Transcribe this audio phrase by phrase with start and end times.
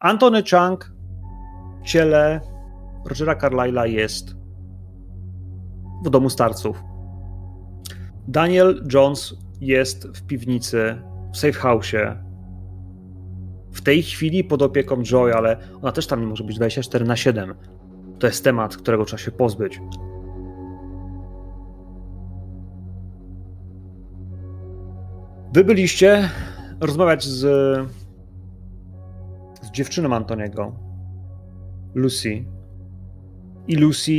[0.00, 0.92] Antony Chang
[1.82, 2.40] w ciele
[3.04, 4.36] Rogera Carlyle'a jest
[6.04, 6.82] w domu starców.
[8.28, 11.02] Daniel Jones jest w piwnicy,
[11.32, 12.16] w safe house'ie.
[13.72, 17.16] W tej chwili pod opieką Joy, ale ona też tam nie może być 24 na
[17.16, 17.54] 7.
[18.18, 19.80] To jest temat, którego trzeba się pozbyć.
[25.52, 26.30] Wy byliście
[26.80, 27.46] rozmawiać z,
[29.70, 30.72] z dziewczyną Antoniego,
[31.94, 32.44] Lucy.
[33.68, 34.12] I Lucy,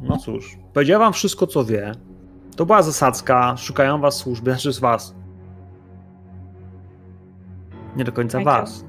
[0.00, 1.92] no cóż, powiedziała wam wszystko, co wie.
[2.56, 5.14] To była zasadzka, szukają was służby, znaczy z was.
[7.96, 8.60] Nie do końca Michael.
[8.60, 8.84] was.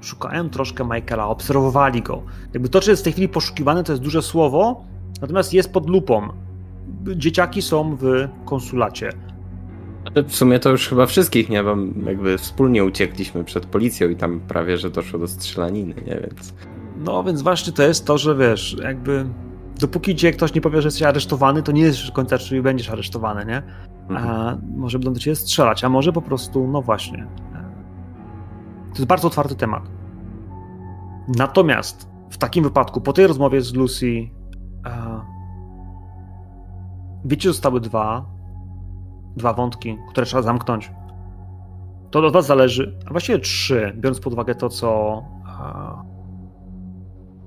[0.00, 2.22] Szukają troszkę Michaela, obserwowali go.
[2.52, 4.84] Jakby to, czy jest w tej chwili poszukiwany, to jest duże słowo,
[5.20, 6.28] natomiast jest pod lupą.
[7.16, 9.12] Dzieciaki są w konsulacie.
[10.14, 11.64] W sumie to już chyba wszystkich, nie?
[11.64, 11.76] Bo
[12.06, 16.20] jakby wspólnie uciekliśmy przed policją i tam prawie, że doszło do strzelaniny, nie?
[16.20, 16.54] Więc
[16.96, 19.26] No więc właśnie to jest to, że wiesz, jakby
[19.80, 22.90] dopóki cię ktoś nie powie, że jesteś aresztowany, to nie jest do końca, czy będziesz
[22.90, 23.62] aresztowany, nie?
[24.18, 27.26] A może będą do ciebie strzelać, a może po prostu, no właśnie.
[28.92, 29.82] To jest bardzo otwarty temat.
[31.36, 34.28] Natomiast w takim wypadku, po tej rozmowie z Lucy,
[34.86, 35.20] e,
[37.24, 38.31] wiecie, zostały dwa,
[39.36, 40.90] dwa wątki, które trzeba zamknąć.
[42.10, 45.22] To od was zależy, a właściwie trzy, biorąc pod uwagę to, co,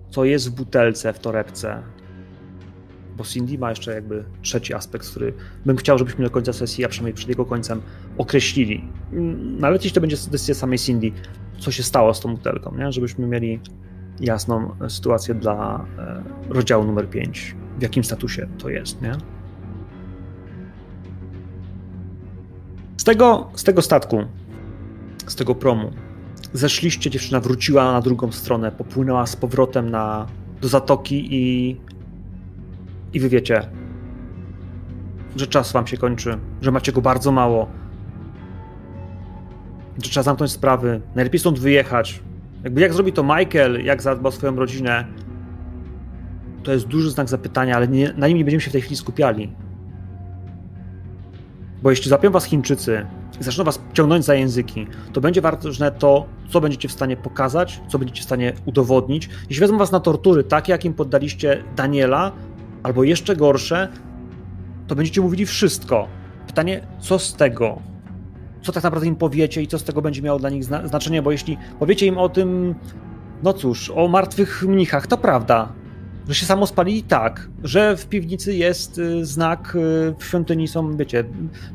[0.09, 1.83] co jest w butelce, w torebce.
[3.17, 5.33] Bo Cindy ma jeszcze jakby trzeci aspekt, który
[5.65, 7.81] bym chciał, żebyśmy do końca sesji, a przynajmniej przed jego końcem,
[8.17, 8.91] określili.
[9.13, 11.11] Mm, Nawet jeśli to będzie decyzja samej Cindy,
[11.59, 12.91] co się stało z tą butelką, nie?
[12.91, 13.59] żebyśmy mieli
[14.19, 19.01] jasną sytuację dla e, rozdziału numer 5, w jakim statusie to jest.
[19.01, 19.11] Nie?
[22.97, 24.23] Z, tego, z tego statku,
[25.27, 25.91] z tego promu,
[26.53, 30.27] zeszliście, dziewczyna wróciła na drugą stronę, popłynęła z powrotem na,
[30.61, 31.77] do zatoki i,
[33.13, 33.69] i wy wiecie,
[35.35, 37.67] że czas wam się kończy, że macie go bardzo mało,
[40.03, 42.21] że trzeba zamknąć sprawy, najlepiej stąd wyjechać.
[42.63, 45.05] Jakby jak zrobi to Michael, jak zadba o swoją rodzinę,
[46.63, 48.95] to jest duży znak zapytania, ale nie, na nim nie będziemy się w tej chwili
[48.95, 49.53] skupiali.
[51.83, 53.05] Bo jeśli zapią was Chińczycy
[53.41, 57.81] i zaczną was ciągnąć za języki, to będzie ważne to, co będziecie w stanie pokazać,
[57.87, 59.29] co będziecie w stanie udowodnić.
[59.49, 62.31] Jeśli wezmą was na tortury, takie jakim poddaliście Daniela,
[62.83, 63.87] albo jeszcze gorsze,
[64.87, 66.07] to będziecie mówili wszystko.
[66.47, 67.79] Pytanie, co z tego?
[68.61, 71.21] Co tak naprawdę im powiecie i co z tego będzie miało dla nich zna- znaczenie?
[71.21, 72.75] Bo jeśli powiecie im o tym,
[73.43, 75.73] no cóż, o martwych mnichach, to prawda.
[76.27, 77.49] Że się samo spalili, tak.
[77.63, 81.23] Że w piwnicy jest y, znak, y, w świątyni są, wiecie,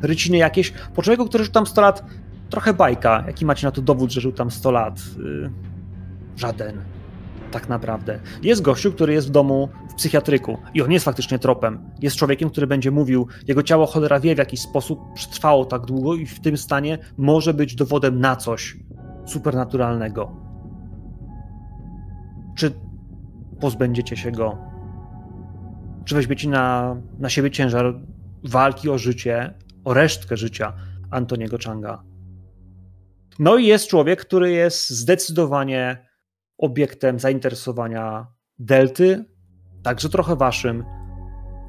[0.03, 0.73] ryciny jakieś.
[0.95, 2.05] Po człowieku, który żył tam 100 lat,
[2.51, 3.25] trochę bajka.
[3.27, 5.01] Jaki macie na to dowód, że żył tam 100 lat?
[5.19, 5.51] Y,
[6.37, 6.83] żaden.
[7.51, 8.21] Tak naprawdę.
[8.43, 11.79] Jest gościu, który jest w domu w psychiatryku i on jest faktycznie tropem.
[12.03, 16.15] Jest człowiekiem, który będzie mówił, jego ciało cholera wie w jakiś sposób przetrwało tak długo
[16.15, 18.77] i w tym stanie może być dowodem na coś
[19.27, 20.37] supernaturalnego.
[22.55, 22.73] Czy
[23.61, 24.59] pozbędziecie się go?
[26.05, 27.95] Czy weźmiecie na, na siebie ciężar
[28.45, 29.55] walki o życie,
[29.85, 30.73] o resztkę życia
[31.11, 32.03] Antoniego Changa?
[33.39, 36.07] No i jest człowiek, który jest zdecydowanie
[36.59, 38.27] obiektem zainteresowania
[38.59, 39.25] Delty,
[39.83, 40.85] także trochę waszym.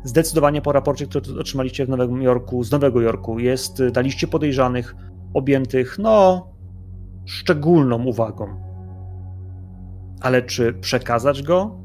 [0.04, 4.96] Zdecydowanie po raporcie, który otrzymaliście w Nowym Jorku, z Nowego Jorku, jest na liście podejrzanych
[5.34, 6.48] objętych, no,
[7.26, 8.62] szczególną uwagą.
[10.22, 11.81] Ale czy przekazać go?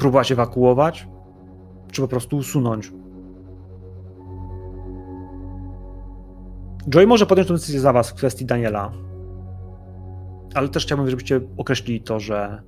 [0.00, 1.08] Próbować ewakuować?
[1.92, 2.92] Czy po prostu usunąć?
[6.88, 8.92] Joy może podjąć tę decyzję za was w kwestii Daniela.
[10.54, 12.62] Ale też chciałbym, żebyście określili to, że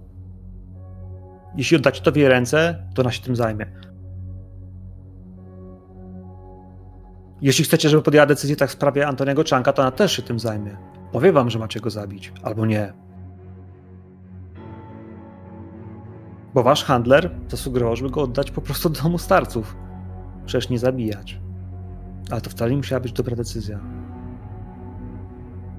[1.56, 3.66] jeśli oddacie to w jej ręce, to ona się tym zajmie.
[7.40, 10.38] Jeśli chcecie, żeby podjęła decyzję tak w sprawie Antoniego Czanka, to ona też się tym
[10.38, 10.76] zajmie.
[11.12, 12.92] Powie wam, że macie go zabić, albo nie.
[16.54, 19.76] Bo wasz handler zasugerował, żeby go oddać po prostu do domu starców.
[20.46, 21.40] Przecież nie zabijać.
[22.30, 23.78] Ale to wcale nie musiała być dobra decyzja.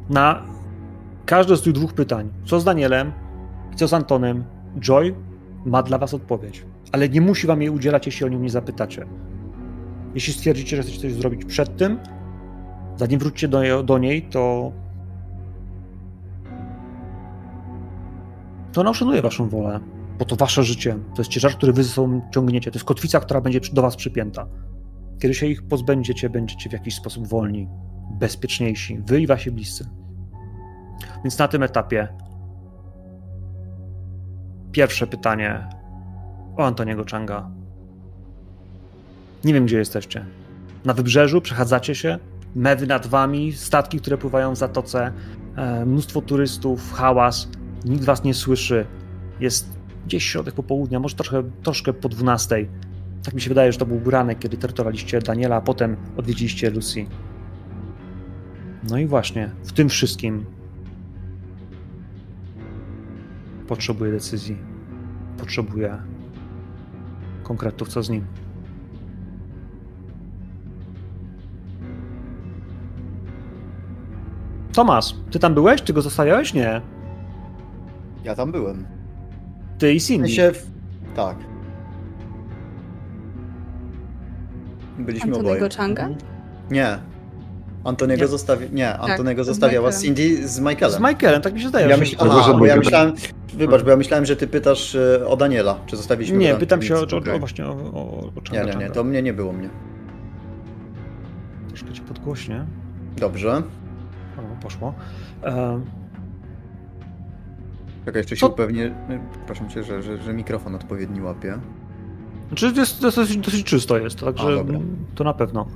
[0.09, 0.43] Na
[1.25, 3.11] każde z tych dwóch pytań, co z Danielem
[3.73, 4.43] i co z Antonem,
[4.79, 5.15] Joy
[5.65, 6.65] ma dla was odpowiedź.
[6.91, 9.05] Ale nie musi wam jej udzielać, jeśli o nią nie zapytacie.
[10.15, 11.99] Jeśli stwierdzicie, że chcecie coś zrobić przed tym,
[12.97, 14.71] zanim wrócicie do, do niej, to.
[18.71, 19.79] To ona uszanuje waszą wolę,
[20.23, 20.97] bo to wasze życie.
[21.15, 22.71] To jest ciężar, który wy ze sobą ciągniecie.
[22.71, 24.47] To jest kotwica, która będzie do was przypięta.
[25.19, 27.67] Kiedy się ich pozbędziecie, będziecie w jakiś sposób wolni,
[28.19, 29.89] bezpieczniejsi, wy i wasi bliscy.
[31.23, 32.07] Więc na tym etapie
[34.71, 35.67] pierwsze pytanie
[36.57, 37.51] o Antoniego Changa.
[39.43, 40.25] Nie wiem, gdzie jesteście.
[40.85, 42.19] Na wybrzeżu przechadzacie się,
[42.55, 45.11] mewy nad wami, statki, które pływają w zatoce,
[45.55, 47.47] e, mnóstwo turystów, hałas.
[47.85, 48.85] Nikt was nie słyszy.
[49.39, 52.65] Jest gdzieś środek popołudnia, może troszkę, troszkę po 12.
[53.23, 57.05] Tak mi się wydaje, że to był ranek, kiedy traktowaliście Daniela, a potem odwiedziliście Lucy.
[58.89, 60.45] No i właśnie, w tym wszystkim
[63.67, 64.57] potrzebuję decyzji.
[65.37, 65.97] Potrzebuję
[67.43, 68.25] konkretów, co z nim.
[74.73, 75.81] Tomasz, ty tam byłeś?
[75.81, 76.53] Ty go zostawiałeś?
[76.53, 76.81] Nie.
[78.23, 79.02] Ja tam byłem.
[79.83, 80.29] Ty i Cindy.
[80.29, 80.67] Się w...
[81.15, 81.37] Tak.
[84.99, 85.69] Byliśmy Antoniego oboje.
[85.77, 86.03] Changa?
[86.03, 86.19] Mhm.
[86.71, 86.97] Nie.
[87.83, 88.27] Antoniego Nie.
[88.27, 88.67] zostawi...
[88.71, 89.91] Nie, Tak, Antoniego z zostawiała.
[89.91, 90.91] Cindy z Michaelem.
[90.91, 91.87] Z Michaelem, tak mi się zdaje.
[91.87, 92.15] Ja, myśl...
[92.19, 93.13] Aha, bo ja myślałem...
[93.53, 96.95] Wybacz, bo ja myślałem, że ty pytasz e, o Daniela, czy zostawiliśmy Nie, pytam się
[96.95, 98.89] o, o, o właśnie o, o, o Nie, Changa, nie, nie, Changa.
[98.93, 99.69] to mnie nie było mnie.
[101.67, 102.65] Troszkę ci podgłośnie.
[103.17, 103.63] Dobrze.
[104.37, 104.93] O, poszło.
[105.43, 105.81] E,
[108.05, 108.95] Czekaj, jeszcze się Co- upewnię.
[109.45, 111.59] Proszę cię, że, że, że mikrofon odpowiedni łapie.
[112.47, 115.67] Znaczy to jest, to jest dosyć, dosyć czysto jest, także A, to na pewno.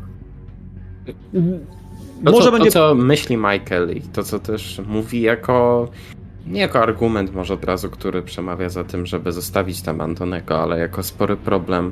[2.25, 2.71] To, Może co, będzie...
[2.71, 5.87] to, co myśli Michael i to, co też mówi jako.
[6.47, 10.79] Nie jako argument, może od razu, który przemawia za tym, żeby zostawić tam Antonego, ale
[10.79, 11.91] jako spory problem,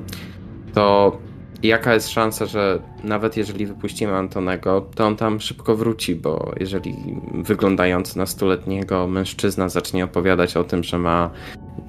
[0.73, 1.17] to
[1.63, 6.95] jaka jest szansa, że nawet jeżeli wypuścimy Antonego, to on tam szybko wróci, bo jeżeli
[7.33, 11.29] wyglądający na stuletniego mężczyzna zacznie opowiadać o tym, że ma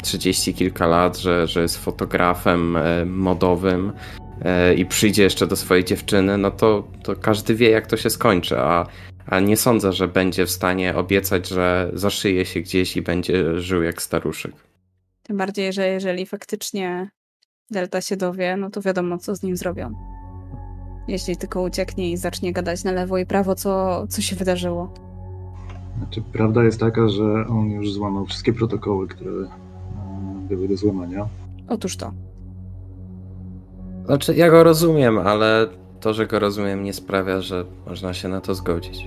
[0.03, 3.93] 30 kilka lat, że, że jest fotografem e, modowym,
[4.43, 8.11] e, i przyjdzie jeszcze do swojej dziewczyny, no to, to każdy wie, jak to się
[8.11, 8.87] skończy, a,
[9.27, 13.83] a nie sądzę, że będzie w stanie obiecać, że zaszyje się gdzieś i będzie żył
[13.83, 14.53] jak staruszek.
[15.23, 17.11] Tym bardziej, że jeżeli faktycznie
[17.71, 19.93] Delta się dowie, no to wiadomo, co z nim zrobią.
[21.09, 24.95] Jeśli tylko ucieknie i zacznie gadać na lewo i prawo, co, co się wydarzyło.
[25.99, 29.49] Znaczy, prawda jest taka, że on już złamał wszystkie protokoły, które e,
[30.49, 31.29] były do złamania.
[31.69, 32.13] Otóż to.
[34.07, 35.69] Znaczy, ja go rozumiem, ale
[36.01, 39.07] to, że go rozumiem, nie sprawia, że można się na to zgodzić.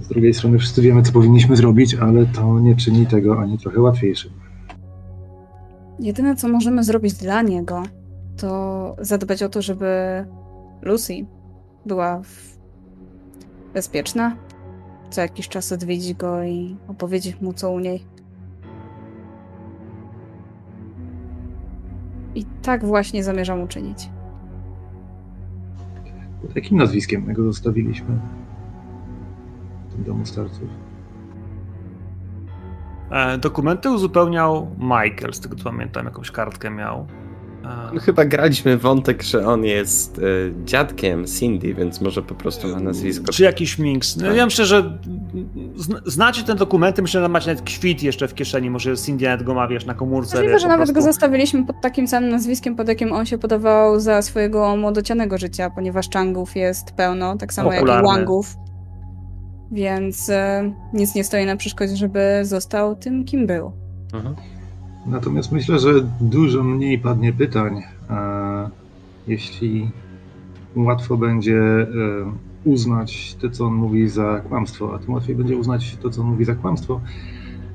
[0.00, 3.80] Z drugiej strony wszyscy wiemy, co powinniśmy zrobić, ale to nie czyni tego ani trochę
[3.80, 4.45] łatwiejszym.
[6.00, 7.82] Jedyne, co możemy zrobić dla niego,
[8.36, 9.86] to zadbać o to, żeby
[10.82, 11.26] Lucy
[11.86, 12.58] była w...
[13.74, 14.36] bezpieczna.
[15.10, 18.04] Co jakiś czas odwiedzić go i opowiedzieć mu, co u niej.
[22.34, 24.10] I tak właśnie zamierzam uczynić.
[26.54, 28.18] Jakim nazwiskiem my go zostawiliśmy?
[29.88, 30.85] W tym domu starców.
[33.10, 37.06] E, dokumenty uzupełniał Michael, z tego co pamiętam, jakąś kartkę miał.
[37.94, 42.80] No, chyba graliśmy wątek, że on jest y, dziadkiem Cindy, więc może po prostu ma
[42.80, 43.32] nazwisko.
[43.32, 44.16] Czy jakiś mix.
[44.16, 44.36] No, Tak.
[44.36, 44.98] ja myślę, że
[45.76, 49.42] zna- znacie ten dokumenty, myślę, że macie nawet kwit jeszcze w kieszeni, może Cindy nawet
[49.42, 50.36] go ma, wiesz, na komórce.
[50.36, 51.12] Możliwe, wiesz, że nawet go prostu.
[51.12, 56.10] zostawiliśmy pod takim samym nazwiskiem, pod jakim on się podawał za swojego młodocianego życia, ponieważ
[56.10, 57.86] Changów jest pełno, tak samo jak i.
[57.86, 58.56] Wangów.
[59.72, 63.72] Więc e, nic nie stoi na przeszkodzie, żeby został tym, kim był.
[64.14, 64.34] Mhm.
[65.06, 68.68] Natomiast myślę, że dużo mniej padnie pytań, e,
[69.26, 69.90] jeśli
[70.76, 71.86] łatwo będzie e,
[72.64, 76.28] uznać to, co on mówi za kłamstwo, a tym łatwiej będzie uznać to, co on
[76.28, 77.00] mówi za kłamstwo,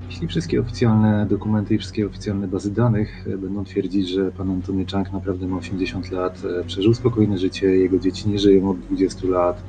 [0.09, 5.13] jeśli wszystkie oficjalne dokumenty i wszystkie oficjalne bazy danych będą twierdzić, że pan Antony Chang
[5.13, 9.63] naprawdę ma 80 lat, przeżył spokojne życie, jego dzieci nie żyją od 20 lat,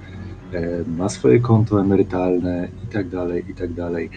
[0.87, 4.11] ma swoje konto emerytalne i tak dalej, i tak dalej.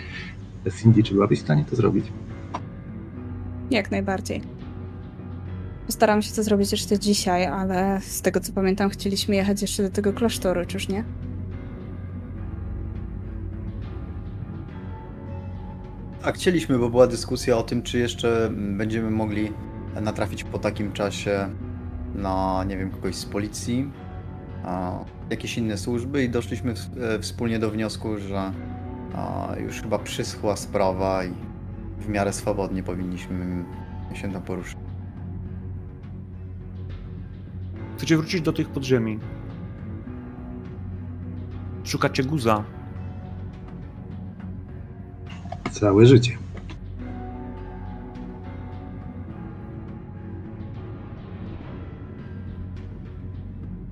[0.81, 2.05] Cindy, czy byłabyś w stanie to zrobić?
[3.71, 4.41] Jak najbardziej.
[5.85, 9.89] Postaram się to zrobić jeszcze dzisiaj, ale z tego co pamiętam, chcieliśmy jechać jeszcze do
[9.89, 11.03] tego klasztoru, czyż nie?
[16.23, 19.51] A chcieliśmy, bo była dyskusja o tym, czy jeszcze będziemy mogli
[20.01, 21.49] natrafić po takim czasie
[22.15, 23.91] na, nie wiem, kogoś z policji,
[24.63, 28.51] a, jakieś inne służby i doszliśmy w, e, wspólnie do wniosku, że
[29.15, 31.33] a, już chyba przyschła sprawa i
[31.99, 33.65] w miarę swobodnie powinniśmy
[34.13, 34.77] się tam poruszyć.
[37.97, 39.19] Chcecie wrócić do tych podziemi.
[41.83, 42.63] Szukacie guza.
[45.71, 46.37] Całe życie.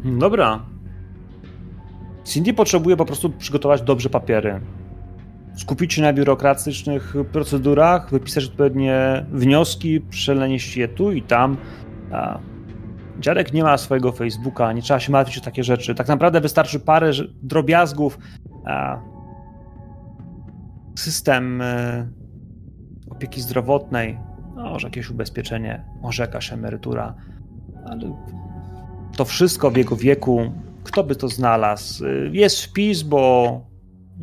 [0.03, 0.72] Dobra.
[2.23, 4.59] Cindy potrzebuje po prostu przygotować dobrze papiery.
[5.55, 11.57] skupić się na biurokratycznych procedurach, wypisać odpowiednie wnioski, przenieść je tu i tam.
[12.11, 12.39] A
[13.19, 15.95] dziadek nie ma swojego Facebooka, nie trzeba się martwić o takie rzeczy.
[15.95, 17.11] Tak naprawdę wystarczy parę
[17.43, 18.17] drobiazgów.
[18.65, 18.99] A
[20.95, 22.07] system e,
[23.09, 24.19] opieki zdrowotnej,
[24.55, 27.15] no, może jakieś ubezpieczenie, może jakaś emerytura,
[27.85, 28.15] ale
[29.17, 30.51] to wszystko w jego wieku,
[30.83, 32.05] kto by to znalazł?
[32.05, 33.61] E, jest wpis, bo,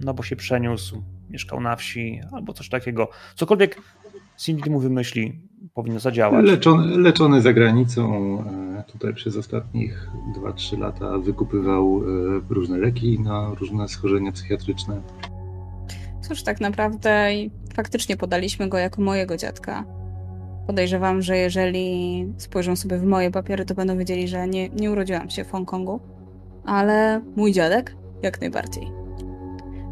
[0.05, 3.09] no bo się przeniósł, mieszkał na wsi albo coś takiego.
[3.35, 3.83] Cokolwiek
[4.37, 5.41] Cindy mu wymyśli,
[5.75, 6.47] powinno zadziałać.
[6.47, 8.39] Leczony, leczony za granicą,
[8.79, 12.03] e, tutaj przez ostatnich 2-3 lata wykupywał
[12.51, 15.03] różne leki na różne schorzenia psychiatryczne.
[16.21, 17.29] Cóż, tak naprawdę
[17.75, 19.85] faktycznie podaliśmy go jako mojego dziadka.
[20.67, 25.31] Podejrzewam, że jeżeli spojrzą sobie w moje papiery, to będą wiedzieli, że nie, nie urodziłam
[25.31, 26.01] się w Hongkongu,
[26.71, 28.93] ale mój dziadek jak najbardziej.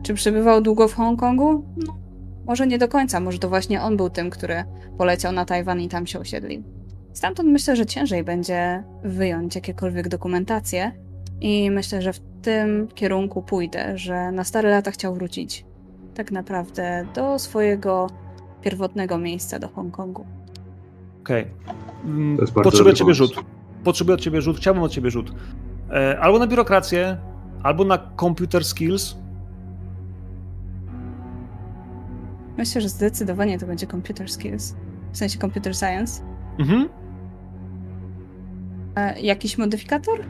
[0.03, 1.65] Czy przebywał długo w Hongkongu?
[1.77, 1.99] No,
[2.47, 4.65] może nie do końca, może to właśnie on był tym, który
[4.99, 6.63] poleciał na Tajwan i tam się osiedlił.
[7.13, 10.93] Stamtąd myślę, że ciężej będzie wyjąć jakiekolwiek dokumentacje
[11.41, 15.65] i myślę, że w tym kierunku pójdę, że na stare lata chciał wrócić
[16.15, 18.07] tak naprawdę do swojego
[18.63, 20.27] pierwotnego miejsca, do Hongkongu.
[21.21, 21.47] Okej.
[22.37, 22.63] Okay.
[22.65, 23.45] Potrzebuję od ciebie rzut.
[23.85, 24.57] Potrzebuję od ciebie rzut.
[24.57, 25.33] Chciałbym od ciebie rzut.
[25.92, 27.16] E, albo na biurokrację,
[27.62, 29.16] albo na computer skills.
[32.59, 34.76] Myślę, że zdecydowanie to będzie computer skills.
[35.12, 36.23] W sensie computer science.
[36.59, 36.88] Mhm.
[38.97, 40.25] E, jakiś modyfikator?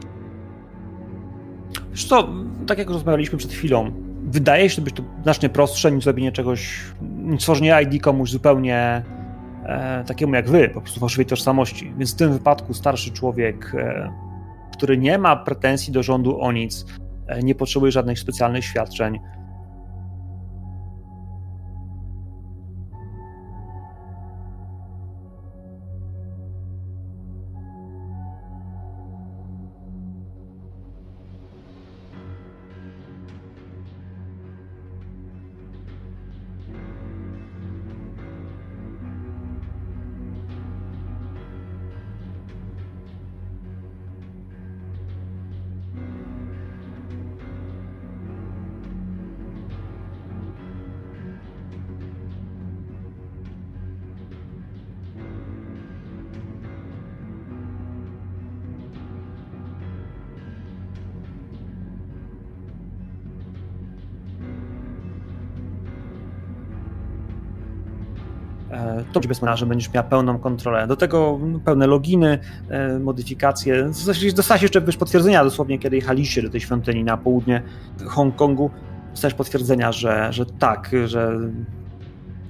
[1.91, 2.27] Wiesz co,
[2.67, 3.91] tak jak rozmawialiśmy przed chwilą,
[4.23, 9.03] wydaje się być to znacznie prostsze niż zrobienie czegoś, niż tworzenie ID komuś zupełnie
[9.65, 11.93] e, takiemu jak wy, po prostu fałszywej tożsamości.
[11.97, 14.11] Więc w tym wypadku starszy człowiek, e,
[14.79, 16.85] który nie ma pretensji do rządu o nic,
[17.27, 19.19] e, nie potrzebuje żadnych specjalnych świadczeń,
[69.13, 70.87] to bez menażu będziesz miała pełną kontrolę.
[70.87, 72.39] Do tego pełne loginy,
[72.69, 73.91] e, modyfikacje.
[74.35, 77.61] Dostałeś jeszcze wiesz, potwierdzenia dosłownie, kiedy jechaliście do tej świątyni na południe
[78.05, 78.71] Hongkongu.
[79.11, 81.39] Dostałeś potwierdzenia, że, że tak, że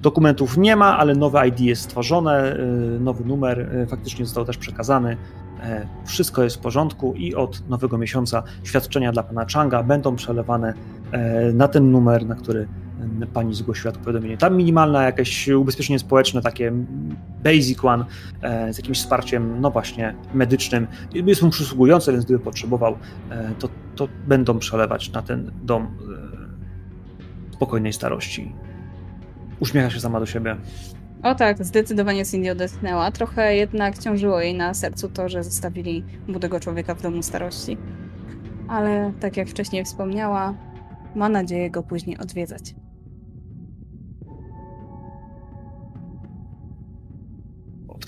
[0.01, 2.65] dokumentów nie ma, ale nowe ID jest stworzone, e,
[2.99, 5.17] nowy numer e, faktycznie został też przekazany.
[6.05, 10.73] Wszystko jest w porządku i od nowego miesiąca świadczenia dla pana Changa będą przelewane
[11.53, 12.67] na ten numer, na który
[13.33, 14.37] pani zgłosiła to powiadomienie.
[14.37, 16.71] Tam minimalne jakieś ubezpieczenie społeczne, takie
[17.43, 18.05] basic one,
[18.41, 22.97] e, z jakimś wsparciem, no właśnie, medycznym, jest mu przysługujące, więc gdyby potrzebował,
[23.29, 28.51] e, to, to będą przelewać na ten dom e, spokojnej starości.
[29.59, 30.55] Uśmiecha się sama do siebie.
[31.23, 33.11] O tak, zdecydowanie Cindy odetchnęła.
[33.11, 37.77] Trochę jednak ciążyło jej na sercu to, że zostawili młodego człowieka w domu starości.
[38.67, 40.53] Ale tak jak wcześniej wspomniała,
[41.15, 42.75] ma nadzieję go później odwiedzać.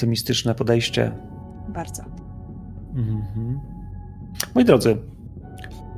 [0.02, 1.12] Optymistyczne podejście.
[1.70, 2.04] Bardzo.
[2.96, 3.60] Mhm.
[4.56, 4.98] Moi drodzy,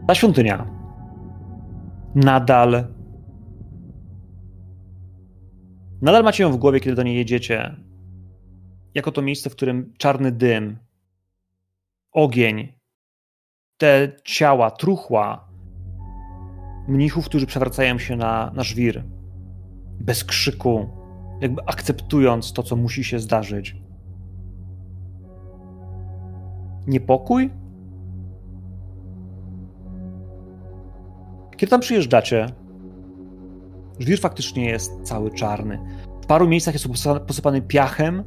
[0.07, 0.67] ta świątynia
[2.15, 2.87] nadal.
[6.01, 7.75] Nadal macie ją w głowie, kiedy do niej jedziecie.
[8.95, 10.77] Jako to miejsce, w którym czarny dym,
[12.11, 12.73] ogień,
[13.77, 15.47] te ciała, truchła
[16.87, 19.03] mnichów, którzy przewracają się na, na żwir,
[19.99, 20.89] bez krzyku,
[21.41, 23.82] jakby akceptując to, co musi się zdarzyć
[26.87, 27.49] niepokój?
[31.57, 32.45] Kiedy tam przyjeżdżacie,
[33.99, 35.79] żwir faktycznie jest cały czarny.
[36.23, 36.87] W paru miejscach jest
[37.27, 38.23] posypany piachem.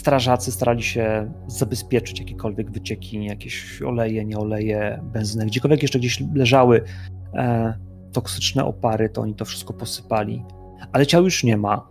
[0.00, 5.46] Strażacy starali się zabezpieczyć jakiekolwiek wycieki, jakieś oleje, nie oleje, benzynę.
[5.46, 6.82] Gdziekolwiek jeszcze gdzieś leżały
[7.34, 7.74] e,
[8.12, 10.44] toksyczne opary, to oni to wszystko posypali.
[10.92, 11.88] Ale ciał już nie ma.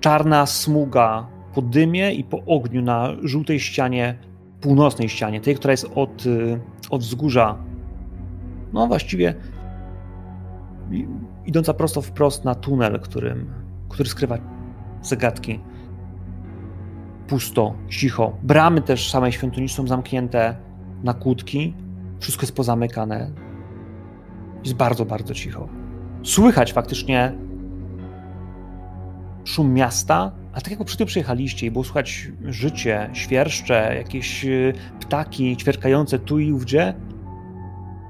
[0.00, 4.18] Czarna smuga po dymie i po ogniu na żółtej ścianie,
[4.60, 7.58] północnej ścianie, tej, która jest od, y, od wzgórza.
[8.72, 9.34] No właściwie
[11.46, 13.50] idąca prosto wprost na tunel, którym,
[13.88, 14.38] który skrywa
[15.02, 15.60] zagadki.
[17.26, 18.32] Pusto, cicho.
[18.42, 20.56] Bramy też samej świątyni są zamknięte
[21.02, 21.74] na kłódki.
[22.18, 23.30] Wszystko jest pozamykane.
[24.64, 25.68] Jest bardzo, bardzo cicho.
[26.22, 27.32] Słychać faktycznie
[29.44, 35.56] szum miasta, a tak jak przy przyjechaliście i było słychać życie, świerszcze, jakieś y, ptaki
[35.56, 36.94] ćwierkające tu i ówdzie,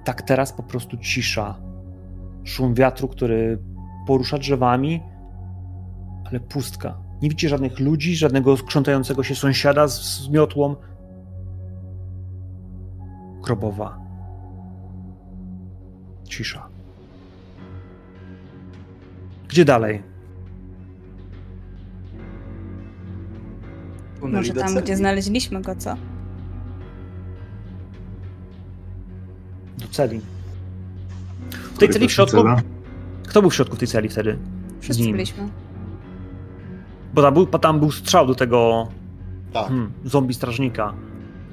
[0.05, 1.55] tak teraz po prostu cisza.
[2.45, 3.59] Szum wiatru, który
[4.07, 5.03] porusza drzewami,
[6.25, 6.99] ale pustka.
[7.23, 10.77] Nie widzicie żadnych ludzi, żadnego krzątającego się sąsiada z, z miotłą.
[13.45, 13.99] Grobowa.
[16.29, 16.69] Cisza.
[19.49, 20.14] Gdzie dalej?
[24.29, 25.97] Może tam, gdzie znaleźliśmy go, co?
[29.79, 30.21] Do celi.
[31.75, 32.37] W tej celi w środku.
[32.37, 32.63] Cela?
[33.29, 34.39] Kto był w środku w tej celi wtedy?
[34.81, 35.13] Wszyscy nim.
[35.13, 35.49] byliśmy.
[37.15, 38.89] Bo tam był, tam był strzał do tego
[39.53, 39.67] Tak.
[39.69, 40.95] hmm, zombie strażnika.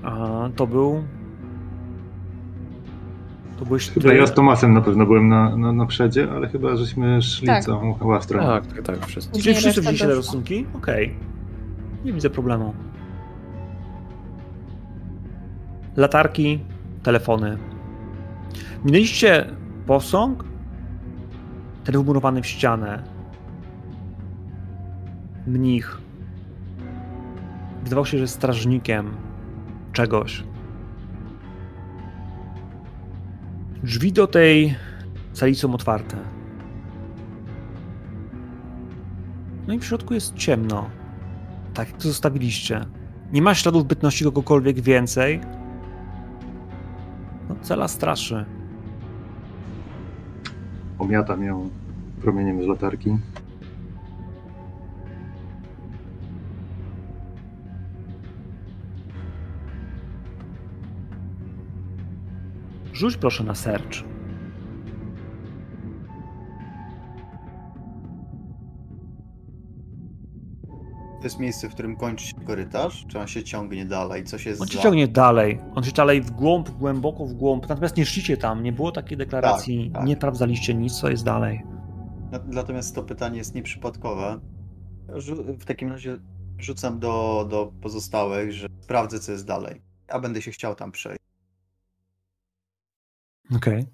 [0.04, 1.04] A to był.
[3.60, 4.02] To byłeś ty.
[4.02, 7.48] Chyba ja z Tomasem na pewno byłem na, na, na przedzie, ale chyba żeśmy szli
[7.48, 7.64] Tak.
[7.64, 8.40] całą łastrę.
[8.40, 9.42] Tak, tak, tak, wszyscy.
[9.42, 10.32] Czyli wszyscy wzięliście te doszła.
[10.32, 10.66] rysunki?
[10.74, 11.16] Okej.
[12.06, 12.74] Nie widzę problemu.
[15.96, 16.60] Latarki,
[17.04, 17.58] telefony.
[18.86, 19.46] Minęliście
[19.86, 20.44] posąg,
[21.84, 23.04] ten wmurowany w ścianę.
[25.48, 25.98] Mnich.
[27.84, 29.12] Wydawało się, że jest strażnikiem
[29.94, 30.44] czegoś.
[33.84, 34.76] Drzwi do tej
[35.34, 36.18] sali są otwarte.
[39.68, 41.01] No i w środku jest ciemno.
[41.74, 42.86] Tak jak to zostawiliście.
[43.34, 45.42] Nie ma śladów bytności kogokolwiek więcej.
[47.50, 48.46] No, cela straszy.
[51.00, 51.70] Omiatam ją
[52.22, 53.18] promieniem z latarki.
[62.94, 64.04] Rzuć proszę na search.
[71.22, 73.06] To jest miejsce, w którym kończy się korytarz?
[73.08, 74.24] Czy on się ciągnie dalej?
[74.24, 74.84] Coś jest On się za...
[74.84, 75.60] ciągnie dalej.
[75.76, 77.70] On się dalej w głąb, głęboko w głąb.
[77.70, 78.64] Natomiast nie szliście tam.
[78.64, 79.90] Nie było takiej deklaracji.
[79.92, 80.08] Tak, tak.
[80.10, 81.64] Nie sprawdzaliście nic, co jest dalej.
[82.32, 84.40] Na- Natomiast to pytanie jest nieprzypadkowe.
[85.60, 86.18] W takim razie
[86.58, 89.82] rzucam do, do pozostałych, że sprawdzę, co jest dalej.
[90.08, 91.20] A będę się chciał tam przejść.
[93.56, 93.86] Okej.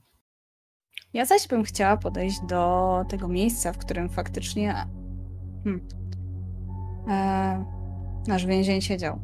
[1.14, 4.74] Ja zaś bym chciała podejść do tego miejsca, w którym faktycznie
[5.64, 5.88] hmm,
[7.10, 7.66] e,
[8.28, 9.20] nasz więzień siedział.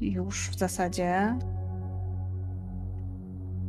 [0.00, 1.34] Już w zasadzie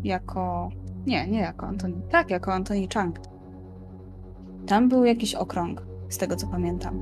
[0.04, 0.70] jako.
[1.08, 2.02] Nie, nie jako Antoni.
[2.10, 3.20] Tak, jako Antoni Chang.
[4.68, 7.00] Tam był jakiś okrąg, z tego co pamiętam.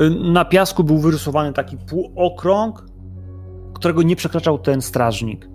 [0.00, 2.86] Y, Na piasku był wyrysowany taki półokrąg,
[3.74, 5.48] którego nie przekraczał ten strażnik.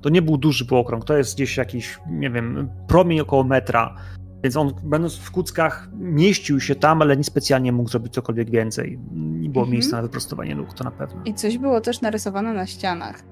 [0.00, 3.94] To nie był duży półokrąg, to jest gdzieś jakiś, nie wiem, promień około metra.
[4.42, 8.98] Więc on, będąc w kuckach, mieścił się tam, ale nie specjalnie mógł zrobić cokolwiek więcej.
[9.12, 9.72] Nie było Mhm.
[9.72, 11.22] miejsca na wyprostowanie luk, to na pewno.
[11.24, 13.22] I coś było też narysowane na ścianach.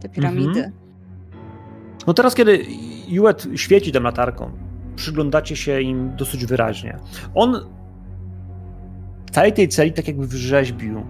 [0.00, 0.72] Te piramidy.
[2.06, 2.64] No teraz, kiedy
[3.08, 4.50] Juet świeci tym latarką,
[4.96, 6.98] przyglądacie się im dosyć wyraźnie.
[7.34, 7.56] On
[9.26, 11.02] w całej tej celi tak jakby wrzeźbił.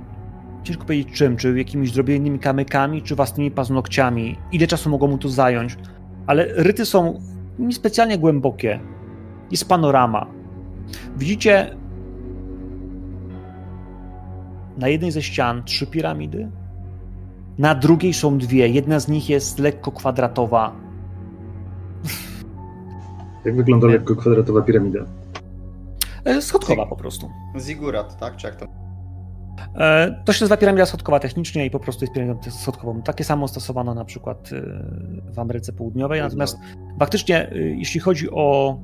[0.63, 4.37] Ciężko powiedzieć czym, czy jakimiś drobnymi kamykami, czy własnymi paznokciami.
[4.53, 5.77] Ile czasu mogło mu to zająć.
[6.27, 7.21] Ale ryty są
[7.59, 8.81] niespecjalnie głębokie.
[9.53, 10.27] Jest panorama.
[11.17, 11.77] Widzicie
[14.79, 16.49] na jednej ze ścian trzy piramidy,
[17.59, 18.69] na drugiej są dwie.
[18.69, 20.73] Jedna z nich jest lekko kwadratowa.
[23.45, 23.93] Jak wygląda Nie.
[23.93, 25.01] lekko kwadratowa piramida?
[26.25, 27.31] E, Schodkowa po prostu.
[27.59, 28.37] Zigurat, tak?
[28.37, 28.67] Czy jak to?
[29.77, 33.03] E, To się nazywa piramida schodkowa technicznie i po prostu jest piramidą schodkową.
[33.03, 36.21] Takie samo stosowano na przykład e, w Ameryce Południowej.
[36.21, 36.59] Natomiast
[36.99, 38.79] faktycznie, jeśli chodzi o.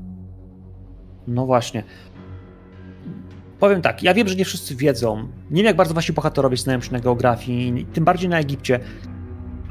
[1.28, 1.82] No właśnie.
[3.60, 5.28] Powiem tak, ja wiem, że nie wszyscy wiedzą.
[5.50, 8.80] Nie wiem, jak bardzo wasi bohaterowie znają się na geografii, tym bardziej na Egipcie,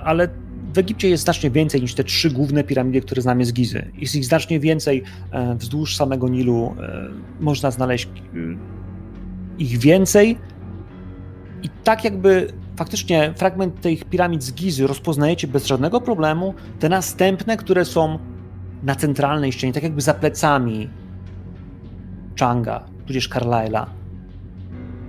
[0.03, 0.27] ale
[0.73, 3.91] w Egipcie jest znacznie więcej niż te trzy główne piramidy, które znamy z Gizy.
[3.97, 6.75] Jest ich znacznie więcej e, wzdłuż samego Nilu.
[6.81, 7.07] e,
[7.39, 8.37] Można znaleźć e,
[9.57, 10.37] ich więcej.
[11.63, 16.53] I tak jakby faktycznie fragment tych piramid z Gizy rozpoznajecie bez żadnego problemu.
[16.79, 18.19] Te następne, które są
[18.83, 20.89] na centralnej ścianie, tak jakby za plecami
[22.39, 23.85] Changa, tudzież Carlyle'a,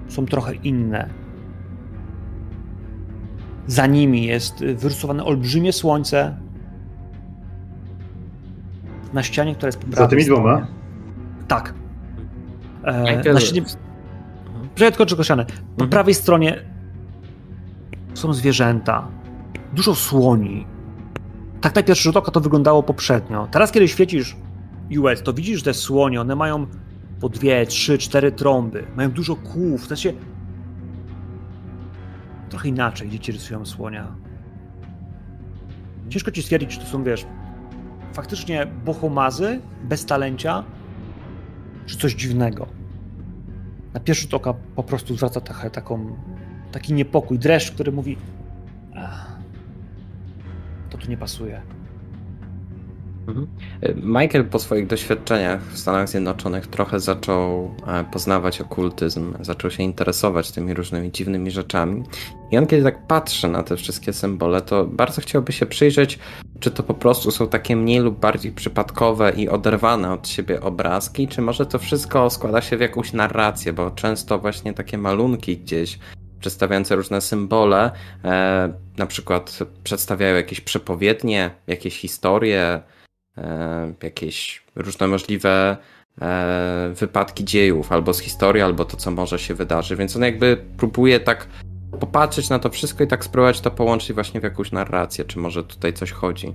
[0.09, 1.09] są trochę inne.
[3.67, 6.37] Za nimi jest wyrysowane olbrzymie słońce.
[9.13, 10.41] na ścianie, która jest po Za tymi stronie.
[10.43, 10.67] dwoma?
[11.49, 11.75] Tak.
[12.85, 13.63] E, na ścianie...
[14.75, 15.45] Tylko ścianę.
[15.45, 15.91] Po Mhm.
[15.91, 16.59] prawej stronie
[18.15, 19.09] są zwierzęta.
[19.73, 20.67] Dużo słoni.
[21.61, 23.49] Tak na pierwszy rzut oka to wyglądało poprzednio.
[23.51, 24.37] Teraz, kiedy świecisz
[25.01, 26.67] US, to widzisz, że te słonie, one mają
[27.21, 28.87] po dwie, trzy, cztery trąby.
[28.97, 29.85] Mają dużo kłów.
[29.85, 30.13] W sensie
[32.49, 34.15] trochę inaczej dzieci rysują słonia.
[36.09, 37.27] Ciężko ci stwierdzić, czy to są, wiesz,
[38.13, 40.65] faktycznie bohomazy, bez talencia,
[41.87, 42.67] czy coś dziwnego.
[43.95, 46.17] Na pierwszy rzut oka po prostu zwraca trochę taką,
[46.73, 48.17] taki niepokój, dreszcz, który mówi
[48.95, 49.39] "Ach,
[50.91, 51.63] to tu nie pasuje.
[53.97, 60.53] Michael po swoich doświadczeniach w Stanach Zjednoczonych trochę zaczął e, poznawać okultyzm, zaczął się interesować
[60.53, 62.03] tymi różnymi dziwnymi rzeczami.
[62.51, 66.19] I on, kiedy tak patrzy na te wszystkie symbole, to bardzo chciałby się przyjrzeć,
[66.61, 71.29] czy to po prostu są takie mniej lub bardziej przypadkowe i oderwane od siebie obrazki,
[71.29, 75.99] czy może to wszystko składa się w jakąś narrację, bo często właśnie takie malunki gdzieś
[76.41, 77.91] przedstawiające różne symbole,
[78.25, 82.98] e, na przykład przedstawiają jakieś przepowiednie, jakieś historie, e,
[84.03, 85.77] jakieś różne możliwe
[86.21, 89.97] e, wypadki dziejów, albo z historii, albo to, co może się wydarzy.
[89.97, 91.49] Więc on jakby próbuje tak
[92.01, 95.65] popatrzeć na to wszystko i tak spróbować to połączyć właśnie w jakąś narrację, czy może
[95.65, 96.55] tutaj coś chodzi.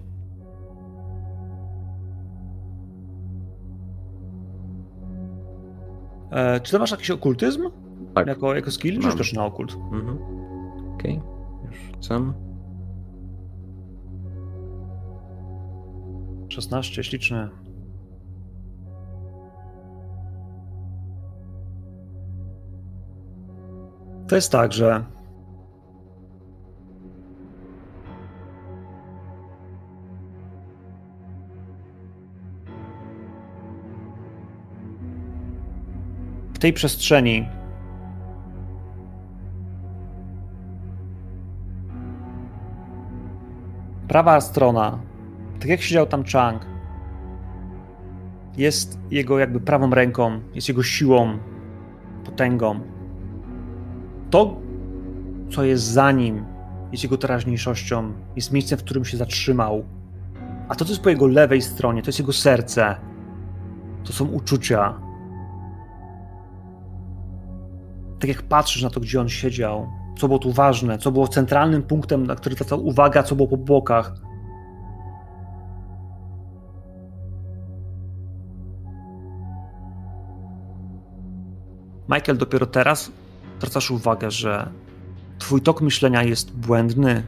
[6.32, 7.70] E, czy ty masz jakiś okultyzm?
[8.16, 8.28] Tak.
[8.28, 9.02] Jako, jako skill?
[9.02, 9.76] Rzuć też na okult.
[9.92, 10.18] Mhm.
[10.94, 11.22] Okej,
[11.66, 12.53] już rzucam.
[16.54, 17.50] 16, śliczne.
[24.28, 25.06] To jest tak, że
[36.54, 37.48] w tej przestrzeni
[44.08, 45.13] prawa strona
[45.60, 46.66] tak jak siedział tam Chang,
[48.58, 51.38] jest jego jakby prawą ręką, jest jego siłą,
[52.26, 52.80] potęgą.
[54.30, 54.62] To,
[55.52, 56.46] co jest za nim,
[56.92, 59.84] jest jego teraźniejszością, jest miejscem, w którym się zatrzymał.
[60.70, 62.96] A to, co jest po jego lewej stronie, to jest jego serce.
[64.04, 64.94] To są uczucia.
[68.20, 69.88] Tak jak patrzysz na to, gdzie on siedział,
[70.18, 73.58] co było tu ważne, co było centralnym punktem, na który zwracał uwagę, co było po
[73.58, 74.14] bokach,
[82.14, 83.12] Michael, dopiero teraz
[83.58, 84.70] zwracasz uwagę, że
[85.40, 87.24] twój tok myślenia jest błędny.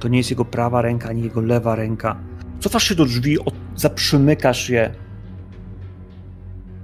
[0.00, 2.16] To nie jest jego prawa ręka, ani jego lewa ręka.
[2.60, 4.94] Cofasz się do drzwi, od, zaprzymykasz je.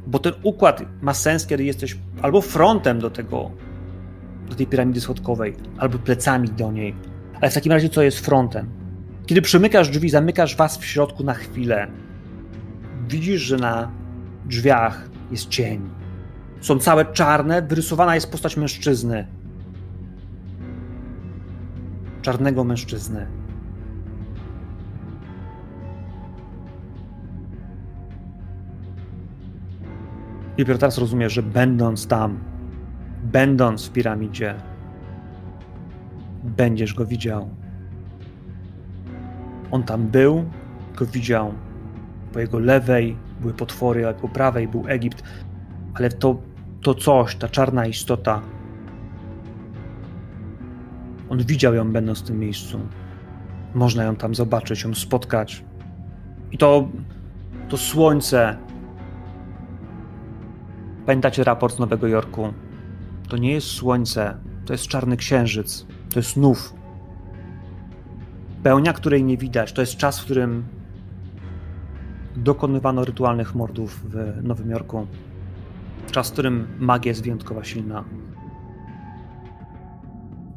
[0.07, 3.51] Bo ten układ ma sens, kiedy jesteś albo frontem do tego,
[4.49, 6.95] do tej piramidy schodkowej, albo plecami do niej.
[7.41, 8.69] Ale w takim razie co jest frontem?
[9.27, 11.89] Kiedy przymykasz drzwi, zamykasz was w środku na chwilę.
[13.09, 13.91] Widzisz, że na
[14.47, 16.02] drzwiach jest cień
[16.63, 19.27] są całe czarne, wyrysowana jest postać mężczyzny.
[22.23, 23.27] Czarnego mężczyzny.
[30.57, 32.39] I dopiero teraz rozumiesz, że będąc tam,
[33.23, 34.55] będąc w piramidzie,
[36.45, 37.49] będziesz go widział.
[39.71, 40.45] On tam był,
[40.97, 41.55] go widział.
[42.33, 45.23] Po jego lewej były potwory, a po prawej był Egipt
[45.95, 46.37] ale to,
[46.83, 48.41] to coś, ta czarna istota,
[51.29, 52.81] on widział ją będąc w tym miejscu.
[53.75, 55.65] Można ją tam zobaczyć, ją spotkać.
[56.53, 56.89] I to,
[57.69, 58.57] to słońce.
[61.07, 62.53] Pamiętacie raport z Nowego Jorku?
[63.29, 66.75] To nie jest słońce, to jest czarny księżyc, to jest snów.
[68.63, 70.65] Pełnia, której nie widać, to jest czas, w którym
[72.37, 75.07] dokonywano rytualnych mordów w Nowym Jorku.
[76.13, 78.05] Czas, w którym magia jest wyjątkowo silna.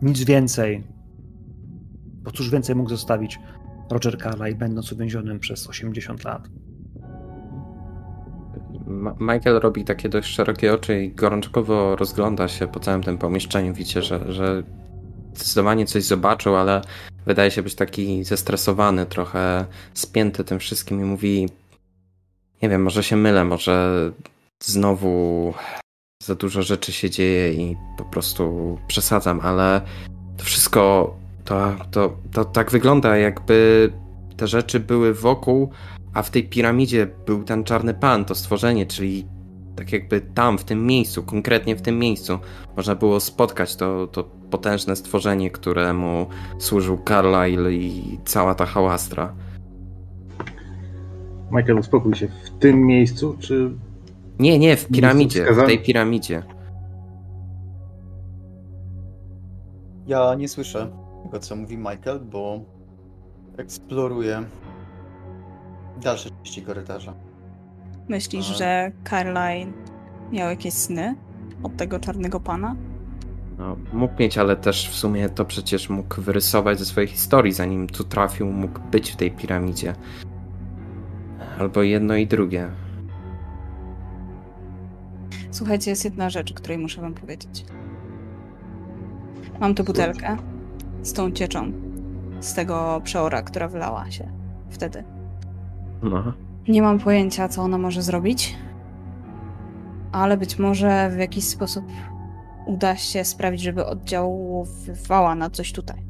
[0.01, 0.83] Nic więcej.
[2.23, 3.39] Bo cóż więcej mógł zostawić
[3.89, 6.47] Roger Carlyle, będąc uwięzionym przez 80 lat.
[9.19, 13.73] Michael robi takie dość szerokie oczy i gorączkowo rozgląda się po całym tym pomieszczeniu.
[13.73, 14.63] Widzicie, że, że
[15.33, 16.81] zdecydowanie coś zobaczył, ale
[17.25, 21.49] wydaje się być taki zestresowany, trochę spięty tym wszystkim i mówi:
[22.61, 24.11] Nie wiem, może się mylę, może
[24.63, 25.53] znowu
[26.23, 29.81] za dużo rzeczy się dzieje i po prostu przesadzam, ale
[30.37, 31.15] to wszystko
[31.45, 33.89] to, to, to tak wygląda, jakby
[34.37, 35.69] te rzeczy były wokół,
[36.13, 39.25] a w tej piramidzie był ten czarny pan, to stworzenie, czyli
[39.75, 42.39] tak jakby tam, w tym miejscu, konkretnie w tym miejscu,
[42.77, 46.27] można było spotkać to, to potężne stworzenie, któremu
[46.59, 49.33] służył Carlyle i cała ta hałastra.
[51.51, 52.27] Michael, uspokój się.
[52.27, 53.71] W tym miejscu, czy...
[54.39, 56.43] Nie, nie, w piramidzie, w tej piramidzie.
[60.07, 60.91] Ja nie słyszę
[61.23, 62.59] tego, co mówi Michael, bo
[63.57, 64.43] eksploruję
[66.01, 67.13] dalsze części korytarza.
[68.09, 69.73] Myślisz, że Caroline
[70.31, 71.15] miał jakieś sny
[71.63, 72.75] od tego czarnego pana?
[73.57, 77.87] No, mógł mieć, ale też w sumie to przecież mógł wyrysować ze swojej historii, zanim
[77.87, 79.95] tu trafił, mógł być w tej piramidzie.
[81.59, 82.69] Albo jedno i drugie.
[85.55, 87.65] Słuchajcie, jest jedna rzecz, o której muszę wam powiedzieć.
[89.59, 90.37] Mam tu butelkę
[91.01, 91.71] z tą cieczą.
[92.39, 94.31] Z tego przeora, która wylała się
[94.69, 95.03] wtedy.
[96.03, 96.33] No.
[96.67, 98.57] Nie mam pojęcia, co ona może zrobić,
[100.11, 101.85] ale być może w jakiś sposób
[102.65, 106.05] uda się sprawić, żeby oddziaływała na coś tutaj.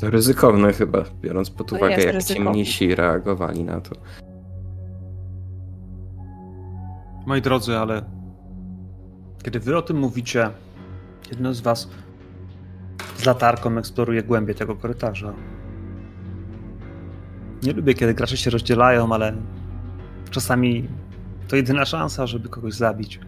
[0.00, 2.44] To ryzykowne chyba, biorąc pod To uwagę, jak ryzykowne.
[2.44, 3.96] ciemniejsi reagowali na to.
[7.26, 8.02] Moi drodzy, ale
[9.44, 10.50] kiedy wy o tym mówicie,
[11.30, 11.88] jedno z was
[13.16, 15.32] z latarką eksploruje głębie tego korytarza.
[17.62, 19.36] Nie lubię, kiedy gracze się rozdzielają, ale
[20.30, 20.88] czasami
[21.48, 23.20] to jedyna szansa, żeby kogoś zabić.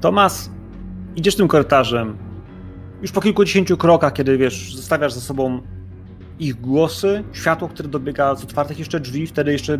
[0.00, 0.50] Tomas,
[1.16, 2.16] idziesz tym korytarzem.
[3.02, 5.60] Już po kilkudziesięciu krokach, kiedy wiesz, zostawiasz za sobą
[6.38, 9.78] ich głosy, światło, które dobiega z otwartych jeszcze drzwi, wtedy jeszcze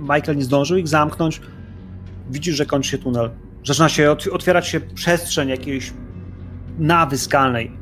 [0.00, 1.40] Michael nie zdążył ich zamknąć.
[2.30, 3.30] Widzisz, że kończy się tunel.
[3.64, 5.92] Zaczyna się ot- otwierać się przestrzeń jakiejś
[6.78, 7.72] nawy skalnej,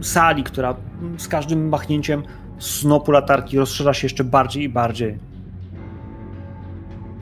[0.00, 0.76] sali, która
[1.18, 2.22] z każdym machnięciem
[2.58, 5.18] snopu latarki rozszerza się jeszcze bardziej i bardziej.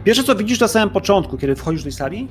[0.04, 2.28] Pierwsze, co widzisz na samym początku, kiedy wchodzisz do tej sali,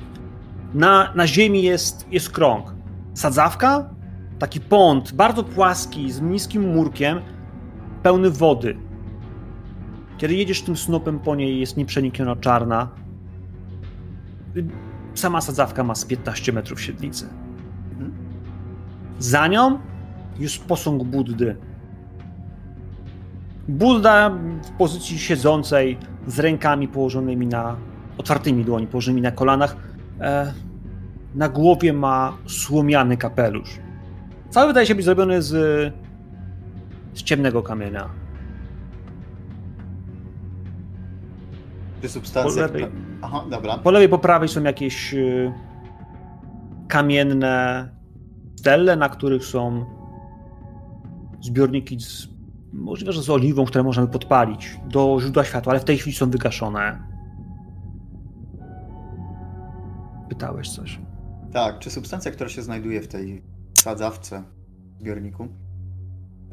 [0.74, 2.74] na, na ziemi jest, jest krąg.
[3.14, 3.90] Sadzawka,
[4.38, 7.20] taki pąd, bardzo płaski, z niskim murkiem,
[8.02, 8.76] pełny wody.
[10.18, 12.88] Kiedy jedziesz tym snopem po niej, jest nieprzenikniona czarna.
[15.14, 17.28] Sama sadzawka ma z 15 metrów średnicy.
[19.18, 19.78] Za nią
[20.38, 21.56] jest posąg Buddy.
[23.68, 24.30] Budda
[24.64, 27.76] w pozycji siedzącej, z rękami położonymi na,
[28.18, 29.76] otwartymi dłoni, położonymi na kolanach.
[30.20, 30.52] E,
[31.34, 33.85] na głowie ma słomiany kapelusz.
[34.50, 35.52] Cały wydaje się być zrobiony z,
[37.14, 38.10] z ciemnego kamienia.
[42.02, 42.68] Czy substancja...
[42.68, 42.86] Po lewej.
[43.22, 43.78] Aha, dobra.
[43.78, 45.52] Po lewej, po prawej są jakieś y,
[46.88, 47.88] kamienne
[48.56, 49.84] stelle, na których są
[51.40, 52.28] zbiorniki z,
[52.72, 56.30] możliwe, że z oliwą, które możemy podpalić do źródła światła, ale w tej chwili są
[56.30, 57.02] wygaszone.
[60.28, 61.00] Pytałeś coś.
[61.52, 63.42] Tak, czy substancja, która się znajduje w tej
[63.80, 64.42] sadzawce,
[65.00, 65.48] zbiorniku,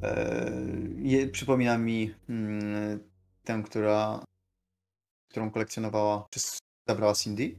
[0.01, 2.99] e, przypomina mi mm,
[3.43, 4.23] tę, która,
[5.29, 6.39] którą kolekcjonowała, czy
[6.87, 7.55] zabrała Cindy?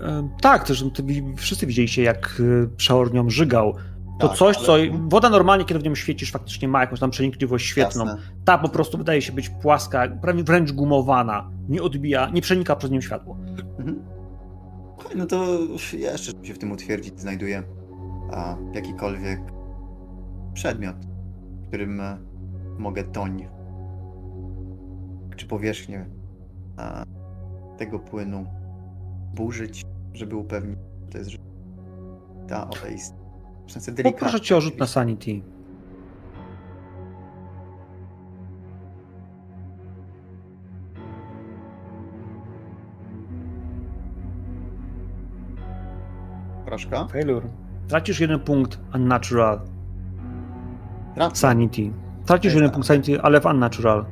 [0.00, 1.02] E, tak, też to
[1.36, 3.74] wszyscy widzieliście, jak y, przeor nią żygał.
[4.20, 4.76] To Tak, coś, ale- co
[5.08, 8.06] woda normalnie, kiedy w nią świecisz, faktycznie ma jakąś tam przenikliwość świetną.
[8.06, 8.22] Jasne.
[8.44, 11.50] Ta po prostu wydaje się być płaska, prawie wręcz gumowana.
[11.68, 13.36] Nie odbija, nie przenika przez nią światło.
[13.78, 14.02] Mhm.
[15.16, 15.58] No to
[15.98, 17.62] ja jeszcze się w tym utwierdzić, znajduję
[18.32, 19.40] a, jakikolwiek
[20.54, 20.96] przedmiot,
[21.68, 22.02] którym
[22.78, 23.48] mogę toń
[25.36, 26.06] czy powierzchnię
[26.76, 27.04] a,
[27.78, 28.46] tego płynu
[29.34, 31.38] burzyć, żeby upewnić, że to jest że
[32.48, 33.14] ta jest
[33.66, 34.26] w sensie delikatna.
[34.26, 35.40] Poproszę cię o rzut na sanity.
[47.10, 47.48] Failure.
[47.88, 49.60] Tracisz jeden punkt unnatural
[51.16, 51.36] Racja.
[51.36, 51.92] sanity.
[52.26, 52.74] Tracisz jeden tak.
[52.74, 54.04] punkt sanity, ale w unnatural.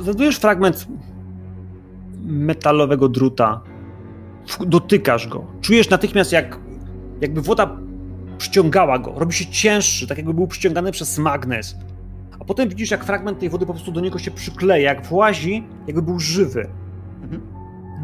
[0.00, 0.88] Znajdujesz fragment
[2.24, 3.60] metalowego druta.
[4.66, 5.44] Dotykasz go.
[5.60, 6.58] Czujesz natychmiast, jak
[7.20, 7.76] jakby woda
[8.38, 9.12] przyciągała go.
[9.16, 11.76] Robi się cięższy, tak jakby był przyciągany przez magnes.
[12.40, 15.66] A potem widzisz, jak fragment tej wody po prostu do niego się przykleja, jak włazi,
[15.86, 16.68] jakby był żywy.
[17.22, 17.55] Mhm.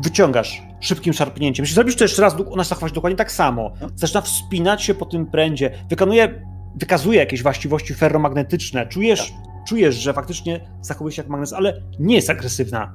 [0.03, 1.63] Wyciągasz szybkim szarpnięciem.
[1.63, 3.73] Jeśli zrobisz to jeszcze raz, ona zachować dokładnie tak samo.
[3.81, 3.89] No.
[3.95, 5.71] Zaczyna wspinać się po tym prędzie.
[5.91, 8.87] Wykonuje, wykazuje jakieś właściwości ferromagnetyczne.
[8.87, 9.33] Czujesz,
[9.69, 12.95] czujesz, że faktycznie zachowuje się jak magnes, ale nie jest agresywna.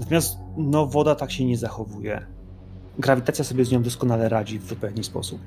[0.00, 2.26] Natomiast no, woda tak się nie zachowuje.
[2.98, 5.40] Grawitacja sobie z nią doskonale radzi w pewien sposób.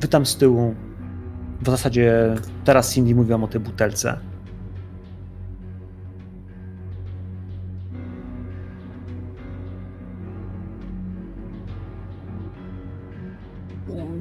[0.00, 0.74] Wy tam z tyłu,
[1.62, 4.29] w zasadzie teraz Cindy mówiłam o tej butelce.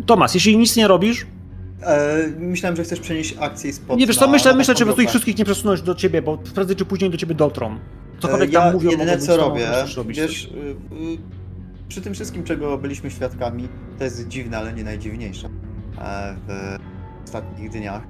[0.09, 1.25] Tomas, jeśli nic nie robisz,
[1.81, 5.01] E, myślałem, że chcesz przenieść akcję spod nie wiesz co, myślę, myślę, czy po prostu
[5.01, 7.79] ich wszystkich nie przesunąć do ciebie, bo prędzej czy później do ciebie dotrą.
[8.19, 9.67] Cokolwiek E, ja tam mówią, jedyne co to robię,
[10.07, 11.17] wiesz, y, y,
[11.87, 13.67] przy tym wszystkim, czego byliśmy świadkami,
[13.97, 15.49] to jest dziwne, ale nie najdziwniejsze
[15.97, 16.77] e, w
[17.25, 18.03] ostatnich dniach.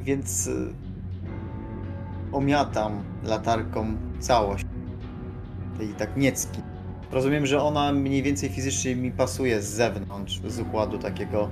[0.00, 0.74] Więc y,
[2.32, 4.64] omiatam latarką całość
[5.78, 6.60] tej tak niecki.
[7.12, 11.48] Rozumiem, że ona mniej więcej fizycznie mi pasuje z zewnątrz, z układu takiego,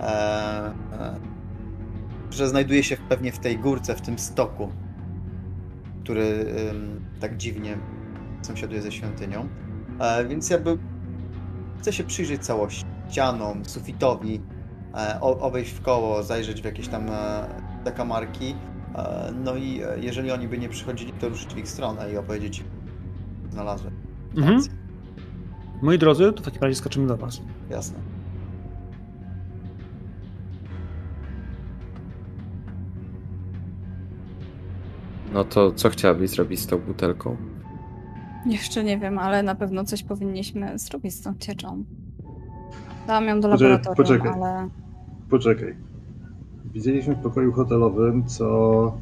[0.00, 1.20] e, e,
[2.30, 4.72] że znajduje się pewnie w tej górce, w tym stoku,
[6.02, 7.78] który ym, tak dziwnie
[8.42, 9.48] sąsiaduje ze świątynią.
[10.00, 10.78] E, więc jakby
[11.80, 14.40] chcę się przyjrzeć całości, ścianom, sufitowi,
[14.94, 17.48] e, obejść w koło, zajrzeć w jakieś tam e,
[17.84, 18.54] zakamarki.
[18.94, 22.16] E, no i e, jeżeli oni by nie przychodzili, to ruszyć w ich stronę i
[22.16, 22.64] opowiedzieć,
[23.50, 23.94] znalazłem.
[24.36, 24.79] Mhm.
[25.82, 27.40] Moi drodzy, to w takim razie skoczymy do was.
[27.70, 27.98] Jasne.
[35.34, 37.36] No to co chciałabyś zrobić z tą butelką?
[38.46, 41.84] Jeszcze nie wiem, ale na pewno coś powinniśmy zrobić z tą cieczą.
[43.06, 44.32] Dałam ją do Poczekaj, laboratorium, poczekaj.
[44.32, 44.68] ale
[45.30, 45.76] Poczekaj.
[46.74, 48.98] Widzieliśmy w pokoju hotelowym, co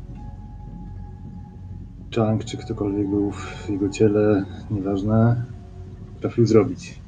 [2.17, 5.45] Chang czy ktokolwiek był w jego ciele, nieważne,
[6.21, 6.99] trafił zrobić.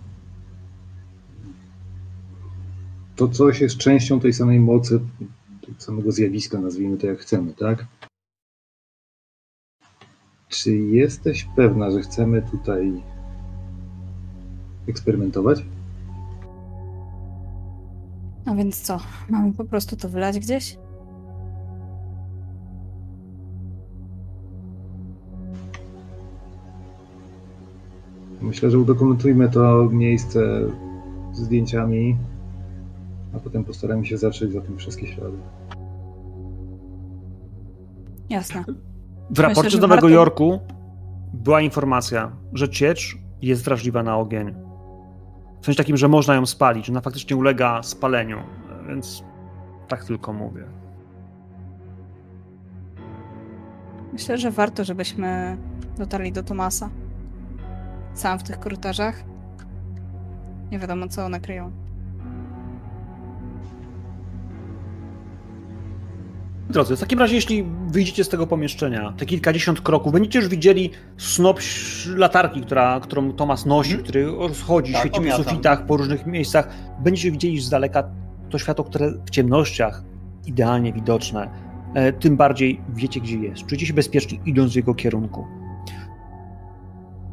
[3.16, 5.00] To coś jest częścią tej samej mocy,
[5.66, 7.86] tego samego zjawiska, nazwijmy to jak chcemy, tak?
[10.48, 13.02] Czy jesteś pewna, że chcemy tutaj
[14.88, 15.62] eksperymentować?
[18.50, 19.00] no więc co?
[19.28, 20.76] Mamy po prostu to wylać gdzieś?
[28.50, 30.40] Myślę, że udokumentujmy to miejsce
[31.32, 32.16] zdjęciami,
[33.34, 35.36] a potem postaramy się zatrzeć za tym wszystkie ślady.
[38.30, 38.64] Jasne.
[39.30, 40.60] W raporcie że z Nowego warto- Jorku
[41.34, 44.54] była informacja, że ciecz jest wrażliwa na ogień.
[45.60, 48.38] W sensie takim, że można ją spalić, że ona faktycznie ulega spaleniu,
[48.88, 49.24] więc
[49.88, 50.64] tak tylko mówię.
[54.12, 55.56] Myślę, że warto, żebyśmy
[55.98, 56.90] dotarli do Tomasa.
[58.14, 59.24] Sam w tych korytarzach.
[60.70, 61.72] Nie wiadomo, co one kryją.
[66.70, 70.90] Drodzy, w takim razie, jeśli wyjdziecie z tego pomieszczenia, te kilkadziesiąt kroków, będziecie już widzieli
[71.16, 71.60] snop
[72.16, 74.04] latarki, która, którą Tomas nosi, Mhm.
[74.04, 76.68] który rozchodzi, Tak, świeci po sufitach, po różnych miejscach.
[77.00, 78.02] Będziecie widzieli z daleka
[78.50, 80.02] to światło, które w ciemnościach
[80.46, 81.50] idealnie widoczne.
[81.94, 83.66] E, tym bardziej wiecie, gdzie jest.
[83.66, 85.46] Czujecie się bezpiecznie, idąc w jego kierunku.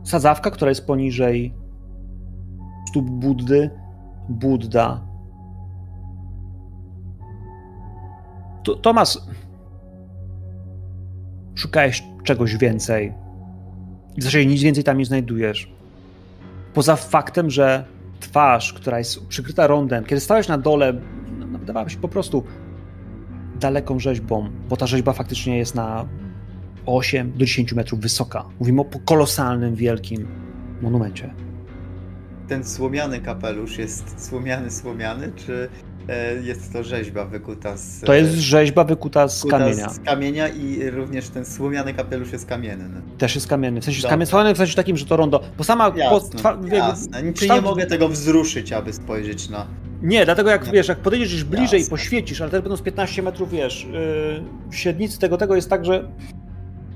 [0.08, 1.54] Sadzawka, która jest poniżej
[2.90, 3.70] stóp Buddy,
[4.30, 5.02] Budda.
[8.64, 9.28] To, Tomas,
[11.56, 13.14] szukałeś czegoś więcej.
[14.18, 15.72] W zasadzie nic więcej tam nie znajdujesz.
[16.74, 17.86] Poza faktem, że
[18.20, 20.94] twarz, która jest przykryta rondem, kiedy stałeś na dole,
[21.40, 22.44] no, wydawała się po prostu
[23.60, 26.08] daleką rzeźbą, bo ta rzeźba faktycznie jest na
[26.88, 28.46] 8 do 10 metrów wysoka.
[28.60, 30.28] Mówimy o kolosalnym, wielkim
[30.82, 31.34] monumencie.
[32.48, 35.70] Ten słomiany kapelusz jest słomiany, słomiany, czy
[36.10, 38.02] e, jest to rzeźba wykuta z...
[38.02, 39.90] To jest rzeźba wykuta z kamienia.
[39.90, 43.02] Z kamienia i również ten słomiany kapelusz jest kamienny.
[43.18, 43.82] Też jest kamienny.
[43.82, 44.26] W sensie Dobra.
[44.26, 45.44] skamienny w sensie takim, że to rondo.
[45.58, 47.20] Bo sama po, Jasne, jakby jasne.
[47.20, 49.66] Czy nie kształt- mogę tego wzruszyć, aby spojrzeć na...
[50.02, 50.72] Nie, dlatego jak Nie.
[50.72, 51.90] wiesz, jak podejdziesz bliżej i Jasne.
[51.98, 54.44] poświecisz, ale teraz będą z 15 metrów, wiesz, yy,
[54.78, 56.12] średnicy tego tego jest tak, że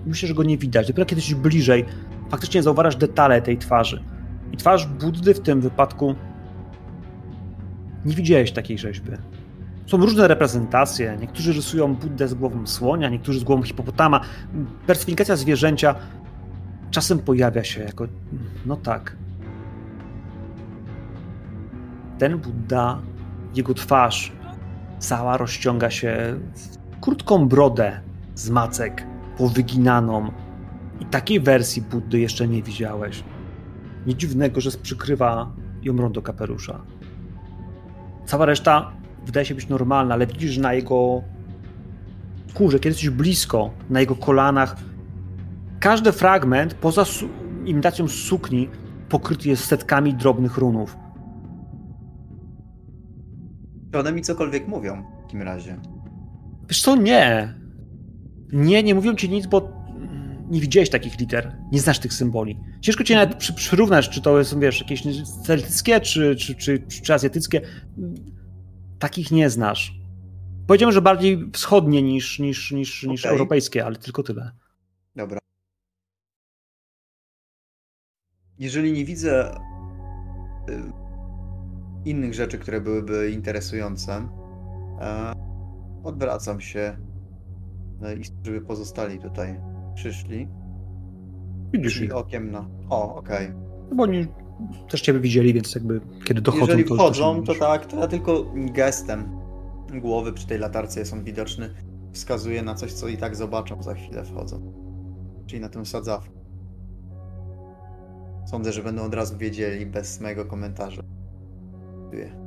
[0.05, 0.87] myślę, że go nie widać.
[0.87, 1.85] Dopiero kiedy jesteś bliżej,
[2.29, 4.03] faktycznie zauważasz detale tej twarzy.
[4.51, 6.15] I twarz Buddy w tym wypadku
[8.05, 9.11] nie widziałeś takiej rzeźby.
[9.87, 11.17] Są różne reprezentacje.
[11.21, 14.21] Niektórzy rysują Buddę z głową słonia, niektórzy z głową hipopotama.
[14.87, 15.95] Personifikacja zwierzęcia
[16.91, 18.07] czasem pojawia się jako,
[18.65, 19.15] no tak,
[22.17, 23.01] ten Buddha,
[23.55, 24.31] jego twarz
[24.99, 28.01] cała rozciąga się w krótką brodę
[28.35, 29.07] z macek,
[29.41, 30.31] powyginaną.
[30.99, 33.23] I takiej wersji Buddy jeszcze nie widziałeś.
[34.05, 36.81] Nic dziwnego, że przykrywa ją rondo kapelusza.
[38.25, 38.91] Cała reszta
[39.25, 41.21] wydaje się być normalna, ale widzisz na jego
[42.49, 44.75] skórze, kiedy jesteś blisko, na jego kolanach,
[45.79, 47.29] każdy fragment, poza su-
[47.65, 48.69] imitacją sukni,
[49.09, 50.97] pokryty jest setkami drobnych runów.
[53.91, 55.77] Czy one mi cokolwiek mówią w takim razie?
[56.69, 57.61] Wiesz co, nie.
[58.51, 59.81] Nie, nie mówią ci nic, bo
[60.51, 62.59] nie widziałeś takich liter, nie znasz tych symboli.
[62.81, 65.03] Ciężko cię nawet przy, przyrównać, czy to są, wiesz, jakieś
[65.45, 67.61] celtyckie, czy, czy, czy, czy azjatyckie.
[68.99, 69.93] Takich nie znasz.
[70.67, 74.51] Powiedziałem, że bardziej wschodnie niż, niż, niż, niż europejskie, ale tylko tyle.
[75.15, 75.39] Dobra.
[78.59, 79.55] Jeżeli nie widzę
[80.69, 80.81] y,
[82.05, 84.29] innych rzeczy, które byłyby interesujące,
[85.01, 85.33] e,
[86.03, 86.97] odwracam się
[88.13, 89.59] i żeby pozostali tutaj
[89.95, 90.47] przyszli.
[91.73, 92.15] Widzisz ich.
[92.15, 92.69] Okiem na.
[92.89, 93.51] O, okej.
[93.89, 94.27] No bo oni
[94.89, 97.59] też ciebie widzieli, więc jakby kiedy dochodzą, Jeżeli to wchodzą, to widzisz.
[97.59, 99.37] tak, to ja tylko gestem
[100.01, 101.69] głowy przy tej latarce jest on widoczny.
[102.13, 104.73] Wskazuje na coś, co i tak zobaczą za chwilę wchodzą.
[105.45, 106.41] Czyli na tę sadzawkę.
[108.45, 111.03] Sądzę, że będą od razu wiedzieli bez mojego komentarza.
[112.01, 112.40] Dziękuję.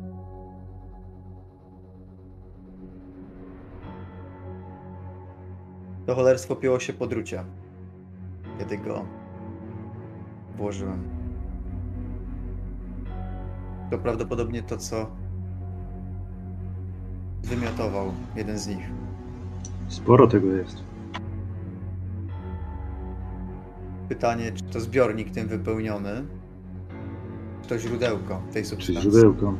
[6.06, 7.44] To cholerstwo piło się po drucie,
[8.58, 9.04] kiedy go
[10.56, 11.02] włożyłem.
[13.90, 15.06] To prawdopodobnie to, co
[17.42, 18.90] wymiotował jeden z nich.
[19.88, 20.82] Sporo tego jest.
[24.08, 26.24] Pytanie, czy to zbiornik tym wypełniony,
[27.62, 29.02] czy to źródełko tej Czy substancji.
[29.10, 29.54] źródełko.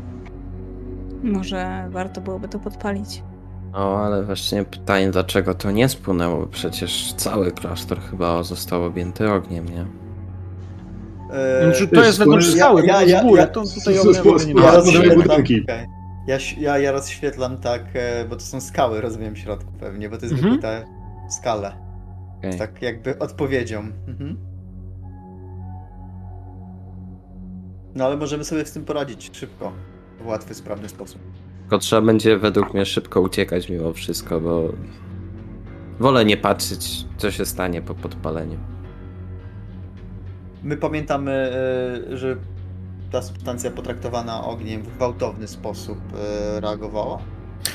[1.23, 3.23] Może warto byłoby to podpalić.
[3.75, 6.41] O, ale właśnie pytanie, dlaczego to nie spłynęło?
[6.41, 9.81] bo Przecież cały klasztor chyba został objęty ogniem, nie?
[9.81, 14.55] Eee, Znaczy, to jest wewnątrz skały, ja- ja- z góry, ja- to tutaj ognia nie
[14.55, 14.61] ma.
[14.63, 14.73] ja
[16.27, 20.17] ja, ja, ja rozświetlam tak, e, bo to są skały, rozumiem w środku pewnie, bo
[20.19, 20.51] to jest Mhm.
[20.53, 20.85] wybite
[21.31, 21.73] w skale.
[22.39, 22.59] Okej.
[22.59, 23.79] Tak jakby odpowiedzią.
[24.09, 24.37] Mhm.
[27.95, 29.73] No ale możemy sobie z tym poradzić szybko,
[30.21, 31.21] w łatwy, sprawny sposób.
[31.65, 34.73] Tylko trzeba będzie według mnie szybko uciekać mimo wszystko, bo
[36.01, 38.59] wolę nie patrzeć, co się stanie po podpaleniu.
[40.63, 42.37] My pamiętamy, e, że
[43.11, 45.99] ta substancja potraktowana ogniem w gwałtowny sposób
[46.57, 47.19] e, reagowała.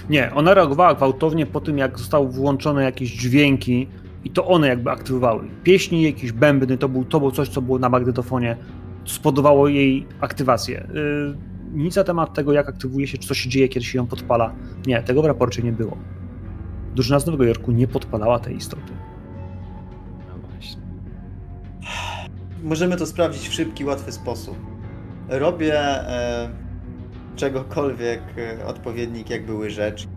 [0.09, 3.87] Nie, ona reagowała gwałtownie po tym, jak zostały włączone jakieś dźwięki
[4.23, 5.47] i to one jakby aktywowały.
[5.63, 8.57] Pieśni, jakieś bębny, to, był, to było coś, co było na magnetofonie,
[9.05, 10.87] co spowodowało jej aktywację.
[11.73, 14.53] Nic na temat tego, jak aktywuje się, czy co się dzieje, kiedy się ją podpala.
[14.87, 15.97] Nie, tego w raporcie nie było.
[16.95, 18.93] Drużyna z Nowego Jorku nie podpalała tej istoty.
[20.27, 20.81] No właśnie.
[22.63, 24.57] Możemy to sprawdzić w szybki, łatwy sposób.
[25.29, 26.49] Robię e,
[27.35, 30.07] czegokolwiek e, odpowiednik, jak były rzecz.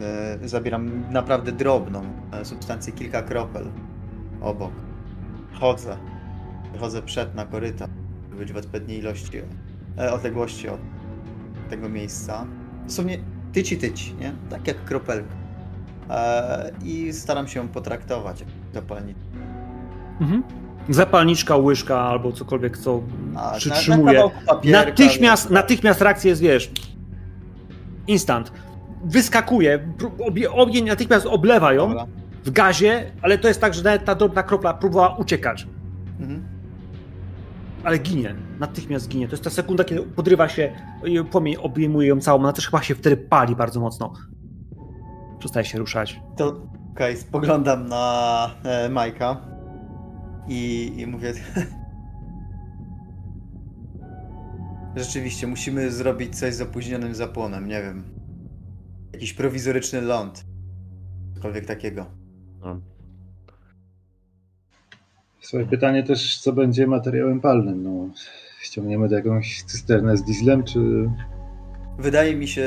[0.00, 3.66] E, zabieram naprawdę drobną e, substancję, kilka kropel
[4.40, 4.72] obok.
[5.52, 5.96] Chodzę.
[6.72, 7.90] Wychodzę przed na korytarz,
[8.30, 9.38] by być w odpowiedniej ilości,
[9.96, 10.80] odległości od
[11.70, 12.46] tego miejsca.
[12.86, 13.18] Dosłownie
[13.52, 14.32] tyci tyci, nie?
[14.50, 15.34] Tak jak kropelka.
[16.10, 19.16] E, I staram się ją potraktować jak zapalnik.
[20.20, 20.42] Mhm.
[20.88, 23.02] Zapalniczka, łyżka albo cokolwiek, co
[23.36, 24.18] A, przytrzymuje.
[24.46, 26.70] Na, na natychmiast, natychmiast reakcja jest, wiesz,
[28.06, 28.52] instant.
[29.04, 29.88] Wyskakuje,
[30.18, 32.06] obie- ogień natychmiast oblewa ją Dobra.
[32.44, 35.66] w gazie, ale to jest tak, że nawet ta drobna kropla próbowała uciekać,
[36.20, 36.42] Mhm.
[37.86, 39.28] Ale ginie, natychmiast ginie.
[39.28, 40.72] To jest ta sekunda, kiedy podrywa się,
[41.04, 44.12] i płomień obejmuje ją całą, ona też chyba się wtedy pali bardzo mocno.
[45.38, 46.20] Przestaje się ruszać.
[46.36, 46.62] To
[46.92, 49.40] okej, spoglądam na e, Majka
[50.48, 51.32] i, i mówię.
[54.96, 58.04] Rzeczywiście, musimy zrobić coś z opóźnionym zapłonem, nie wiem.
[59.12, 60.44] Jakiś prowizoryczny ląd.
[61.34, 62.06] Cokolwiek takiego.
[62.60, 62.80] No.
[65.46, 67.82] Słuchaj, pytanie też, co będzie materiałem palnym.
[67.82, 68.08] No,
[68.60, 71.10] ściągniemy tu jakąś cysternę z dieslem, czy
[71.98, 72.64] Wydaje mi się,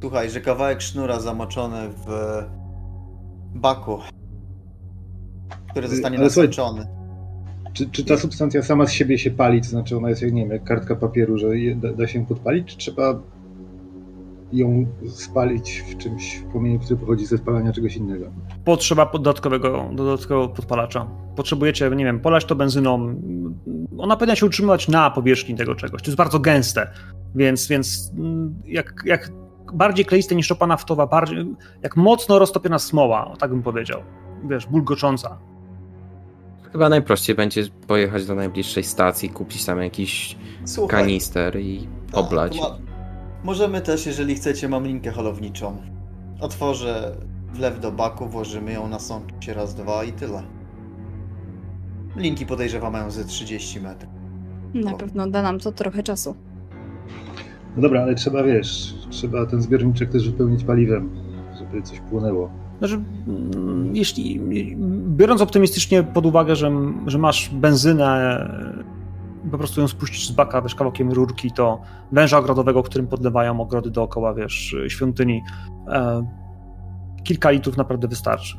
[0.00, 2.08] słuchaj, że kawałek sznura zamoczony w
[3.54, 3.98] baku,
[5.70, 6.86] który zostanie Ale słuchaj, nasyczony.
[7.72, 10.42] Czy, czy ta substancja sama z siebie się pali, to znaczy ona jest jak, nie
[10.42, 13.22] wiem, jak kartka papieru, że da, da się podpalić, czy trzeba
[14.52, 18.26] ją spalić w czymś, w płomieniu, który pochodzi ze spalania czegoś innego?
[18.64, 21.06] Potrzeba dodatkowego, dodatkowego podpalacza.
[21.36, 23.14] Potrzebujecie, nie wiem, polać to benzyną.
[23.98, 26.02] Ona powinna się utrzymywać na powierzchni tego czegoś.
[26.02, 26.90] To jest bardzo gęste,
[27.34, 29.32] więc, więc mm, jak, jak
[29.74, 34.02] bardziej kleiste niż ropa naftowa, bardziej, jak mocno roztopiona smoła, o tak bym powiedział.
[34.44, 35.38] Wiesz, bulgocząca.
[36.72, 42.58] Chyba najprościej będzie pojechać do najbliższej stacji, kupić tam jakiś Słuchaj, kanister i oblać.
[42.58, 42.91] to ma-
[43.44, 45.76] Możemy też, jeżeli chcecie, mam linkę holowniczą.
[46.40, 47.16] Otworzę
[47.52, 50.42] wlew do baku, włożymy ją, nasączy raz, dwa i tyle.
[52.16, 54.12] Linki podejrzewam mają ze 30 metrów.
[54.74, 56.34] Na pewno da nam to trochę czasu.
[57.76, 61.10] No dobra, ale trzeba, wiesz, trzeba ten zbiorniczek też wypełnić paliwem,
[61.58, 62.50] żeby coś płynęło.
[62.78, 64.40] Znaczy, mm, jeśli,
[65.16, 66.72] biorąc optymistycznie pod uwagę, że,
[67.06, 68.48] że masz benzynę,
[69.50, 71.80] po prostu ją spuścisz z baka, wiesz, kawałkiem rurki, to
[72.12, 75.42] węża ogrodowego, którym podlewają ogrody dookoła, wiesz, świątyni,
[75.88, 76.26] e,
[77.24, 78.56] kilka litrów naprawdę wystarczy.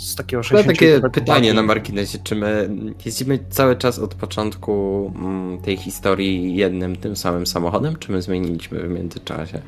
[0.00, 2.70] Z takiego Mam takie pytanie na marginesie, czy my
[3.04, 8.80] jeździmy cały czas od początku mm, tej historii jednym, tym samym samochodem, czy my zmieniliśmy
[8.80, 9.62] w międzyczasie?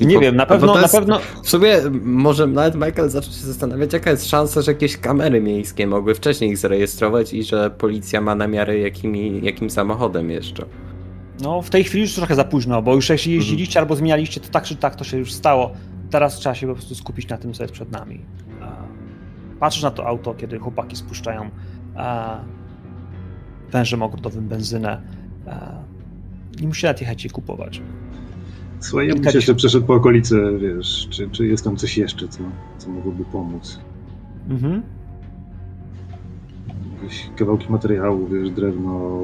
[0.00, 1.20] Nie wiem, na pewno, jest, na pewno.
[1.42, 5.86] W sumie może nawet Michael zaczął się zastanawiać, jaka jest szansa, że jakieś kamery miejskie
[5.86, 10.66] mogły wcześniej ich zarejestrować i że policja ma namiary, jakimi, jakim samochodem jeszcze.
[11.40, 14.48] No, w tej chwili już trochę za późno, bo już jeśli jeździliście albo zmienialiście, to
[14.48, 15.72] tak czy tak to się już stało.
[16.10, 18.20] Teraz trzeba się po prostu skupić na tym, co jest przed nami.
[19.60, 21.50] Patrzysz na to auto, kiedy chłopaki spuszczają
[23.70, 25.02] wężem ogrodowym benzynę.
[26.60, 27.82] Nie musicie nawet jechać je kupować.
[28.84, 32.28] Słuchaj, ja bym się jeszcze przeszedł po okolicy, wiesz, czy, czy jest tam coś jeszcze,
[32.28, 32.38] co,
[32.78, 33.80] co mogłoby pomóc.
[34.50, 34.82] Mhm.
[37.02, 39.20] Jakieś kawałki materiału, wiesz, drewno,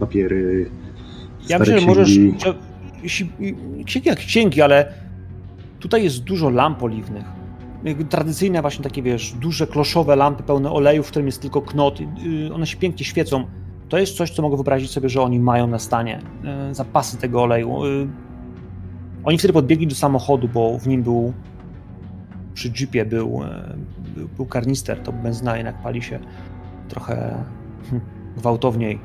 [0.00, 0.70] papiery,
[1.48, 2.54] Ja myślę, że możesz, że,
[3.84, 4.92] księgi jak księgi, ale
[5.80, 7.24] tutaj jest dużo lamp oliwnych.
[8.08, 12.00] Tradycyjne właśnie takie, wiesz, duże kloszowe lampy pełne oleju, w którym jest tylko knot.
[12.00, 13.44] Y, one się pięknie świecą.
[13.88, 16.20] To jest coś, co mogę wyobrazić sobie, że oni mają na stanie.
[16.70, 18.08] Y, zapasy tego oleju y,
[19.24, 21.32] oni wtedy podbiegli do samochodu, bo w nim był
[22.54, 23.76] przy jeepie był, e,
[24.14, 26.18] był, był karnister, to benzyna jednak pali się
[26.88, 27.44] trochę
[27.90, 28.00] hm,
[28.36, 28.98] gwałtowniej.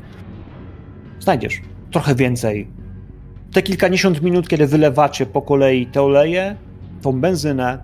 [1.19, 1.61] Znajdziesz
[1.91, 2.67] trochę więcej.
[3.51, 6.55] Te kilkadziesiąt minut, kiedy wylewacie po kolei te oleje,
[7.01, 7.79] tą benzynę,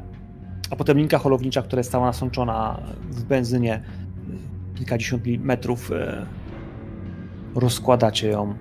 [0.69, 2.79] a potem linka holownicza, która jest cała nasączona
[3.09, 3.81] w benzynie,
[4.75, 6.25] kilkadziesiąt metrów, e,
[7.55, 8.53] rozkładacie ją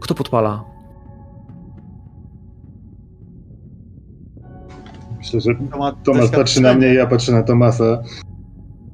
[0.00, 0.64] Kto podpala?
[5.18, 5.54] Myślę, że
[6.04, 8.02] Tomas patrzy na mnie, ja patrzę na Tomasa.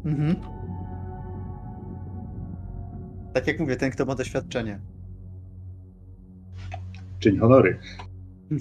[0.05, 0.37] Mhm.
[3.35, 4.81] Tak jak mówię, ten, kto ma doświadczenie.
[7.19, 7.79] Czyń honory.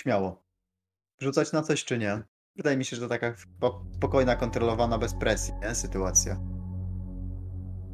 [0.00, 0.42] Śmiało.
[1.20, 2.22] Rzucać na coś czy nie?
[2.56, 3.34] Wydaje mi się, że to taka
[3.94, 5.74] spokojna, kontrolowana, bez presji nie?
[5.74, 6.40] sytuacja.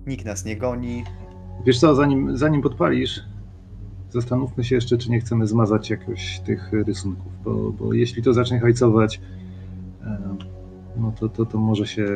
[0.09, 1.05] Nikt nas nie goni.
[1.67, 3.21] Wiesz co, zanim, zanim podpalisz,
[4.11, 8.61] zastanówmy się jeszcze, czy nie chcemy zmazać jakoś tych rysunków, bo, bo jeśli to zacznie
[8.61, 9.21] hajcować,
[10.97, 12.07] no to, to, to może się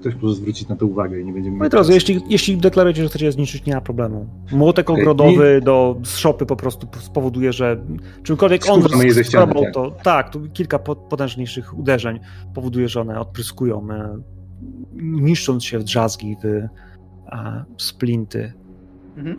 [0.00, 1.56] ktoś może zwrócić na to uwagę i nie będziemy...
[1.56, 4.26] Moi drodzy, jeśli, jeśli deklarujecie, że chcecie zniszczyć, nie ma problemu.
[4.52, 7.84] Młotek ogrodowy do szopy po prostu spowoduje, że
[8.22, 8.82] czymkolwiek on
[9.24, 12.20] skrobał, to tak, tu kilka potężniejszych uderzeń
[12.54, 14.18] powoduje, że one odpryskują e,
[14.92, 16.68] niszcząc się w drzazgi, w
[17.30, 18.52] a, splinty.
[19.16, 19.36] Mhm.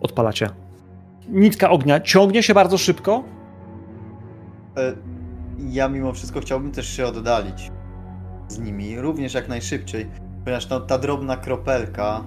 [0.00, 0.50] Odpalacie.
[1.28, 3.24] Nitka ognia ciągnie się bardzo szybko.
[4.76, 4.94] E,
[5.58, 7.70] ja mimo wszystko chciałbym też się oddalić
[8.48, 10.06] z nimi, również jak najszybciej,
[10.44, 12.24] ponieważ no, ta drobna kropelka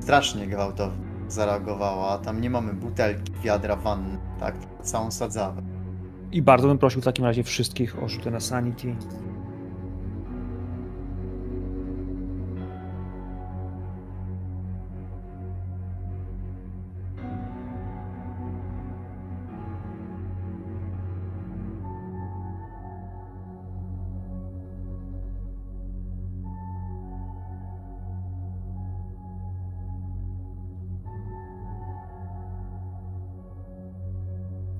[0.00, 2.18] strasznie gwałtownie zareagowała.
[2.18, 4.54] Tam nie mamy butelki, wiadra, wanny, tak?
[4.82, 5.62] Całą sadzawę.
[6.32, 8.96] I bardzo bym prosił w takim razie wszystkich o rzuty na sanity.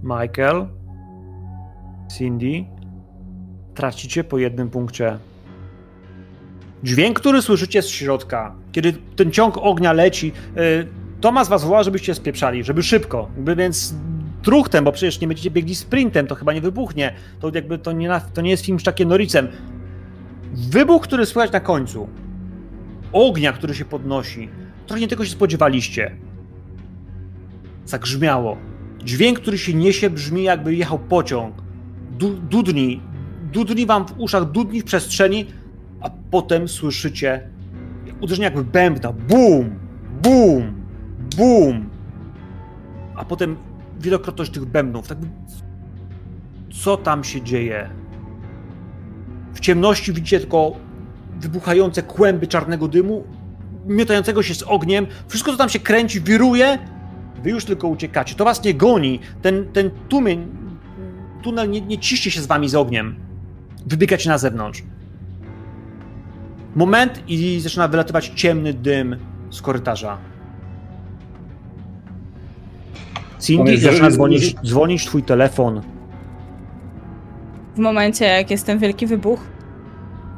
[0.03, 0.67] Michael,
[2.17, 2.65] Cindy,
[3.75, 5.19] tracicie po jednym punkcie.
[6.83, 10.89] Dźwięk, który słyszycie z środka, kiedy ten ciąg ognia leci, yy,
[11.21, 13.95] Tomas was woła, żebyście spieprzali, żeby szybko, więc
[14.43, 17.15] truchtem, bo przecież nie będziecie biegli sprintem, to chyba nie wybuchnie.
[17.41, 19.49] To jakby to nie, to nie jest film z Chuckiem Norricem.
[20.55, 22.09] Wybuch, który słychać na końcu,
[23.13, 24.49] ognia, który się podnosi,
[24.87, 26.17] trochę nie tego się spodziewaliście.
[27.85, 28.72] Zagrzmiało.
[29.05, 31.55] Dźwięk, który się niesie, brzmi jakby jechał pociąg.
[32.19, 33.01] Du dudni,
[33.53, 35.47] dudni wam w uszach, dudni w przestrzeni,
[36.01, 37.49] a potem słyszycie
[38.21, 39.13] uderzenie jakby bębna.
[39.13, 39.71] Bum,
[40.23, 40.75] bum,
[41.37, 41.91] bum.
[43.17, 43.57] A potem
[44.01, 45.09] wielokrotność tych bębnów.
[45.09, 45.19] Tak
[46.83, 47.91] co tam się dzieje?
[49.55, 50.73] W ciemności widzicie tylko
[51.41, 53.25] wybuchające kłęby czarnego dymu,
[53.87, 55.07] miotającego się z ogniem.
[55.29, 56.79] Wszystko, co tam się kręci, wiruje
[57.43, 58.35] Wy już tylko uciekacie.
[58.35, 59.21] To was nie goni.
[59.43, 60.47] Ten, ten tłumień
[61.43, 63.17] tunel nie, nie ciśnie się z wami z ogniem.
[63.87, 64.83] Wybiegacie na zewnątrz.
[66.75, 69.17] Moment i zaczyna wylatywać ciemny dym
[69.51, 70.19] z korytarza.
[73.41, 75.83] Cindy, zaczyna dzwonić, dzwonić twój telefon.
[77.75, 79.41] W momencie, jak jest ten wielki wybuch,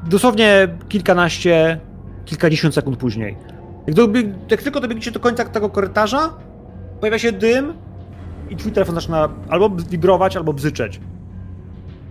[0.07, 1.81] Dosłownie kilkanaście,
[2.25, 3.37] kilkadziesiąt sekund później.
[3.87, 6.31] Jak, dobieg, jak tylko dobiegniecie do końca tego korytarza,
[7.05, 7.75] pojawia się dym
[8.51, 11.01] i twój telefon zaczyna albo wibrować, albo bzyczeć.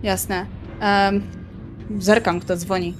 [0.02, 0.46] jasne.
[0.82, 1.22] Um,
[1.98, 2.94] zerkam, kto dzwoni.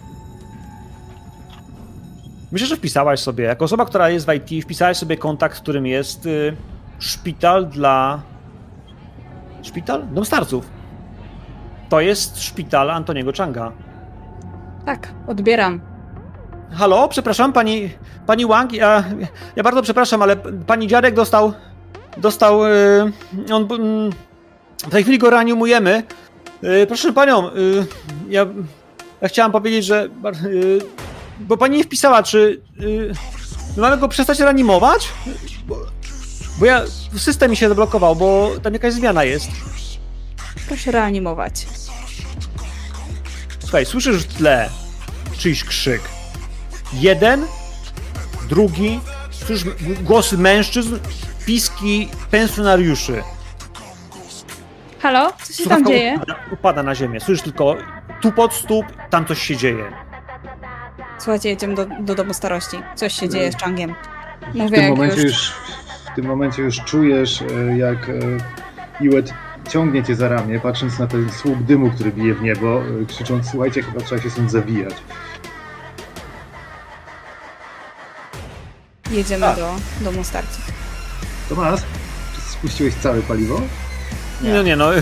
[2.52, 5.86] Myślę, że wpisałaś sobie, jako osoba, która jest w IT, wpisałaś sobie kontakt, w którym
[5.86, 6.56] jest y,
[6.98, 8.22] szpital dla...
[9.62, 10.06] Szpital?
[10.12, 10.70] Dom starców.
[11.88, 13.72] To jest szpital Antoniego Changa.
[14.86, 15.80] Tak, odbieram.
[16.72, 17.90] Halo, przepraszam, pani,
[18.26, 19.04] pani Wang, ja,
[19.56, 20.36] ja bardzo przepraszam, ale
[20.66, 21.52] pani dziadek dostał,
[22.16, 23.12] dostał, y,
[23.52, 24.10] on, mm,
[24.86, 26.02] w tej chwili go reanimujemy.
[26.64, 27.86] Y, proszę panią, y,
[28.28, 28.46] ja,
[29.20, 30.08] ja chciałam powiedzieć, że,
[31.40, 32.60] bo pani nie wpisała, czy
[33.76, 35.08] my mamy go przestać reanimować?
[35.66, 35.76] Bo,
[36.58, 36.82] bo ja,
[37.16, 39.48] system mi się zablokował, bo tam jakaś zmiana jest.
[40.68, 41.66] Proszę reanimować.
[43.58, 44.70] Słuchaj, słyszysz w tle
[45.38, 46.02] czyjś krzyk.
[46.92, 47.46] Jeden,
[48.48, 49.00] drugi,
[49.30, 49.64] słyszysz
[50.02, 50.98] głosy mężczyzn,
[51.46, 53.22] piski pensjonariuszy.
[55.00, 55.32] Halo?
[55.42, 56.14] Co się tam Słuchawka dzieje?
[56.16, 57.20] Upada, upada na ziemię.
[57.20, 57.76] Słyszysz tylko
[58.20, 59.84] tupot stóp, tam coś się dzieje.
[61.18, 62.76] Słuchajcie, jedziemy do, do domu starości.
[62.94, 63.94] Coś się dzieje z Changiem.
[64.52, 65.32] W Mówię, tym, jak momencie już...
[65.32, 65.52] już,
[66.12, 68.12] w tym momencie już czujesz, e, jak e,
[69.00, 69.34] Iwet
[69.68, 73.50] ciągnie cię za ramię, patrząc na ten słup dymu, który bije w niebo, e, krzycząc,
[73.50, 74.94] słuchajcie, chyba trzeba się stąd zawijać.
[79.10, 79.56] Jedziemy Tak.
[79.56, 80.83] do domu starców.
[81.48, 81.80] Tomasz,
[82.34, 83.60] czy spuściłeś całe paliwo?
[84.42, 84.52] Nie.
[84.52, 84.92] No nie no,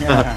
[0.00, 0.34] Nie.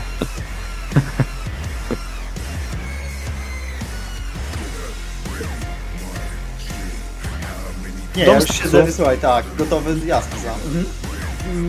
[8.15, 10.51] Nie, Dom ja już siedzę, słuchaj, tak, gotowy, jasne, za.
[10.51, 10.85] Mhm.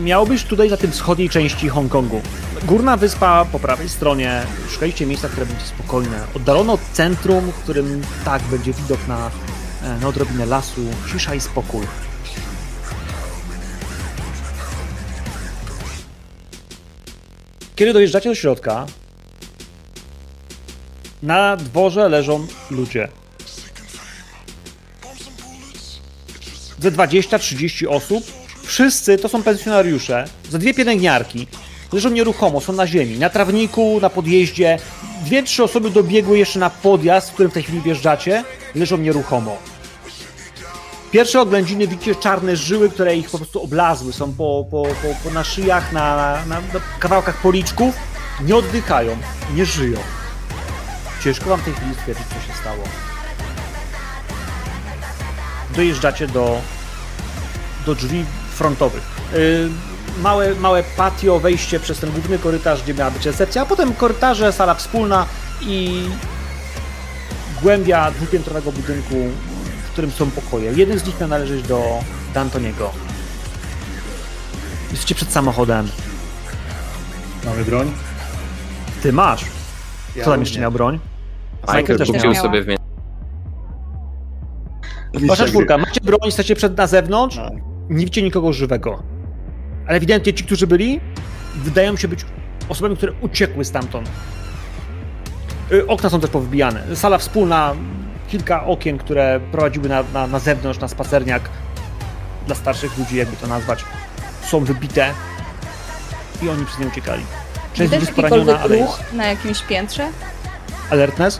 [0.03, 2.21] miałbyś tutaj za tym wschodniej części Hongkongu.
[2.63, 4.43] Górna wyspa po prawej stronie.
[4.69, 6.19] Szukaliście miejsca, które będzie spokojne.
[6.35, 9.31] Oddalono od centrum, w którym tak będzie widok na,
[9.83, 11.81] e, na odrobinę lasu, cisza i spokój.
[17.77, 18.85] Kiedy dojeżdżacie do środka,
[21.23, 23.07] na dworze leżą ludzie.
[26.79, 28.23] Ze 20-30 osób.
[28.63, 30.25] Wszyscy to są pensjonariusze.
[30.49, 31.47] Za dwie pielęgniarki.
[31.93, 34.79] Leżą nieruchomo, są na ziemi, na trawniku, na podjeździe.
[35.25, 38.43] Dwie, trzy osoby dobiegły jeszcze na podjazd, w którym w tej chwili wjeżdżacie.
[38.75, 39.57] Leżą nieruchomo.
[41.11, 44.13] Pierwsze oględziny widzicie czarne żyły, które ich po prostu oblazły.
[44.13, 47.95] Są po, po, po, po na szyjach, na, na, na kawałkach policzków.
[48.41, 49.17] Nie oddychają,
[49.55, 49.99] nie żyją.
[51.23, 52.83] Ciężko wam w tej chwili stwierdzić, co się stało.
[55.75, 56.61] Dojeżdżacie do,
[57.85, 59.03] do drzwi frontowych.
[59.33, 59.69] Yy,
[60.21, 64.53] małe, małe patio, wejście przez ten główny korytarz, gdzie miała być recepcja, a potem korytarze,
[64.53, 65.25] sala wspólna
[65.61, 66.03] i
[67.61, 69.15] głębia dwupiętrowego budynku,
[69.97, 70.71] którym są pokoje.
[70.75, 71.99] Jeden z nich miał należeć do
[72.33, 72.87] D'Antoniego.
[74.91, 75.87] Jesteście przed samochodem.
[77.45, 77.91] Mamy broń?
[79.03, 79.41] Ty masz.
[80.15, 80.57] Ja Kto tam jeszcze również.
[80.57, 80.99] miał broń?
[81.61, 82.67] Michael też kupił sobie w
[85.27, 87.53] Wasza czwórka, macie broń, jesteście przed na zewnątrz, Tak.
[87.89, 89.03] nie widzicie nikogo żywego.
[89.87, 90.99] Ale ewidentnie ci, którzy byli,
[91.55, 92.25] wydają się być
[92.69, 94.09] osobami, które uciekły stamtąd.
[95.71, 96.95] Y, Okna są też powybijane.
[96.95, 97.75] Sala wspólna,
[98.27, 101.49] kilka okien, które prowadziły na, na, na zewnątrz, na spacerniak
[102.45, 103.85] dla starszych ludzi, jakby to nazwać,
[104.41, 105.13] są wybite
[106.41, 107.23] i oni przez nie uciekali.
[107.73, 110.07] Część Widać ludzi jest poraniona, jakikolwiek ale ruch na jakimś piętrze?
[110.89, 111.39] alertness.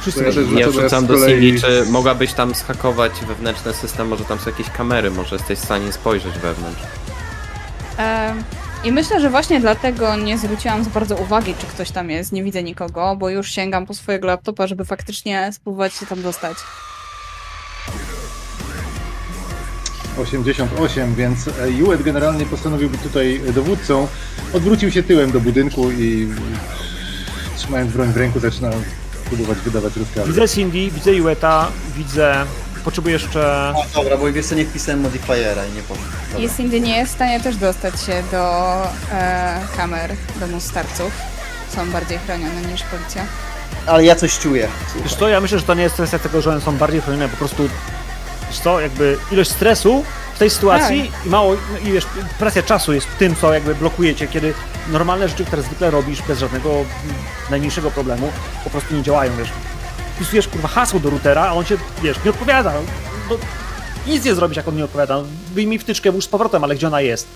[0.00, 0.24] Wszyscy
[0.56, 4.70] ja też- rzucam do Cindy, czy mogłabyś tam zhakować wewnętrzny system, może tam są jakieś
[4.70, 6.82] kamery, może jesteś w stanie spojrzeć wewnątrz.
[7.96, 8.44] Em,
[8.84, 12.32] I myślę, że właśnie dlatego nie zwróciłam za bardzo uwagi, czy ktoś tam jest.
[12.32, 16.56] Nie widzę nikogo, bo już sięgam po swojego laptopa, żeby faktycznie spróbować się tam dostać.
[20.18, 24.08] 88, więc e, Iwet generalnie postanowił być tutaj dowódcą.
[24.52, 26.28] Odwrócił się tyłem do budynku i
[27.56, 28.70] trzymając broń w ręku zaczyna
[29.24, 30.28] próbować wydawać rozkazy.
[30.28, 32.46] Widzę Cindy, widzę Iweta, widzę...
[32.84, 33.72] Potrzebuję jeszcze...
[33.76, 36.04] A, dobra, bo wiesz co, nie wpisałem modifiera i nie powiem.
[36.32, 36.40] Dobra.
[36.40, 38.74] Jest w stanie też dostać się do
[39.12, 41.12] e, kamer domu starców.
[41.76, 43.22] Są bardziej chronione niż policja.
[43.86, 44.68] Ale ja coś czuję.
[44.84, 45.02] Słuchaj.
[45.02, 47.28] Wiesz co, ja myślę, że to nie jest kwestia tego, że one są bardziej chronione,
[47.28, 47.68] po prostu
[48.54, 50.04] Wiesz co, jakby ilość stresu
[50.34, 52.06] w tej sytuacji i mało, i wiesz,
[52.38, 54.54] presja czasu jest tym, co jakby blokujecie, kiedy
[54.88, 56.84] normalne rzeczy, które zwykle robisz bez żadnego
[57.50, 58.32] najmniejszego problemu,
[58.64, 59.48] po prostu nie działają, wiesz.
[60.14, 62.72] Wpisujesz, kurwa, hasło do routera, a on cię, wiesz, nie odpowiada.
[63.30, 63.36] No,
[64.06, 65.22] nic nie zrobisz, jak on nie odpowiada.
[65.54, 67.28] Wyjmij wtyczkę, włóż z powrotem, ale gdzie ona jest?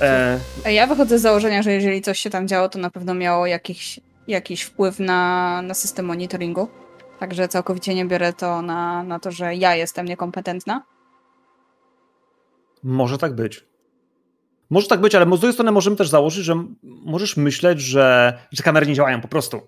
[0.00, 3.46] E, Ja wychodzę z założenia, że jeżeli coś się tam działo, to na pewno miało
[3.46, 6.68] jakiś, jakiś wpływ na, na system monitoringu.
[7.18, 10.82] Także całkowicie nie biorę to na, na to, że ja jestem niekompetentna.
[12.82, 13.64] Może tak być.
[14.70, 18.62] Może tak być, ale z drugiej strony możemy też założyć, że możesz myśleć, że, że
[18.62, 19.60] kamery nie działają po prostu.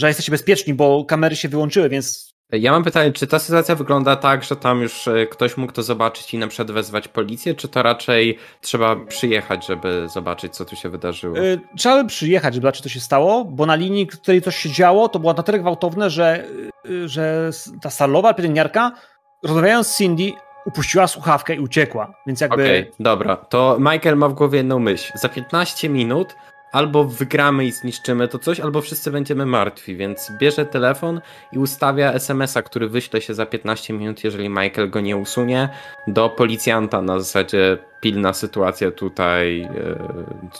[0.00, 4.16] Że jesteście bezpieczni, bo kamery się wyłączyły, więc Ja mam pytanie, czy ta sytuacja wygląda
[4.16, 7.68] tak, że tam już e, ktoś mógł to zobaczyć i na przykład wezwać policję, czy
[7.68, 11.38] to raczej trzeba przyjechać, żeby zobaczyć, co tu się wydarzyło?
[11.38, 14.56] y, trzeba by przyjechać, żeby zobaczyć, co się stało, bo na linii, w której coś
[14.56, 16.44] się działo, to było na tyle gwałtowne, że,
[16.86, 17.50] y, że
[17.82, 18.92] ta salowa pielęgniarka,
[19.42, 20.32] rozmawiając z Cindy,
[20.66, 22.14] upuściła słuchawkę i uciekła.
[22.26, 22.64] Więc jakby...
[22.64, 23.36] Okej, dobra.
[23.36, 25.12] To Michael ma w głowie jedną myśl.
[25.14, 26.34] Za 15 minut
[26.72, 31.20] albo wygramy i zniszczymy to coś, albo wszyscy będziemy martwi, więc bierze telefon
[31.52, 35.68] i ustawia SMS-a, który wyśle się za 15 minut, jeżeli Michael go nie usunie,
[36.06, 39.70] do policjanta na zasadzie pilna sytuacja tutaj, e,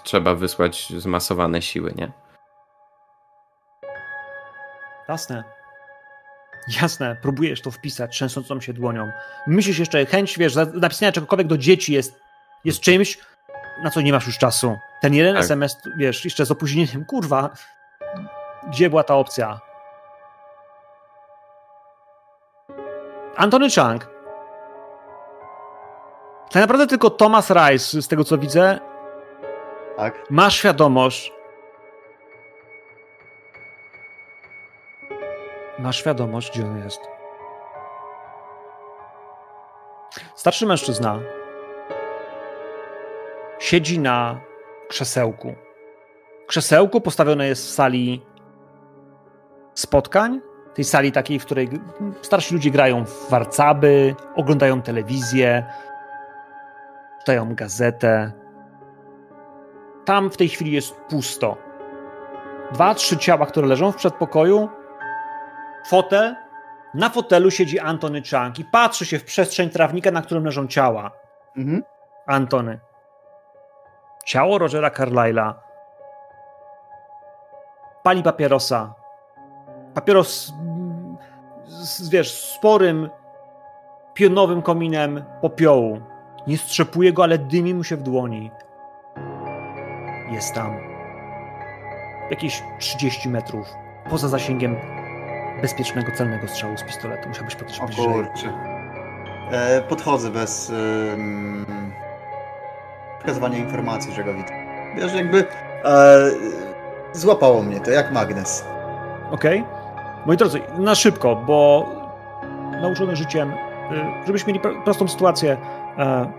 [0.04, 2.12] trzeba wysłać zmasowane siły, nie?
[5.08, 5.44] Jasne.
[6.82, 9.10] Jasne, próbujesz to wpisać trzęsącą się dłonią.
[9.46, 12.20] Myślisz jeszcze, chęć, wiesz, napisania czegokolwiek do dzieci jest,
[12.64, 13.18] jest czymś,
[13.84, 14.76] na co nie masz już czasu.
[15.00, 15.44] Ten jeden Tak.
[15.44, 17.50] SMS, wiesz, jeszcze z opóźnieniem, kurwa,
[18.68, 19.60] gdzie była ta opcja?
[23.36, 24.06] Antony Chang.
[26.50, 28.78] Tak naprawdę tylko Thomas Rice, z tego co widzę,
[29.96, 30.30] Tak?
[30.30, 31.32] ma świadomość,
[35.78, 37.00] ma świadomość, gdzie on jest.
[40.34, 41.18] Starszy mężczyzna
[43.70, 44.40] siedzi na
[44.88, 45.54] krzesełku.
[46.46, 48.22] Krzesełko postawione jest w sali
[49.74, 50.40] spotkań,
[50.74, 51.68] tej sali takiej, w której
[52.22, 55.64] starsi ludzie grają w warcaby, oglądają telewizję,
[57.18, 58.32] czytają gazetę.
[60.04, 61.56] Tam w tej chwili jest pusto.
[62.72, 64.68] Dwa, trzy ciała, które leżą w przedpokoju.
[65.86, 66.36] Fotel.
[66.94, 71.10] Na fotelu siedzi Antony Chang i patrzy się w przestrzeń trawnika, na którym leżą ciała.
[71.56, 71.82] Mhm.
[72.26, 72.89] Antony.
[74.30, 75.54] Ciało Rogera Carlyle'a.
[78.02, 78.94] Pali papierosa.
[79.94, 81.16] Papieros mm,
[81.66, 83.10] z, wiesz, sporym,
[84.14, 86.00] pionowym kominem popiołu.
[86.46, 88.50] Nie strzepuje go, ale dymi mu się w dłoni.
[90.30, 90.76] Jest tam.
[92.30, 93.66] Jakieś 30 metrów.
[94.10, 94.76] Poza zasięgiem
[95.62, 97.28] bezpiecznego celnego strzału z pistoletu.
[97.28, 98.06] Musiałbyś podejść O bliżej.
[98.06, 98.52] kurczę.
[99.52, 100.72] E, podchodzę bez
[103.20, 104.52] przekazywania informacji, że go widzę.
[104.96, 105.44] Wiesz, jakby
[105.84, 106.18] e,
[107.12, 108.64] złapało mnie to, jak magnes.
[109.30, 109.64] Okej.
[110.26, 111.86] Moi drodzy, na szybko, bo
[112.82, 115.56] nauczony życiem, y, żebyśmy mieli pro- prostą sytuację,
[115.98, 116.30] e,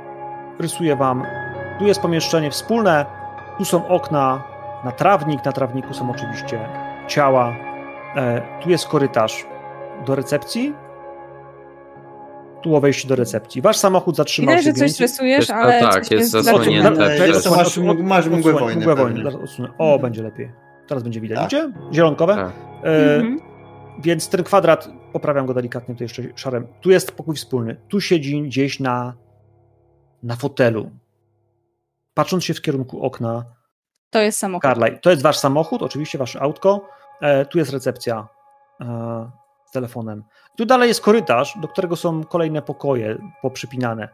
[0.60, 1.26] rysuję wam.
[1.80, 3.06] Tu jest pomieszczenie wspólne,
[3.58, 4.44] tu są okna
[4.84, 6.60] na trawnik, na trawniku są oczywiście
[7.08, 7.54] ciała,
[8.16, 9.46] e, tu jest korytarz
[10.06, 10.76] do recepcji,
[12.64, 13.62] tu wejście do recepcji.
[13.62, 16.92] Wasz samochód zatrzymał Widać, się że coś Jest- ale tak, coś jest jest zasłonięte.
[16.92, 18.82] masz, Odsłoń- masz mgłę wojny.
[18.82, 19.24] Mgłę wojny.
[19.78, 20.52] O, będzie lepiej.
[20.88, 21.38] Teraz będzie widać.
[21.38, 21.50] Tak.
[21.52, 21.74] Widzicie?
[21.94, 22.36] Zielonkowe.
[22.36, 22.52] Tak.
[22.84, 23.40] E, Mhm.
[24.04, 26.68] więc ten kwadrat, poprawiam go delikatnie to jeszcze szarem.
[26.82, 27.76] Tu jest pokój wspólny.
[27.88, 29.14] Tu siedzi gdzieś na,
[30.24, 30.92] na fotelu.
[32.14, 33.46] Patrząc się w kierunku okna,
[34.10, 34.62] To jest samochód.
[34.64, 34.98] Carlyle.
[34.98, 36.88] To jest wasz samochód, oczywiście wasze autko.
[37.22, 38.28] E, tu jest recepcja
[38.82, 39.32] e,
[39.72, 40.24] telefonem.
[40.58, 44.10] Tu dalej jest korytarz, do którego są kolejne pokoje poprzypinane.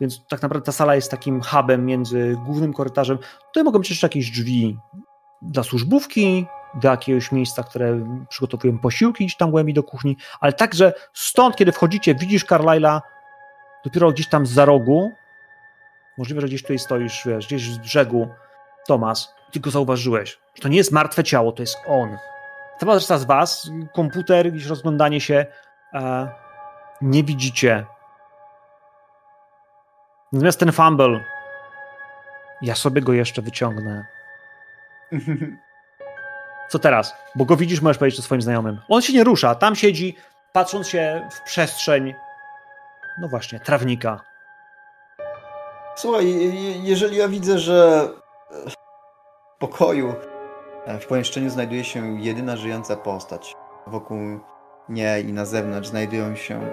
[0.00, 3.18] Więc tak naprawdę ta sala jest takim hubem między głównym korytarzem.
[3.46, 4.78] Tutaj mogą być jeszcze jakieś drzwi
[5.42, 10.92] dla służbówki, do jakiegoś miejsca, które przygotowują posiłki gdzieś tam głębiej do kuchni, ale także
[11.14, 13.02] stąd, kiedy wchodzicie, widzisz Carlyla
[13.84, 15.12] dopiero gdzieś tam za rogu.
[16.18, 18.28] Możliwe, że gdzieś tutaj stoisz, wiesz, gdzieś z brzegu,
[18.86, 22.16] Tomas, ty go zauważyłeś, że to nie jest martwe ciało, to jest on.
[22.80, 25.46] Cała reszta z was, komputer, gdzieś rozglądanie się,
[25.94, 26.28] e,
[27.00, 27.86] nie widzicie.
[30.32, 31.24] Natomiast ten fumble,
[32.62, 34.06] ja sobie go jeszcze wyciągnę.
[36.70, 37.14] Co teraz?
[37.34, 38.80] Bo go widzisz, możesz powiedzieć to swoim znajomym.
[38.88, 40.16] On się nie rusza, tam siedzi,
[40.52, 42.14] patrząc się w przestrzeń,
[43.20, 44.20] no właśnie, trawnika.
[45.96, 48.08] Słuchaj, je- jeżeli ja widzę, że
[48.50, 48.72] w
[49.58, 50.14] pokoju,
[50.86, 53.54] w pomieszczeniu znajduje się jedyna żyjąca postać,
[53.86, 54.18] wokół
[54.88, 56.72] niej i na zewnątrz znajdują się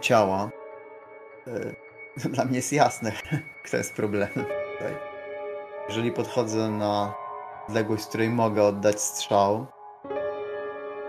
[0.00, 0.50] ciała,
[1.46, 3.12] e, dla mnie jest jasne,
[3.64, 4.96] kto jest problemem tutaj.
[5.88, 7.14] Jeżeli podchodzę na
[7.68, 9.66] odległość, z której mogę oddać strzał,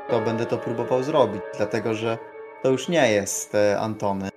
[0.09, 2.17] to będę to próbował zrobić, dlatego że
[2.61, 4.29] to już nie jest e, Antony.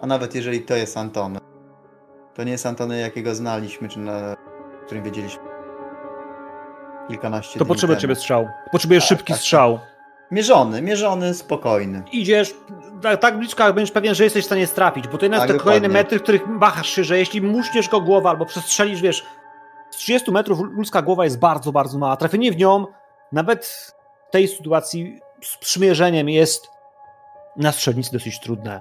[0.00, 1.38] A nawet jeżeli to jest Antony,
[2.34, 4.36] to nie jest Antony, jakiego znaliśmy, czy na
[4.86, 5.51] którym wiedzieliśmy
[7.08, 7.96] kilkanaście To temu.
[7.96, 8.48] ciebie strzał.
[8.72, 9.78] Potrzebujesz Tak, szybki tak, strzał.
[10.30, 12.02] Mierzony, mierzony, spokojny.
[12.12, 12.54] Idziesz
[13.02, 15.50] tak, tak blisko, jak będziesz pewien, że jesteś w stanie strafić, bo to jednak Tak,
[15.50, 19.26] te kolejne metry, w których machasz się, że jeśli muśniesz go głowę albo przestrzelisz, wiesz,
[19.90, 22.16] z 30 metrów ludzka głowa jest bardzo, bardzo mała.
[22.16, 22.86] Trafienie w nią,
[23.32, 23.92] nawet
[24.28, 26.70] w tej sytuacji z przymierzeniem jest
[27.56, 28.80] na strzelnicy dosyć trudne.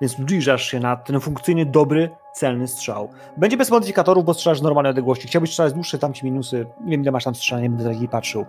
[0.00, 3.08] Więc zbliżasz się na ten funkcyjny, dobry, celny strzał.
[3.36, 5.28] Będzie bez modyfikatorów, bo strzelasz z normalnej odległości.
[5.28, 6.66] Chciałbyś strzelać dłuższe, tam ci minusy.
[6.84, 8.46] Nie wiem, ile masz tam strzelania, nie będę takiej patrzył.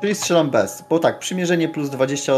[0.00, 0.84] Czyli strzelam bez.
[0.90, 2.32] Bo tak, przymierzenie plus 20.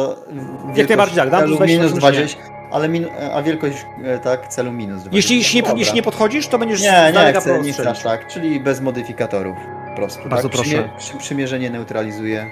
[0.74, 2.38] Jak najbardziej tak, dam plus 20 minus na 20.
[2.72, 5.16] Ale min, a wielkość e, tak, celu minus 20.
[5.16, 8.02] Jeśli, jeśli, nie, jeśli nie podchodzisz, to będziesz Nie, nie chcę, nie strzelić.
[8.02, 9.56] tak, czyli bez modyfikatorów.
[9.90, 10.28] Po prostu.
[10.28, 10.56] Bardzo tak?
[10.56, 10.88] proszę.
[10.98, 12.46] przy, przymierzenie neutralizuje.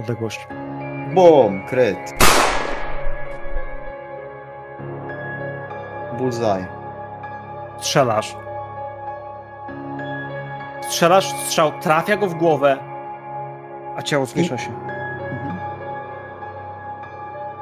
[0.00, 0.48] Odległość.
[1.14, 1.98] Bum, kryt.
[6.20, 6.66] Bullseye.
[7.78, 8.36] Strzelasz.
[10.82, 12.78] Strzelasz, strzał trafia go w głowę,
[13.96, 14.70] a ciało zwiesza się.
[14.70, 15.56] Mhm.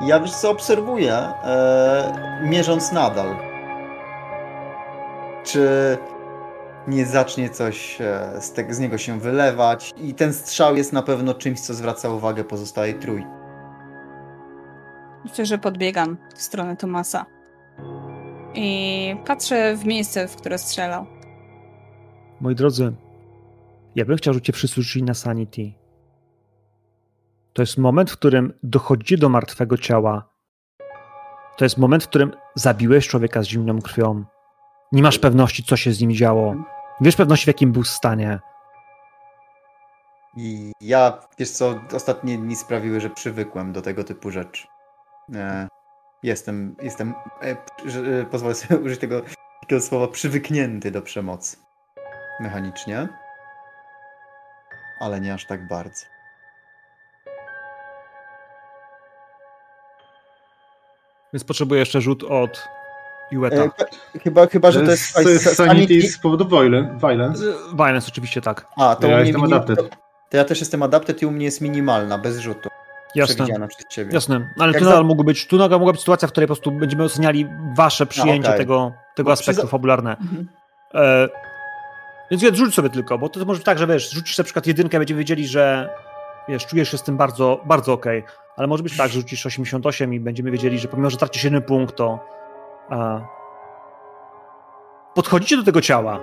[0.00, 3.36] Ja wiesz co obserwuję, e, mierząc nadal.
[5.44, 5.98] Czy
[6.88, 11.02] nie zacznie coś e, z, tego, z niego się wylewać i ten strzał jest na
[11.02, 13.28] pewno czymś, co zwraca uwagę pozostałej trójki.
[15.24, 17.37] Myślę, że podbiegam w stronę Tomasa.
[18.54, 21.06] I patrzę w miejsce, w które strzelał.
[22.40, 22.92] Moi drodzy,
[23.94, 25.72] ja bym chciał, żebyście wszyscy rzucili na sanity.
[27.52, 30.28] To jest moment, w którym dochodzicie do martwego ciała.
[31.56, 34.24] To jest moment, w którym zabiłeś człowieka z zimną krwią.
[34.92, 36.54] Nie masz pewności, co się z nim działo.
[36.54, 36.64] Nie
[37.00, 38.38] Wiesz pewności, w jakim był stanie.
[40.36, 44.66] I ja, wiesz co, ostatnie dni sprawiły, że przywykłem do tego typu rzeczy.
[45.34, 45.68] E,
[46.22, 49.22] jestem, jestem, e, e, pozwolę sobie użyć tego,
[49.60, 51.56] takiego słowa, przywyknięty do przemocy.
[52.40, 53.08] Mechanicznie.
[55.00, 56.06] Ale nie aż tak bardzo.
[61.32, 62.68] Więc potrzebuję jeszcze rzut od
[63.30, 63.64] Iweta.
[64.14, 65.14] E, chyba, chyba, że to jest...
[65.14, 67.06] to jest sa- sanity z powodu violence.
[67.76, 68.08] violence.
[68.08, 68.66] Oczywiście tak.
[68.76, 69.76] A, to Ja u mnie jestem adapted.
[69.78, 69.96] To,
[70.30, 72.68] to ja też jestem adapted i u mnie jest minimalna, bez rzutu.
[73.14, 73.34] Jasne.
[73.34, 74.10] Przewidziana przez ciebie.
[74.14, 76.48] Jasne, ale Jak tu za- nadal mogła być, tu nadal mogła być sytuacja, w której
[76.48, 77.46] po prostu będziemy oceniali
[77.76, 78.58] wasze przyjęcie okej.
[78.60, 80.16] tego, tego Bo aspektu przyza- fabularne.
[80.20, 80.48] Mhm.
[80.94, 81.28] E,
[82.30, 84.66] więc więc rzuć sobie tylko, bo to może być tak, że wiesz, rzucisz na przykład
[84.66, 85.90] jedynkę, będziemy wiedzieli, że
[86.48, 88.24] wiesz, czujesz się z tym bardzo, bardzo okej,
[88.56, 91.62] ale może być tak, że rzucisz 88 i będziemy wiedzieli, że pomimo, że tracisz jeden
[91.62, 92.18] punkt, to
[92.90, 93.20] a,
[95.14, 96.20] podchodzicie do tego ciała.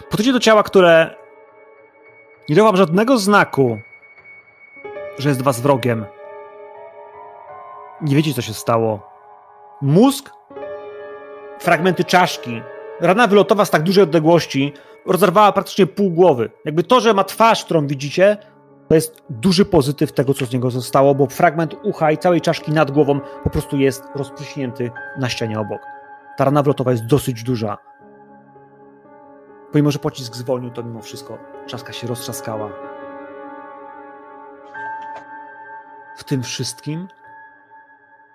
[0.00, 1.14] Podchodzicie do ciała, które
[2.48, 3.78] nie dało wam żadnego znaku,
[5.18, 6.06] że jest was wrogiem.
[8.00, 9.00] Nie wiecie, co się stało.
[9.82, 10.30] Mózg,
[11.58, 12.62] fragmenty czaszki,
[13.00, 14.72] rana wylotowa z tak dużej odległości
[15.06, 16.50] rozerwała praktycznie pół głowy.
[16.64, 18.36] Jakby to, że ma twarz, którą widzicie,
[18.88, 22.72] to jest duży pozytyw tego, co z niego zostało, bo fragment ucha i całej czaszki
[22.72, 25.80] nad głową po prostu jest rozpryśnięty na ścianie obok.
[26.36, 27.78] Ta rana wylotowa jest dosyć duża.
[29.72, 32.91] Pomimo, że pocisk zwolnił, to mimo wszystko czaska się roztrzaskała.
[36.22, 37.08] W tym wszystkim,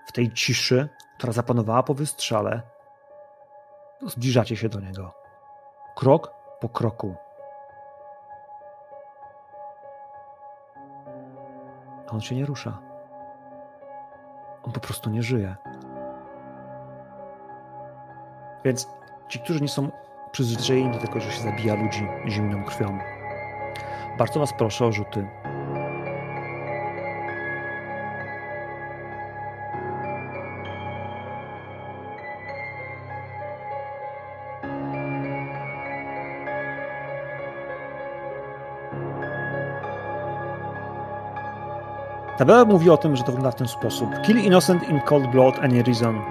[0.06, 2.62] w tej ciszy, która zapanowała po wystrzale,
[4.02, 5.14] zbliżacie się do niego.
[5.96, 7.16] Krok po kroku.
[12.08, 12.78] A on się nie rusza.
[14.64, 15.56] On po prostu nie żyje.
[18.66, 18.88] Więc
[19.28, 19.92] ci, którzy nie są
[20.32, 23.00] przyzwyczajeni do tego, że się zabija ludzi zimną krwią,
[24.18, 25.47] bardzo Was proszę o rzuty.
[42.38, 44.10] Tabela mówi o tym, że to wygląda w ten sposób.
[44.26, 46.22] Kill innocent in cold blood any reason.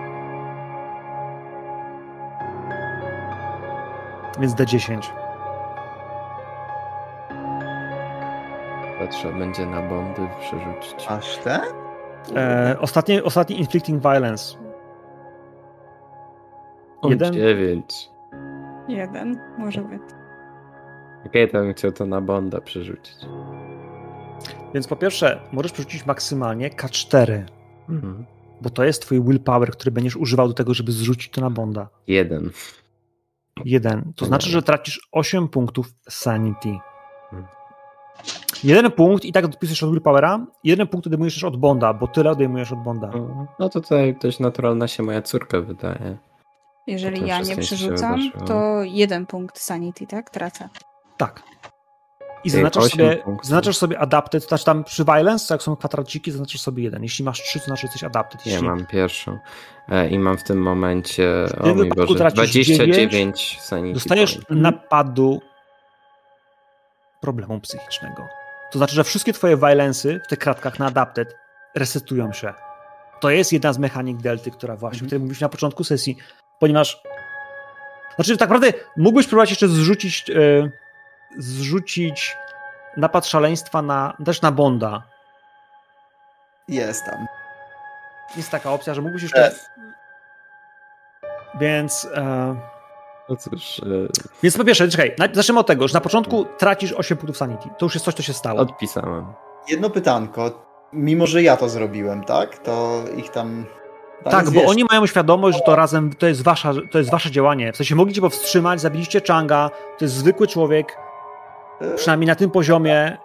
[4.40, 5.00] Więc D10.
[8.98, 11.07] To trzeba będzie na bondy przerzucić.
[11.09, 11.61] Aż te?
[12.36, 14.57] E, ostatnie, ostatni inflicting violence.
[17.04, 17.32] jeden?
[17.32, 18.11] Dziewięć.
[18.88, 20.02] Jeden, może być.
[21.26, 23.16] Okej, to bym chciał to na bonda przerzucić.
[24.74, 27.43] Więc po pierwsze, możesz przerzucić maksymalnie K4,
[27.89, 28.26] Mhm.
[28.61, 31.89] bo to jest twój willpower, który będziesz używał do tego, żeby zrzucić to na Bonda.
[32.07, 32.51] Jeden.
[33.64, 34.12] Jeden.
[34.16, 36.78] To znaczy, że tracisz 8 punktów sanity.
[37.30, 37.49] Hmm.
[38.64, 42.30] Jeden punkt i tak odpisujesz od willpowera, jeden punkt odejmujesz też od Bonda, bo tyle
[42.30, 43.11] odejmujesz od Bonda.
[43.59, 46.18] No to tutaj dość naturalna się moja córka wydaje.
[46.87, 50.30] Jeżeli ja nie przerzucam, to jeden punkt sanity, tak?
[50.30, 50.68] Tracę.
[51.16, 51.43] Tak.
[52.45, 53.47] I zaznaczasz sobie, punktów.
[53.47, 57.03] zaznaczasz sobie adapted, to znaczy tam przy violence, jak są kwadraciki, zaznaczasz sobie jeden.
[57.03, 58.47] Jeśli masz trzy, to znaczy jesteś adapted.
[58.47, 59.39] Nie, Jeśli mam pierwszą.
[59.89, 64.62] E, I mam w tym momencie, o tym mój Boże, tracisz 29 sanity dostajesz point.
[64.62, 65.41] napadu
[67.20, 68.22] problemu psychicznego.
[68.72, 71.37] To znaczy, że wszystkie twoje violency w tych kratkach na adapted
[71.74, 72.53] resetują się.
[73.20, 76.16] To jest jedna z mechanik delty, która właśnie, o której mówiliśmy na początku sesji,
[76.61, 77.03] ponieważ
[78.16, 80.70] znaczy tak naprawdę mógłbyś próbować jeszcze zrzucić e,
[81.39, 82.37] zrzucić
[82.97, 85.03] napad szaleństwa na, też na Bonda.
[86.68, 87.27] Jest tam.
[88.37, 89.53] Jest taka opcja, że mógłbyś jeszcze
[91.61, 92.57] więc e,
[93.29, 93.83] No cóż, e,
[94.43, 97.68] więc po pierwsze, czekaj, zacznijmy od tego, że na początku tracisz 8 punktów sanity.
[97.79, 98.61] To już jest coś, co się stało.
[98.61, 99.27] odpisałem.
[99.68, 100.66] Jedno pytanko.
[100.93, 102.59] Mimo, że ja to zrobiłem, tak?
[102.59, 103.66] To ich tam.
[104.24, 107.31] tam Tak, bo oni mają świadomość, że to razem to jest, wasza, to jest wasze
[107.31, 107.72] działanie.
[107.72, 110.99] W sensie mogliście powstrzymać, zabiliście Changa, to jest zwykły człowiek,
[111.97, 113.16] przynajmniej na tym poziomie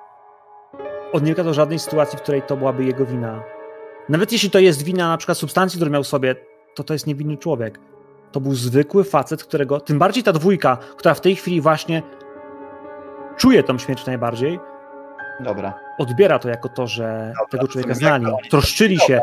[1.13, 3.43] on nie do żadnej sytuacji, w której to byłaby jego wina.
[4.09, 6.35] Nawet jeśli to jest wina na przykład substancji, którą miał w sobie,
[6.75, 7.79] to to jest niewinny człowiek.
[8.31, 12.03] To był zwykły facet, którego, tym bardziej ta dwójka, która w tej chwili właśnie
[13.37, 14.59] czuje tą śmierć najbardziej,
[15.39, 15.73] Dobra.
[15.97, 19.21] odbiera to jako to, że tego człowieka to znali, to troszczyli się.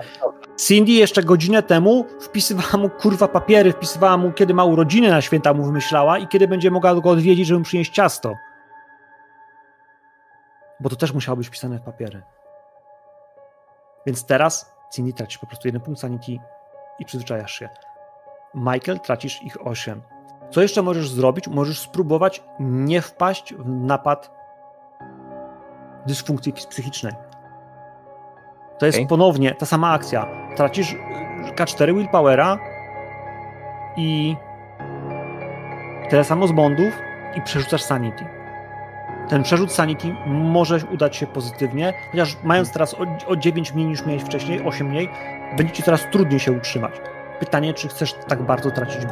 [0.57, 5.55] Cindy jeszcze godzinę temu wpisywała mu kurwa papiery, wpisywała mu, kiedy ma urodziny na święta,
[5.55, 8.35] mu wymyślała i kiedy będzie mogła go odwiedzić, żeby mu przynieść ciasto.
[10.81, 12.23] Bo to też musiało być wpisane w papiery.
[14.07, 16.39] Więc teraz Cindy tracisz po prostu jeden punkt sanity
[16.99, 17.69] i przyzwyczajasz się.
[18.55, 20.03] Michael tracisz ich 8.
[20.51, 21.49] Co jeszcze możesz zrobić?
[21.49, 24.31] Możesz spróbować nie wpaść w napad
[26.07, 27.13] dysfunkcji psychicznej.
[28.79, 29.07] To jest Okej.
[29.07, 30.27] ponownie ta sama akcja.
[30.57, 30.97] Tracisz y,
[31.57, 32.59] K4 willpowera
[33.97, 34.37] i
[36.11, 36.95] tyle samo z bondów
[37.35, 38.38] i przerzucasz sanity.
[39.29, 44.07] Ten przerzut sanity może udać się pozytywnie, chociaż mając teraz o, o 9 mniej niż
[44.07, 45.09] miałeś wcześniej, 8 mniej,
[45.57, 46.93] będzie ci coraz trudniej się utrzymać.
[47.41, 49.07] Pytanie, czy chcesz tak bardzo tracić?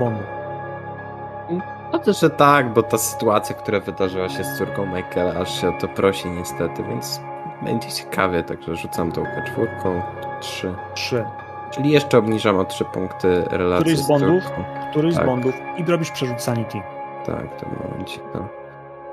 [1.93, 5.69] No też, że tak, bo ta sytuacja, która wydarzyła się z córką Michaela, aż się
[5.69, 7.21] o to prosi niestety, więc
[7.63, 10.03] będzie ciekawie, także rzucam tą czwórką,
[10.41, 10.75] trzy.
[10.95, 11.25] 3.
[11.71, 14.45] Czyli jeszcze obniżam o trzy punkty relacje Któryś z z bondów?
[14.45, 14.65] córką.
[14.91, 15.27] Któryś z Tak.
[15.27, 16.79] bondów i robisz przerzut sanity.
[17.27, 18.21] Tak, w tym momencie.
[18.35, 18.49] No.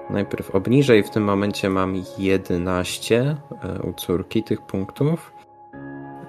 [0.10, 5.34] Najpierw obniżę i w tym momencie mam 11 e, u córki tych punktów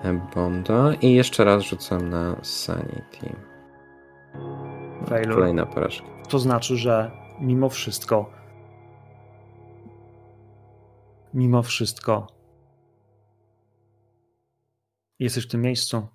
[0.02, 3.36] e, Bonda i jeszcze raz rzucam na Sanity.
[5.06, 5.34] Failure.
[5.34, 6.06] Kolejna porażka.
[6.28, 7.10] To znaczy, że
[7.40, 8.30] mimo wszystko,
[11.34, 12.26] mimo wszystko,
[15.18, 16.08] jesteś w tym miejscu.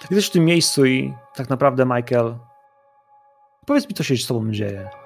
[0.00, 2.38] Jesteś w tym miejscu i tak naprawdę, Michael,
[3.66, 5.03] powiedz mi, co się z tobą dzieje.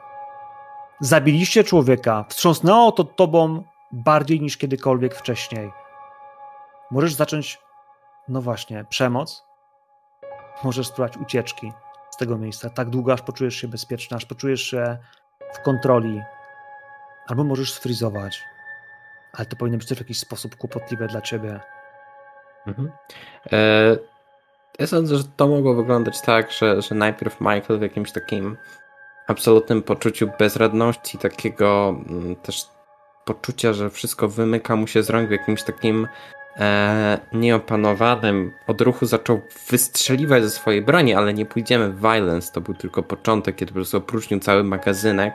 [1.00, 5.72] Zabiliście człowieka, wstrząsnęło to tobą bardziej niż kiedykolwiek wcześniej.
[6.90, 7.58] Możesz zacząć,
[8.28, 9.44] no właśnie, przemoc.
[10.64, 11.72] Możesz spróbować ucieczki
[12.10, 14.98] z tego miejsca tak długo, aż poczujesz się bezpieczny, aż poczujesz się
[15.54, 16.22] w kontroli.
[17.26, 18.44] Albo możesz sfrizować.
[19.32, 21.60] Ale to powinno być też w jakiś sposób kłopotliwe dla ciebie.
[22.66, 22.90] Mhm.
[23.52, 23.96] E,
[24.78, 28.56] ja sądzę, że to mogło wyglądać tak, że, że najpierw Michael w jakimś takim
[29.28, 32.66] absolutnym poczuciu bezradności, takiego mm, też
[33.24, 36.08] poczucia, że wszystko wymyka mu się z rąk w jakimś takim
[36.56, 42.74] e, nieopanowanym odruchu zaczął wystrzeliwać ze swojej broni, ale nie pójdziemy w violence, to był
[42.74, 45.34] tylko początek, kiedy po prostu opróżnił cały magazynek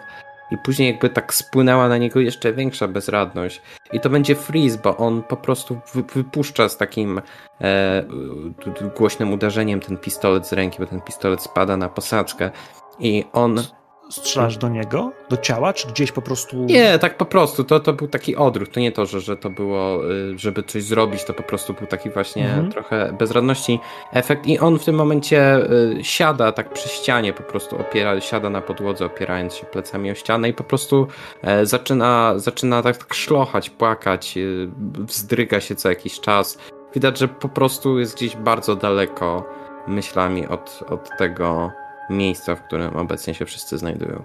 [0.52, 3.62] i później jakby tak spłynęła na niego jeszcze większa bezradność.
[3.94, 7.22] I to będzie freeze, bo on po prostu wy, wypuszcza z takim
[7.62, 8.04] e,
[8.98, 12.52] głośnym uderzeniem ten pistolet z ręki, bo ten pistolet spada na posadzkę.
[13.00, 13.64] I on.
[14.14, 15.11] Strzelasz do niego?
[15.30, 15.74] Do ciała?
[15.74, 16.57] Czy gdzieś po prostu...
[16.57, 17.64] Nie, tak po prostu.
[17.64, 18.70] To, to był taki odruch.
[18.70, 21.88] To nie to, że, że to było, y, żeby coś zrobić, to po prostu był
[21.88, 22.72] taki właśnie Mhm.
[22.72, 23.80] trochę bezradności
[24.11, 24.47] efekt.
[24.47, 28.61] I on w tym momencie y, siada tak przy ścianie, po prostu opiera, siada na
[28.61, 31.07] podłodze, opierając się plecami o ścianę i po prostu
[31.41, 36.57] e, zaczyna, zaczyna tak, tak szlochać, płakać, y, wzdryga się co jakiś czas.
[36.93, 39.45] Widać, że po prostu jest gdzieś bardzo daleko
[39.88, 41.72] myślami od, od tego
[42.14, 44.24] miejsca, w którym obecnie się wszyscy znajdują.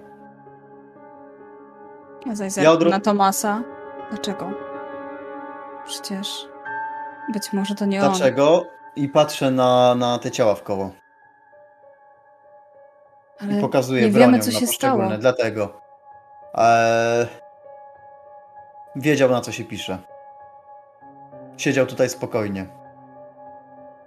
[2.25, 3.63] Ja zaś Ja odro- na Tomasa.
[4.09, 4.51] Dlaczego?
[5.85, 6.47] Przecież
[7.33, 8.09] być może to nie on.
[8.09, 8.65] Dlaczego?
[8.95, 10.91] I patrzę na, na te ciała w koło.
[13.41, 15.03] Ale I pokazuję nie wiemy, co na się stało.
[15.19, 15.81] Dlatego.
[16.53, 17.27] Eee,
[18.95, 19.97] wiedział, na co się pisze.
[21.57, 22.65] Siedział tutaj spokojnie.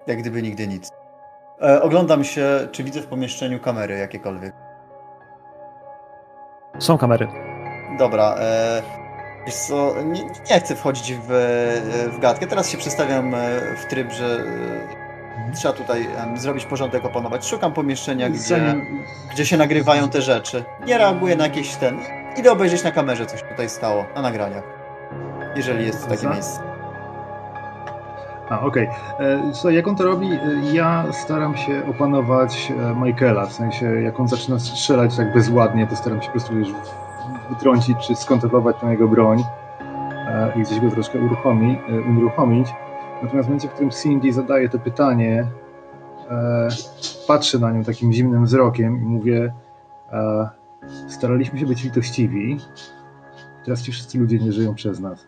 [0.07, 0.91] Jak gdyby nigdy nic.
[1.63, 4.55] E, oglądam się, czy widzę w pomieszczeniu kamery jakiekolwiek.
[6.79, 7.29] Są kamery.
[7.99, 8.83] Dobra, e,
[9.47, 11.29] wiesz co, nie, nie chcę wchodzić w,
[12.13, 12.47] w gadkę.
[12.47, 13.39] Teraz się przestawiam e,
[13.77, 17.47] w tryb, że e, trzeba tutaj em, zrobić porządek, opanować.
[17.47, 19.03] Szukam pomieszczenia, gdzie, Zanim-
[19.33, 20.65] gdzie się nagrywają te rzeczy.
[20.87, 21.99] Nie reaguję na jakieś ten.
[22.37, 24.65] Idę obejrzeć na kamerze, coś tutaj stało, na nagraniach.
[25.57, 26.72] Jeżeli jest takie Za- miejsce.
[28.53, 28.89] A, okej.
[28.89, 29.55] Okay.
[29.55, 30.33] Słuchaj, jak on to robi?
[30.33, 30.39] E,
[30.73, 35.97] Ja staram się opanować e, Michaela, w sensie jak on zaczyna strzelać tak bezładnie, to
[35.97, 36.69] staram się po prostu już
[37.51, 39.45] wytrącić czy skontrolować na jego broń
[40.27, 42.69] e, i gdzieś go troszkę uruchomi, e, unieruchomić.
[43.23, 45.47] Natomiast w momencie, w którym Cindy zadaje to pytanie,
[46.31, 46.69] e,
[47.29, 49.53] patrzę na nią takim zimnym wzrokiem i mówię
[50.13, 50.49] e,
[51.09, 52.59] staraliśmy się być litościwi,
[53.65, 55.27] teraz ci wszyscy ludzie nie żyją przez nas.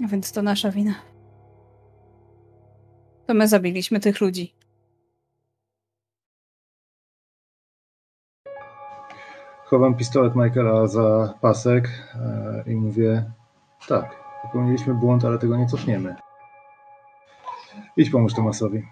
[0.00, 0.94] Więc to nasza wina.
[3.26, 4.54] To my zabiliśmy tych ludzi.
[9.64, 13.30] Chowam pistolet Michaela za pasek e, i mówię:
[13.88, 16.16] Tak, popełniliśmy błąd, ale tego nie cofniemy.
[17.96, 18.82] Idź pomóż Tomasowi.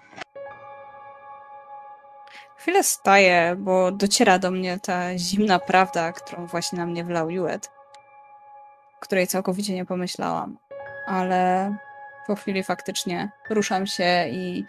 [2.56, 7.70] Chwilę staję, bo dociera do mnie ta zimna prawda, którą właśnie na mnie wlał Juet,
[9.00, 10.58] której całkowicie nie pomyślałam.
[11.08, 11.74] Ale
[12.26, 14.64] po chwili faktycznie ruszam się i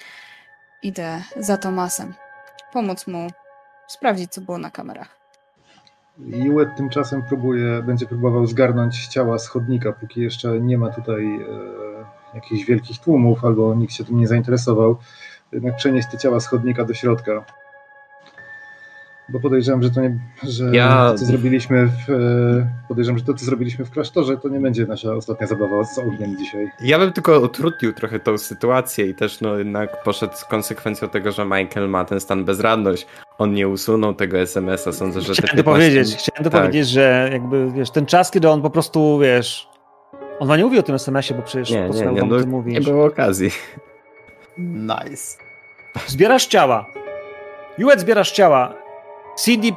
[0.83, 2.13] idę za Tomasem.
[2.73, 3.27] Pomóc mu
[3.87, 5.17] sprawdzić, co było na kamerach.
[6.17, 11.45] Juet tymczasem próbuje, będzie próbował zgarnąć ciała z chodnika, póki jeszcze nie ma tutaj e,
[12.33, 14.97] jakichś wielkich tłumów albo nikt się tym nie zainteresował.
[15.51, 17.45] Jednak przenieść te ciała z chodnika do środka.
[19.31, 23.33] Bo podejrzewam, że to nie, że Ja- to, co zrobiliśmy w, e, podejrzewam, że to,
[23.33, 26.71] co zrobiliśmy w klasztorze, to nie będzie nasza ostatnia zabawa z ogniem dzisiaj.
[26.81, 31.31] Ja bym tylko utrudnił trochę tą sytuację i też no jednak poszedł z konsekwencją tego,
[31.31, 33.07] że Michael ma ten stan bezradność.
[33.37, 36.61] On nie usunął tego SMS-a, sądzę, że Chciałem to 15 powiedzieć, chciałem to tak.
[36.61, 39.67] powiedzieć, że jakby, wiesz, ten czas, kiedy on po prostu, wiesz,
[40.39, 43.05] on wam nie mówił o tym SMS-ie, bo przecież Nie, nie, nie, no, nie było
[43.05, 43.49] okazji.
[44.57, 45.37] Nice.
[46.07, 46.85] Zbierasz ciała.
[47.77, 48.73] Juet zbierasz ciała.
[49.39, 49.71] CD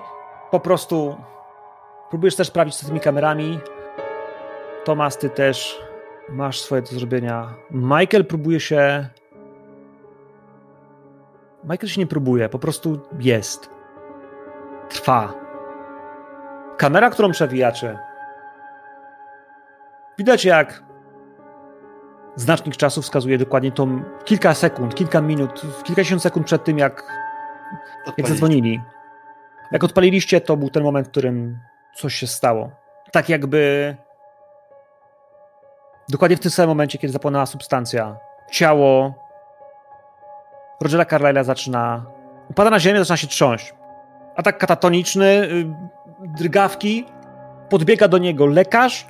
[0.51, 1.17] po prostu
[2.11, 3.59] próbujesz też sprawdzić co z tymi kamerami.
[4.85, 5.83] Tomas, ty też
[6.29, 7.55] masz swoje do zrobienia.
[7.71, 9.09] Michael próbuje się...
[11.65, 13.71] Michael się nie próbuje, po prostu jest.
[14.89, 15.35] Trwa.
[16.77, 17.99] Kamera, którą przewijacie.
[20.19, 20.83] Widać jak
[22.37, 27.13] znacznik czasu wskazuje dokładnie tą kilka sekund, kilka minut, kilkadziesiąt sekund przed tym, jak,
[28.17, 28.81] jak zadzwonili.
[29.73, 31.59] Jak odpaliliście, to był ten moment, w którym
[31.97, 32.71] coś się stało.
[33.13, 33.97] Tak jakby
[36.09, 38.17] dokładnie w tym samym momencie, kiedy zapłonęła substancja,
[38.51, 39.15] ciało
[40.81, 42.07] Rogera Carlyle'a zaczyna
[42.51, 43.75] upada na ziemię, zaczyna się trząść.
[44.37, 45.67] Atak katatoniczny, y,
[46.21, 47.07] drgawki,
[47.69, 49.07] podbiega do niego lekarz,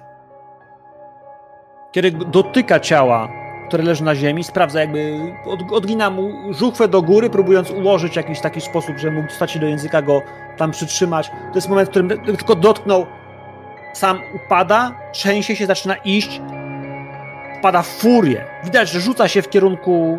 [1.93, 3.29] kiedy dotyka ciała,
[3.73, 8.17] które leży na ziemi, sprawdza jakby, od, odgina mu żuchwę do góry, próbując ułożyć w
[8.17, 10.23] jakiś taki sposób, że mógł stać się do języka, go
[10.57, 11.29] tam przytrzymać.
[11.29, 13.07] To jest moment, w którym tylko dotknął,
[13.93, 16.41] sam upada, trzęsie się, zaczyna iść,
[17.59, 18.45] wpada w furię.
[18.65, 20.19] Widać, że rzuca się w kierunku,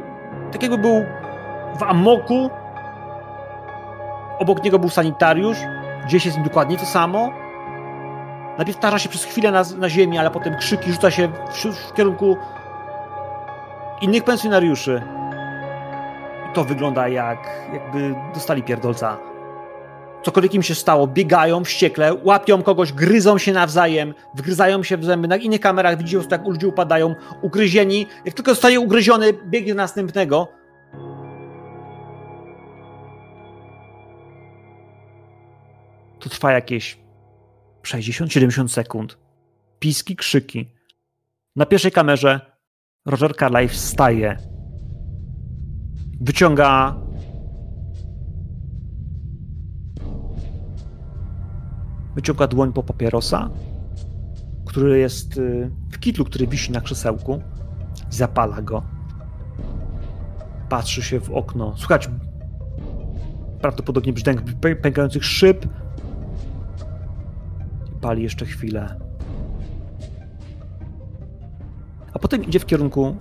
[0.52, 1.06] tak jakby był
[1.80, 2.50] w amoku.
[4.40, 5.58] Obok niego był sanitariusz,
[6.06, 7.34] gdzieś jest dokładnie to samo.
[8.58, 11.94] Najpierw tarza się przez chwilę na, na ziemi, ale potem krzyki rzuca się w, w
[11.94, 12.38] kierunku
[14.04, 15.02] innych pensjonariuszy.
[16.54, 19.18] To wygląda jak jakby dostali pierdolca.
[20.24, 25.28] Cokolwiek im się stało, biegają wściekle, łapią kogoś, gryzą się nawzajem, wgryzają się w zęby.
[25.28, 28.08] Na innych kamerach widzicie, jak ludzie upadają, ugryzieni.
[28.26, 30.48] Jak tylko zostaje ugryziony, biegnie następnego.
[36.20, 36.98] To trwa jakieś
[37.84, 39.18] 60-70 sekund.
[39.80, 40.70] Piski, krzyki.
[41.56, 42.53] Na pierwszej kamerze
[43.06, 44.38] Roger Carlyle wstaje.
[46.22, 46.96] Wyciąga
[52.16, 53.50] wyciąga dłoń po papierosa,
[54.66, 57.42] który jest y, w kitlu, który wisi na krzesełku.
[58.10, 58.84] Zapala go.
[60.70, 61.78] Patrzy się w okno.
[61.78, 62.10] Słuchać
[63.62, 65.66] prawdopodobnie brzdęk pę- pękających szyb.
[68.02, 69.00] pali jeszcze chwilę.
[72.14, 73.16] A potem idzie w kierunku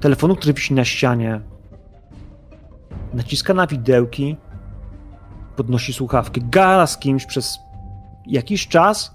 [0.00, 1.40] telefonu, który wisi na ścianie.
[3.14, 4.36] Naciska na widełki,
[5.56, 7.58] podnosi słuchawki, gada z kimś przez
[8.26, 9.14] jakiś czas,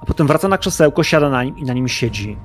[0.00, 2.36] a potem wraca na krzesełko, siada na nim i na nim siedzi.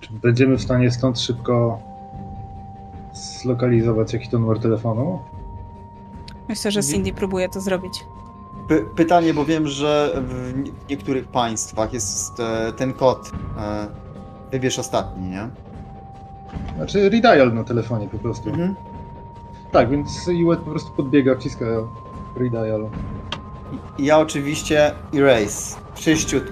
[0.00, 1.78] Czy będziemy w stanie stąd szybko
[3.12, 5.18] zlokalizować jaki to numer telefonu?
[6.48, 8.04] Myślę, że Cindy próbuje to zrobić.
[8.68, 10.54] Py pytanie, bo wiem, że w
[10.90, 13.30] niektórych państwach jest e, ten kod.
[13.58, 13.88] E,
[14.50, 15.48] wybierz ostatni, nie?
[16.76, 18.48] Znaczy redial na telefonie po prostu.
[18.48, 18.74] Mhm.
[19.72, 21.64] Tak, więc Iwet po prostu podbiega, wciska
[22.36, 22.90] redial.
[23.98, 25.80] Ja oczywiście erase.
[25.94, 26.44] Czyściut.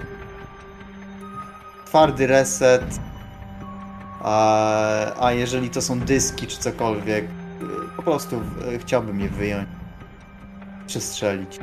[1.87, 3.01] Twardy reset.
[4.21, 7.25] A, a jeżeli to są dyski czy cokolwiek,
[7.97, 8.41] po prostu
[8.79, 9.69] chciałbym je wyjąć.
[10.87, 11.59] Przestrzelić.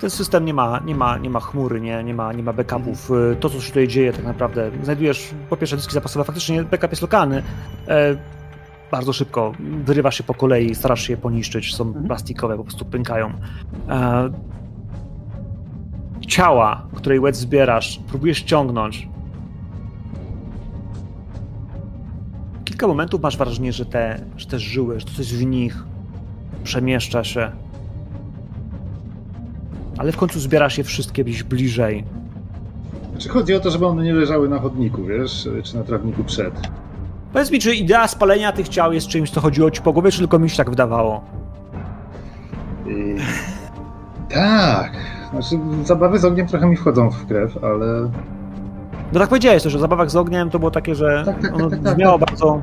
[0.00, 3.10] Ten system nie ma, nie ma, nie ma chmury, nie, nie, ma, nie ma backupów.
[3.32, 6.90] Y, To, co się tutaj dzieje, tak naprawdę, znajdujesz po pierwsze dyski zapasowe, faktycznie backup
[6.90, 7.42] jest lokalny.
[7.88, 8.16] E,
[8.90, 9.52] bardzo szybko
[9.84, 12.06] wyrywasz się po kolei, starasz się je poniszczyć, są Mhm.
[12.06, 13.32] plastikowe, po prostu pękają.
[13.88, 14.30] E,
[16.28, 19.08] ciała, której łeb zbierasz, próbujesz ściągnąć.
[22.64, 25.84] Kilka momentów masz wrażenie, że te, że te żyły, że to coś w nich
[26.66, 27.50] przemieszcza się.
[29.98, 32.04] Ale w końcu zbierasz je wszystkie gdzieś bliżej.
[33.10, 36.54] Znaczy chodzi o to, żeby one nie leżały na chodniku, wiesz, czy na trawniku przed.
[37.32, 40.18] Powiedz mi, czy idea spalenia tych ciał jest czymś, co chodziło ci po głowie, czy
[40.18, 41.24] tylko mi się tak wydawało?
[42.86, 43.16] I...
[44.34, 44.92] Tak.
[45.30, 48.10] Znaczy zabawy z ogniem trochę mi wchodzą w krew, ale
[49.12, 51.54] No tak powiedziałeś, że o zabawach z ogniem to było takie, że Tak, tak, tak,
[51.54, 52.28] ono tak, tak, brzmiało tak.
[52.28, 52.62] bardzo...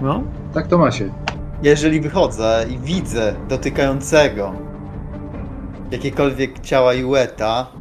[0.00, 0.22] No?
[0.54, 1.12] tak to ma się.
[1.62, 4.52] Jeżeli wychodzę i widzę dotykającego
[5.90, 7.72] jakiekolwiek ciała Iweta,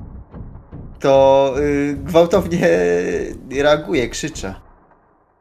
[1.00, 2.70] to y, gwałtownie
[3.62, 4.56] reaguję, krzyczę.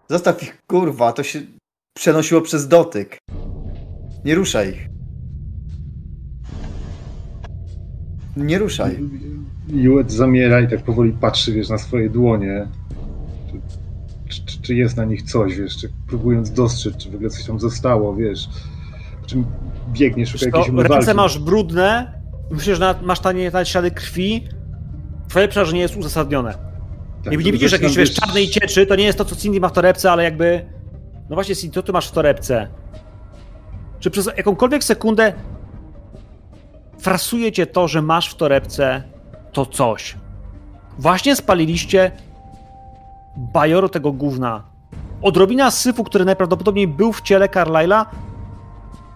[0.08, 1.40] Zostaw ich, kurwa, to się
[1.96, 3.18] przenosiło przez dotyk.
[4.24, 4.88] Nie ruszaj ich.
[8.36, 8.98] Nie ruszaj.
[9.68, 12.66] Iwet zamiera i tak powoli patrzy, wiesz, na swoje dłonie.
[14.64, 18.16] Czy, jest na nich coś, wiesz, czy próbując dostrzec, czy w ogóle coś tam zostało,
[18.16, 18.48] wiesz.
[19.26, 19.44] Czym
[19.92, 21.14] biegnie, szuka Wiesz co, jakiejś ręce umywalki.
[21.14, 22.20] masz brudne,
[22.50, 24.48] myślisz, że masz tanie nawet ślady krwi.
[25.28, 26.54] Twoje przerażenie jest uzasadnione.
[27.24, 29.60] Tak, nie, nie to widzisz jakiejś wiesz, czarnej cieczy, to nie jest to, co Cindy
[29.60, 30.66] ma w torebce, ale jakby...
[31.30, 32.68] No właśnie, Cindy, co ty masz w torebce?
[34.00, 35.32] Czy przez jakąkolwiek sekundę
[36.98, 39.02] frasuje cię to, że masz w torebce
[39.52, 40.16] to coś?
[40.98, 42.10] Właśnie spaliliście
[43.36, 44.62] bajoro tego gówna.
[45.22, 48.06] Odrobina syfu, który najprawdopodobniej był w ciele Carlyla,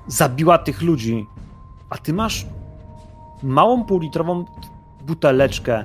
[0.06, 1.26] zabiła tych ludzi.
[1.90, 2.46] A ty masz
[3.42, 4.44] małą półlitrową
[5.06, 5.84] buteleczkę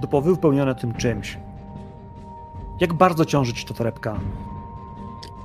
[0.00, 1.38] do wypełnione tym czymś.
[2.80, 4.20] Jak bardzo ciąży ci ta torebka?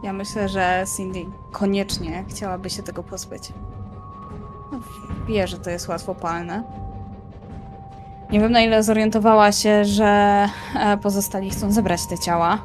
[0.03, 3.53] Ja myślę, że Cindy koniecznie chciałaby się tego pozbyć.
[4.71, 4.79] No,
[5.27, 6.63] Wie, że to jest łatwopalne.
[8.31, 10.05] Nie wiem, na ile zorientowała się, że
[10.75, 12.57] e, pozostali chcą zebrać te ciała,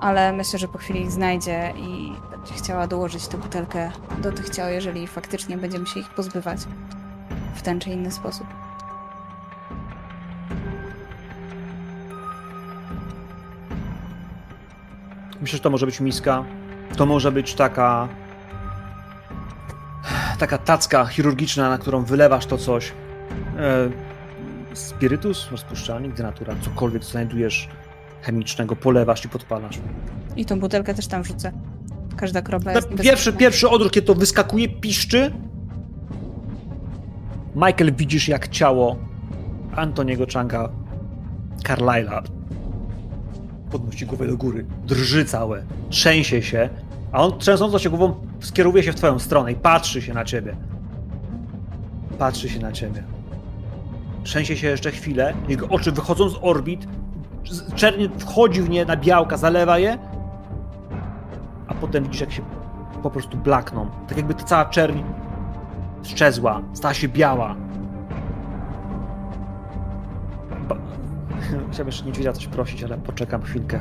[0.00, 4.50] ale myślę, że po chwili ich znajdzie i będzie chciała dołożyć tę butelkę do tych
[4.50, 6.60] ciał, jeżeli faktycznie będziemy się ich pozbywać
[7.54, 8.46] w ten czy inny sposób.
[15.40, 16.44] Myślę, że to może być miska.
[16.96, 18.08] To może być taka.
[20.38, 22.92] Taka tacka chirurgiczna, na którą wylewasz to coś.
[23.58, 24.11] E,
[24.74, 27.68] spirytus, rozpuszczalnik, denatura, cokolwiek znajdujesz
[28.22, 29.78] chemicznego, polewasz i podpalasz.
[30.36, 31.52] I tą butelkę też tam wrzucę.
[32.16, 35.32] Każda kropla jest pierwszy, pierwszy odruch, kiedy to wyskakuje, piszczy.
[37.54, 38.96] Michael, widzisz jak ciało
[39.76, 40.68] Antoniego Changa
[41.66, 42.22] Carlyla
[43.72, 46.68] podnosi głowę do góry, drży całe, trzęsie się,
[47.12, 50.56] a on trzęsąco się głową skieruje się w twoją stronę i patrzy się na ciebie.
[52.18, 53.02] Patrzy się na ciebie.
[54.22, 56.86] Trzęsie się jeszcze chwilę, jego oczy wychodzą z orbit,
[57.74, 59.98] czernie wchodzi w nie na białka, zalewa je,
[61.66, 62.42] a potem widzisz, jak się
[63.02, 63.86] po prostu blakną.
[64.08, 65.02] Tak jakby ta cała czerń
[66.02, 67.56] szczezła, stała się biała.
[70.68, 70.76] Ba-
[71.70, 73.80] Chciałbym jeszcze niedźwiedzia coś prosić, ale poczekam chwilkę.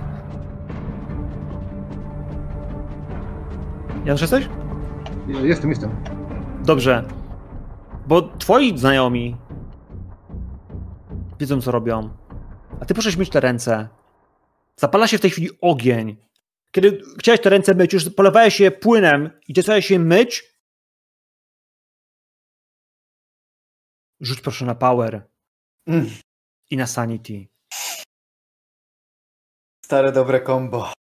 [4.06, 4.50] Janusz, jesteś?
[5.28, 5.90] Jestem, jestem.
[6.66, 7.04] Dobrze.
[8.08, 9.36] Bo twoi znajomi
[11.42, 12.18] wiedzą, co robią.
[12.82, 13.90] A ty poszłeś myć te ręce.
[14.76, 16.26] Zapala się w tej chwili ogień.
[16.72, 20.44] Kiedy chciałeś te ręce myć, już polewałeś je płynem i zacząłeś je myć,
[24.20, 25.28] rzuć proszę na power
[25.88, 26.06] Mm.
[26.70, 27.48] i na sanity.
[29.86, 30.94] Stare dobre combo.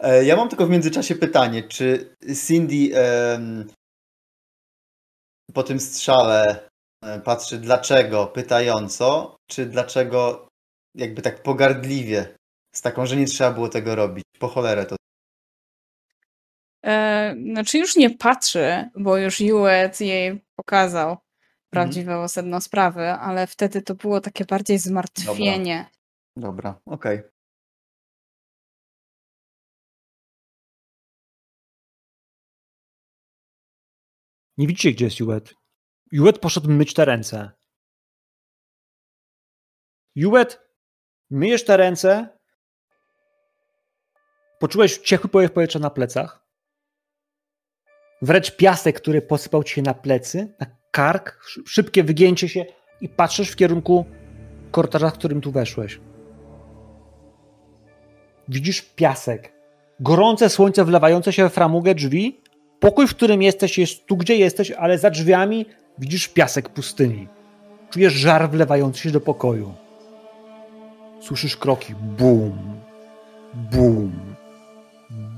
[0.00, 2.16] E, Ja mam tylko w międzyczasie pytanie, czy
[2.46, 3.68] Cindy em,
[5.54, 6.68] po tym strzale
[7.24, 10.48] patrzy dlaczego pytająco, czy dlaczego
[10.94, 12.36] jakby tak pogardliwie,
[12.74, 14.24] z taką, że nie trzeba było tego robić.
[14.38, 14.96] Po cholerę to.
[16.84, 21.16] E, znaczy już nie patrzy, bo już Juet jej pokazał
[21.70, 25.90] prawdziwe sedno sprawy, ale wtedy to było takie bardziej zmartwienie.
[26.36, 27.22] Dobra, okej.
[34.56, 35.57] Nie widzicie, gdzie jest Juet.
[36.12, 37.50] Juet poszedł myć te ręce.
[40.14, 40.60] Juet,
[41.30, 42.28] myjesz te ręce.
[44.58, 46.44] Poczułeś ciepły powiew powietrza na plecach.
[48.22, 52.64] Wręcz piasek, który posypał ci się na plecy, na kark, szy- szybkie wygięcie się
[53.00, 54.04] i patrzysz w kierunku
[54.70, 56.00] korytarza, w którym tu weszłeś.
[58.48, 59.52] Widzisz piasek.
[60.00, 62.40] Gorące słońce wlewające się we framugę drzwi.
[62.80, 65.66] Pokój, w którym jesteś, jest tu, gdzie jesteś, ale za drzwiami
[65.98, 67.28] widzisz piasek pustyni.
[67.90, 69.74] Czujesz żar wlewający się do pokoju.
[71.20, 71.94] Słyszysz kroki.
[71.94, 72.58] Bum,
[73.54, 74.12] bum,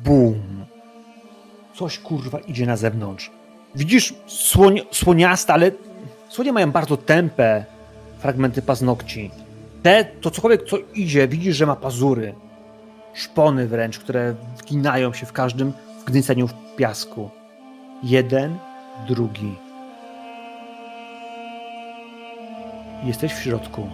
[0.04, 0.64] bum.
[1.74, 3.30] Coś kurwa idzie na zewnątrz.
[3.74, 5.70] Widzisz słoń, słoniaste, ale
[6.28, 7.64] słonie mają bardzo tępe
[8.18, 9.30] fragmenty paznokci.
[9.82, 12.34] Te, to cokolwiek co idzie, widzisz, że ma pazury.
[13.14, 17.30] Szpony wręcz, które wginają się w każdym wgnieceniu w piasku.
[18.02, 18.58] Jeden,
[19.08, 19.69] drugi.
[23.04, 23.86] Jesteś w środku.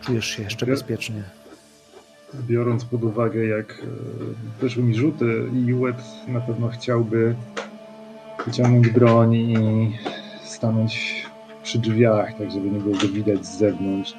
[0.00, 0.74] Czujesz się jeszcze Okej.
[0.74, 1.22] bezpiecznie.
[2.34, 3.84] Biorąc pod uwagę, jak e,
[4.60, 5.96] wyszły mi rzuty, Juet
[6.28, 7.34] na pewno chciałby
[8.46, 9.56] wyciągnąć broń i
[10.44, 11.26] stanąć
[11.62, 14.14] przy drzwiach, tak żeby nie było go widać z zewnątrz,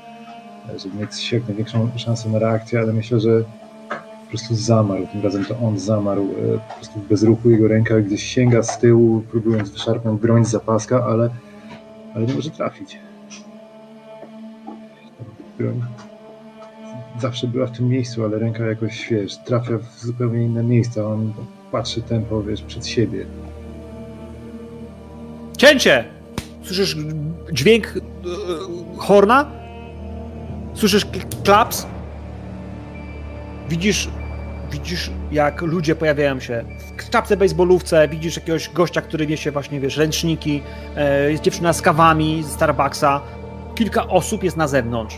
[0.69, 3.43] e, żeby mieć jak największą szansę na reakcję, ale myślę, że
[3.89, 5.07] po prostu zamarł.
[5.11, 8.80] Tym razem to on zamarł, e, po prostu w bezruchu jego ręka gdzieś sięga z
[8.80, 11.30] tyłu, próbując wyszarpnąć broń z zapaska, ale,
[12.15, 12.99] ale nie może trafić.
[17.19, 21.05] Zawsze była w tym miejscu, ale ręka jakoś, wiesz, trafia w zupełnie inne miejsca.
[21.05, 21.33] On
[21.71, 23.25] patrzy tempo, wiesz, przed siebie.
[25.57, 26.05] Cięcie!
[26.63, 26.95] Słyszysz
[27.51, 27.99] dźwięk e,
[28.97, 29.51] horna?
[30.73, 31.88] Słyszysz kl- klaps?
[33.69, 34.09] Widzisz,
[34.71, 36.65] widzisz, jak ludzie pojawiają się
[37.10, 40.64] czapce baseballówce, widzisz jakiegoś gościa, który niesie właśnie, wiesz, ręczniki,
[40.95, 43.22] e, jest dziewczyna z kawami z Starbucksa.
[43.76, 45.18] Kilka osób jest na zewnątrz.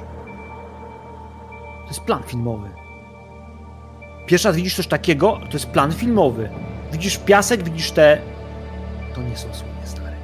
[1.84, 2.70] To jest plan filmowy.
[4.26, 6.50] Pierwszy raz widzisz coś takiego, to jest plan filmowy.
[6.92, 8.22] Widzisz piasek, widzisz te...
[9.16, 10.16] To nie są słonie, stary.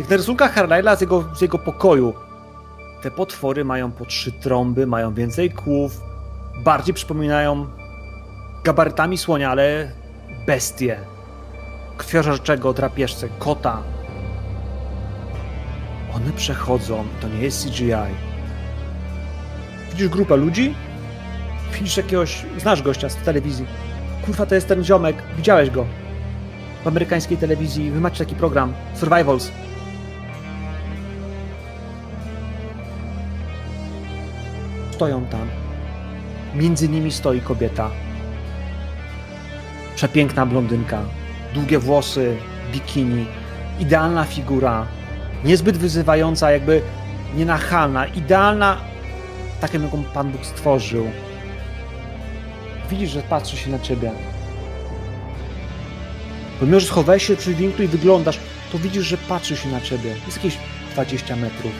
[0.00, 2.14] Jak na rysunkach Carlyle'a z jego, z jego pokoju,
[3.02, 6.00] te potwory mają po trzy trąby, mają więcej kłów,
[6.64, 7.66] bardziej przypominają
[8.64, 9.92] gabarytami słonia, ale
[10.46, 10.98] bestie.
[11.96, 13.82] Krwiożerczego drapieżcę, kota.
[16.14, 18.14] One przechodzą, to nie jest CGI.
[19.90, 20.74] Widzisz grupę ludzi?
[21.72, 23.66] Widzisz jakiegoś, znasz gościa z telewizji.
[24.24, 25.86] Kurwa, to jest ten ziomek, widziałeś go.
[26.84, 29.50] W amerykańskiej telewizji, wy macie taki program, Survivals.
[34.90, 35.48] Stoją tam.
[36.54, 37.90] Między nimi stoi kobieta.
[39.96, 41.02] Przepiękna blondynka.
[41.54, 42.36] Długie włosy,
[42.72, 43.26] bikini.
[43.80, 44.86] Idealna figura.
[45.44, 46.82] Niezbyt wyzywająca, jakby
[47.36, 48.06] nienachalna.
[48.06, 48.76] Idealna,
[49.60, 51.06] taką jaką Pan Bóg stworzył.
[52.90, 54.12] Widzisz, że patrzy się na ciebie.
[56.60, 58.38] Pomimo, że schowałeś się przy winklu i wyglądasz,
[58.72, 60.14] to widzisz, że patrzy się na ciebie.
[60.26, 60.58] Jest jakieś
[60.92, 61.72] 20 metrów.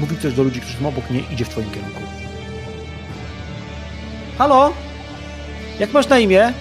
[0.00, 2.00] Mówi coś do ludzi, którzy są obok nie idzie w twoim kierunku.
[4.38, 4.72] Halo?
[5.78, 6.52] Jak masz na imię?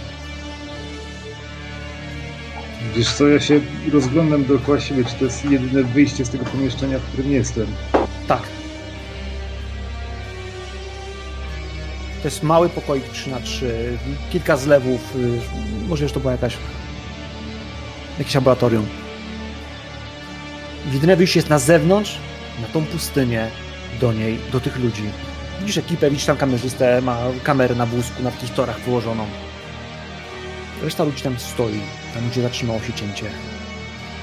[2.95, 3.59] Wiesz co, ja się
[3.91, 7.67] rozglądam dookoła siebie, czy to jest jedyne wyjście z tego pomieszczenia, w którym jestem.
[8.27, 8.41] Tak.
[12.21, 13.97] To jest mały pokoik 3 na 3
[14.31, 15.39] kilka zlewów, y,
[15.87, 16.57] może już to była jakaś
[18.19, 18.85] jakieś laboratorium.
[20.93, 22.17] Jedyne wyjście jest na zewnątrz,
[22.61, 23.47] na tą pustynię,
[24.01, 25.03] do niej, do tych ludzi.
[25.59, 29.25] Widzisz ekipę, widzisz tam kamerzystę, ma kamerę na wózku, na takich torach wyłożoną.
[30.83, 31.81] Reszta ludzi tam stoi,
[32.13, 33.25] tam gdzie zatrzymało się cięcie.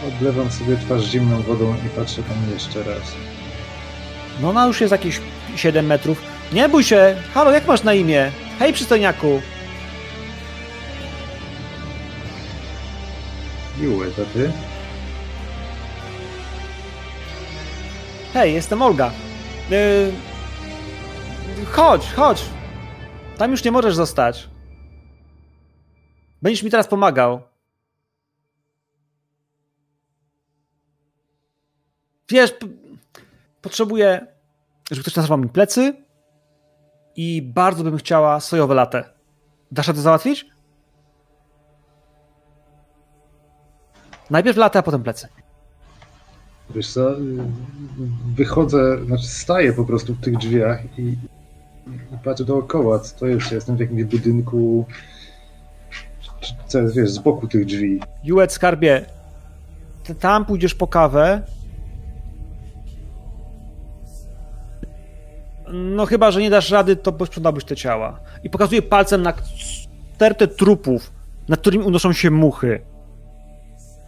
[0.09, 3.03] Odlewam sobie twarz zimną wodą i patrzę tam jeszcze raz.
[4.41, 5.21] No ona już jest jakieś
[5.57, 6.23] 7 metrów.
[6.53, 7.17] Nie bój się!
[7.35, 8.31] Halo, jak masz na imię?
[8.59, 9.43] Hej, przystojniaku!
[13.81, 14.53] Miłe, to ty?
[18.33, 19.11] Hej, jestem Olga.
[19.71, 20.13] Yy...
[21.67, 22.45] Chodź, chodź.
[23.39, 24.49] Tam już nie możesz zostać.
[26.43, 27.43] Będziesz mi teraz pomagał.
[32.29, 32.55] Wiesz,
[33.63, 34.27] potrzebuję,
[34.91, 36.05] żeby ktoś nazwał mi plecy
[37.17, 39.05] i bardzo bym chciała sojowe latę.
[39.73, 40.47] Dasz radę załatwić?
[44.31, 45.29] Najpierw latę, a potem plecy.
[46.75, 47.11] Wiesz co,
[48.37, 51.17] wychodzę, znaczy staję po prostu w tych drzwiach i, i
[52.25, 53.53] patrzę dookoła, co to jest.
[53.53, 54.85] Jestem w jakimś budynku,
[56.41, 58.01] czy- co jest, wiesz, z boku tych drzwi.
[58.25, 59.05] Jułet, skarbie,
[60.21, 61.43] tam pójdziesz po kawę.
[65.73, 68.21] No chyba, że nie dasz rady, to posprzątałbyś te ciała.
[68.45, 69.33] I pokazuje palcem na
[70.15, 71.13] stertę trupów,
[71.49, 72.81] nad którymi unoszą się muchy.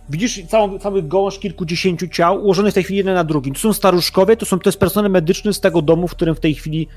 [0.08, 3.54] Widzisz całą, cały gąszcz kilkudziesięciu ciał ułożonych w tej chwili jeden na drugim.
[3.54, 6.40] To są staruszkowie, to są to jest personel medyczny z tego domu, w którym w
[6.40, 6.88] tej chwili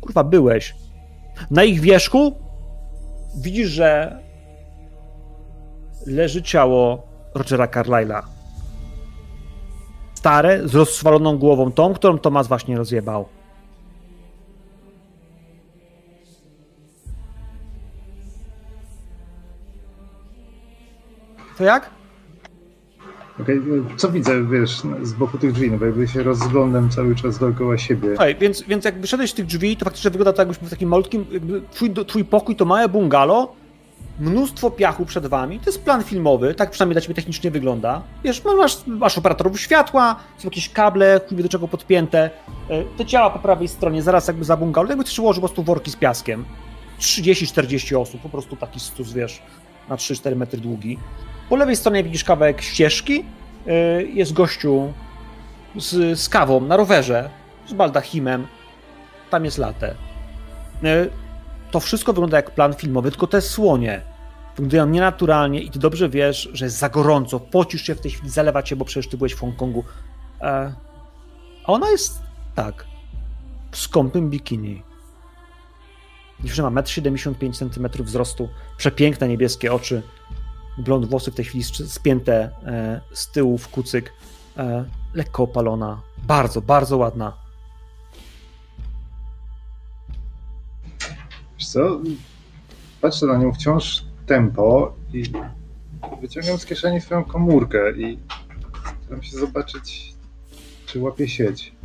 [0.00, 0.74] kurwa byłeś.
[1.50, 2.36] Na ich wierzchu
[3.42, 4.18] widzisz, że
[6.06, 8.22] leży ciało Rogera Carlyle'a.
[10.14, 13.28] Stare, z rozswaloną głową, tą, którą Tomas właśnie rozjebał.
[21.58, 21.97] To jak?
[23.40, 27.14] Okej, y, co widzę, wiesz, z boku tych drzwi, no bo jakby się rozglądam cały
[27.14, 28.08] czas dookoła siebie.
[28.08, 30.88] Słuchaj, więc, więc jak wyszedłeś z tych drzwi, to faktycznie wygląda to jakbyś był takim
[30.88, 33.48] malutkim, jakby twój, twój pokój to małe bungalow,
[34.20, 38.02] mnóstwo piachu przed wami, to jest plan filmowy, tak przynajmniej dla ciebie technicznie wygląda.
[38.24, 42.30] Wiesz, masz, masz operatorów światła, są jakieś kable, chuj do czego podpięte,
[42.70, 45.62] E, te ciała po prawej stronie, zaraz jakby za bungalow, jakby też ułożył po prostu
[45.62, 46.44] worki z piaskiem.
[47.00, 49.42] 30-40 osób, po prostu taki stus, wiesz,
[49.88, 50.98] na 3-4 metry długi.
[51.48, 53.24] Po lewej stronie widzisz kawałek ścieżki,
[53.66, 54.92] e, jest gościu
[55.76, 57.30] z, z kawą na rowerze,
[57.66, 58.46] z baldachimem,
[59.30, 59.94] tam jest latę.
[60.84, 61.06] E,
[61.70, 64.00] To wszystko wygląda jak plan filmowy, tylko te słonie
[64.56, 68.30] wyglądają nienaturalnie i ty dobrze wiesz, że jest za gorąco, pocisz się w tej chwili,
[68.30, 69.84] zalewa cię, bo przecież ty byłeś w Hongkongu.
[70.40, 70.72] E,
[71.64, 72.22] A ona jest,
[72.54, 72.84] tak,
[73.70, 74.82] w skąpym bikini.
[76.40, 80.02] Dziewczyna ma 1,75 cm wzrostu, przepiękne niebieskie oczy,
[80.78, 84.12] blond włosy w tej chwili spięte e, z tyłu w kucyk,
[84.56, 84.84] e,
[85.14, 87.32] lekko opalona, bardzo, bardzo ładna.
[91.58, 92.00] Wiesz co,
[93.00, 95.22] patrzę na nią wciąż tempo i
[96.20, 98.18] wyciągam z kieszeni swoją komórkę i
[99.04, 100.14] staram się zobaczyć,
[100.86, 101.77] czy łapie sieć.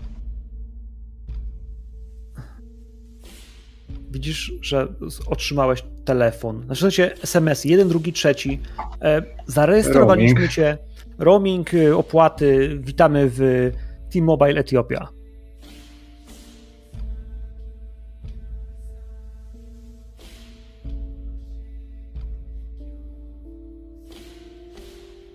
[4.13, 4.87] Widzisz, że
[5.27, 6.63] otrzymałeś telefon.
[6.65, 8.59] Znaczy, sensie SMS, jeden, drugi, trzeci.
[9.01, 10.51] E, zarejestrowaliśmy Roaming.
[10.51, 10.77] cię.
[11.19, 12.79] Roaming, y, opłaty.
[12.81, 13.71] Witamy w
[14.13, 15.07] T-Mobile Etiopia.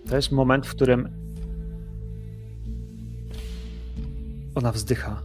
[0.08, 1.08] To jest moment, w którym
[4.54, 5.22] ona wzdycha.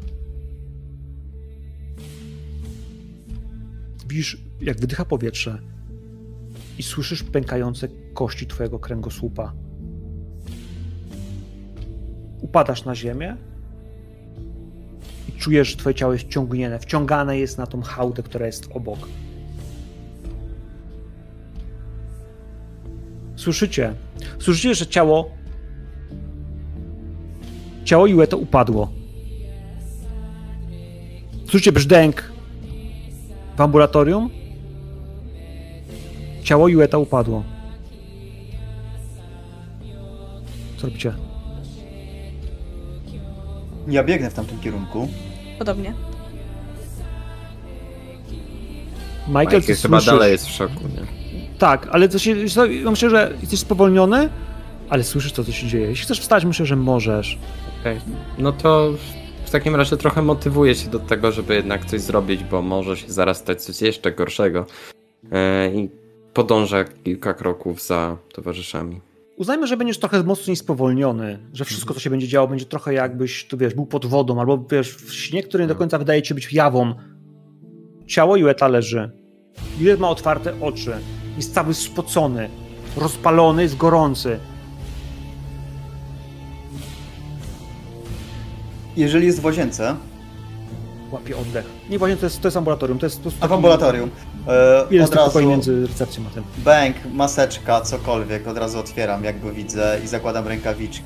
[4.14, 5.60] Widzisz, jak wydycha powietrze
[6.78, 9.54] i słyszysz pękające kości twojego kręgosłupa.
[12.42, 13.38] Upadasz na ziemię
[15.30, 19.00] i czujesz, że twoje ciało jest ciągnięte, wciągane jest na tą hałdę, która jest obok.
[23.36, 23.94] Słyszycie?
[24.40, 25.32] Słyszycie, że ciało
[27.86, 28.92] ciało Jueto upadło.
[31.46, 32.33] Słyszycie brzdęk
[33.58, 34.30] w ambulatorium
[36.44, 37.44] ciało Jueta upadło.
[40.78, 41.14] Co robicie?
[43.88, 45.08] Ja biegnę w tamtym kierunku.
[45.60, 45.94] Podobnie.
[49.28, 50.06] Michael, Michael ty chyba słyszysz...
[50.06, 51.24] dalej jest w szoku, nie?
[51.60, 52.36] Tak, ale co się...
[52.86, 54.30] myślę, że jesteś spowolniony,
[54.90, 55.88] ale słyszysz to, co się dzieje.
[55.88, 57.40] Jeśli chcesz wstać, myślę, że możesz.
[57.82, 58.00] Okej.
[58.38, 58.94] No to
[59.54, 63.38] takim razie trochę motywuję się do tego, żeby jednak coś zrobić, bo może się zaraz
[63.38, 64.66] stać coś jeszcze gorszego.
[65.32, 65.90] E, I
[66.34, 69.02] podążę kilka kroków za towarzyszami.
[69.38, 73.48] Uznajmy, że będziesz trochę mocniej spowolniony, że wszystko, co się będzie działo, będzie trochę jakbyś,
[73.48, 76.34] tu wiesz, był pod wodą, albo wiesz, w śnie, który nie do końca wydaje ci
[76.34, 76.96] być jawą,
[78.08, 79.12] ciało Jueta leży.
[79.80, 80.92] Juet ma otwarte oczy.
[81.38, 82.50] Jest cały spocony,
[82.98, 84.40] rozpalony, jest gorący.
[88.98, 89.96] Jeżeli jest w łazience,
[91.12, 91.66] Łapie oddech.
[91.90, 94.10] Nie właśnie to jest, to jest ambulatorium, to jest po a w ambulatorium,
[94.48, 96.44] e, Ile od razu między recepcją a tym?
[96.58, 101.04] bęk, maseczka, cokolwiek, od razu otwieram, jak go widzę i zakładam rękawiczki.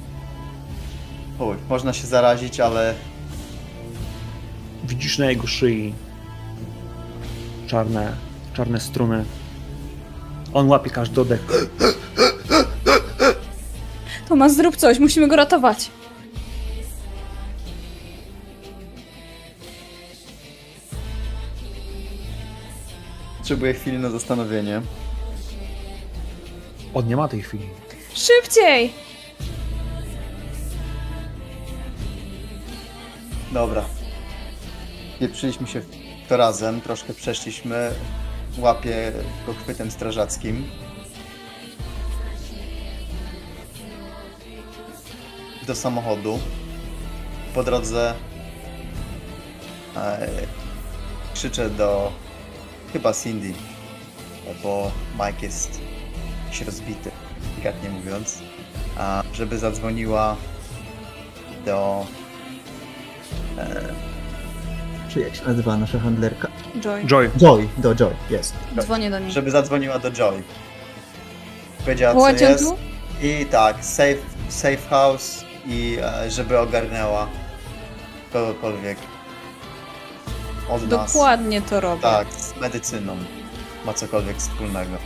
[1.39, 2.93] Uj, można się zarazić, ale
[4.87, 5.93] Widzisz na jego szyi
[7.67, 8.13] czarne,
[8.53, 9.25] czarne struny.
[10.53, 11.45] On łapie każdy oddech.
[14.29, 15.91] Tomas, zrób coś, musimy go ratować.
[23.47, 24.81] Potrzebuję chwili na zastanowienie.
[26.93, 27.69] On nie ma tej chwili.
[28.13, 28.93] Szybciej!
[33.51, 33.85] Dobra.
[35.19, 35.81] Pieprzyliśmy się
[36.29, 37.91] to razem, troszkę przeszliśmy.
[38.57, 39.11] Łapię
[39.45, 40.69] go chwytem strażackim.
[45.67, 46.39] Do samochodu.
[47.55, 48.13] Po drodze
[49.95, 50.27] e,
[51.33, 52.11] krzyczę do
[52.93, 53.53] chyba Cindy,
[54.63, 55.81] bo Mike jest
[56.45, 57.11] jakiś rozbity,
[57.51, 58.37] delikatnie mówiąc,
[58.97, 60.35] a żeby zadzwoniła
[61.65, 62.05] do
[65.09, 66.47] Czy jak się nazywa nasza handlerka?
[66.79, 68.53] Joy, Joy, Joy, do Joy, jest.
[68.81, 69.31] dzwonię do niej.
[69.31, 70.43] żeby zadzwoniła do Joy.
[71.79, 72.63] Powiedziała, co Wołacie jest.
[72.63, 72.77] tu?
[73.21, 74.17] I tak, safe,
[74.49, 77.27] safe house i e, żeby ogarnęła
[78.33, 78.97] kogokolwiek
[80.69, 81.13] od nas.
[81.13, 82.01] Dokładnie to robię.
[82.01, 82.27] Tak,
[82.61, 83.17] medycyną
[83.85, 84.97] ma cokolwiek wspólnego.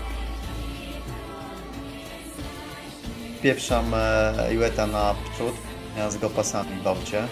[3.41, 5.53] Pieprzam e, Jueta na przód,
[5.97, 7.27] ja z go pasami w aucie.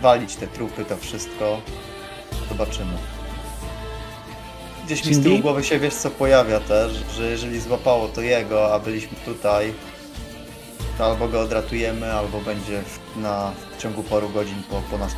[0.00, 1.60] Walić te trupy, to wszystko.
[2.48, 2.98] Zobaczymy.
[4.86, 8.74] Gdzieś mi z tyłu głowy się wiesz co pojawia też, że jeżeli złapało to jego,
[8.74, 9.72] a byliśmy tutaj,
[10.98, 15.14] to albo go odratujemy, albo będzie w, na, w ciągu paru godzin po, po nas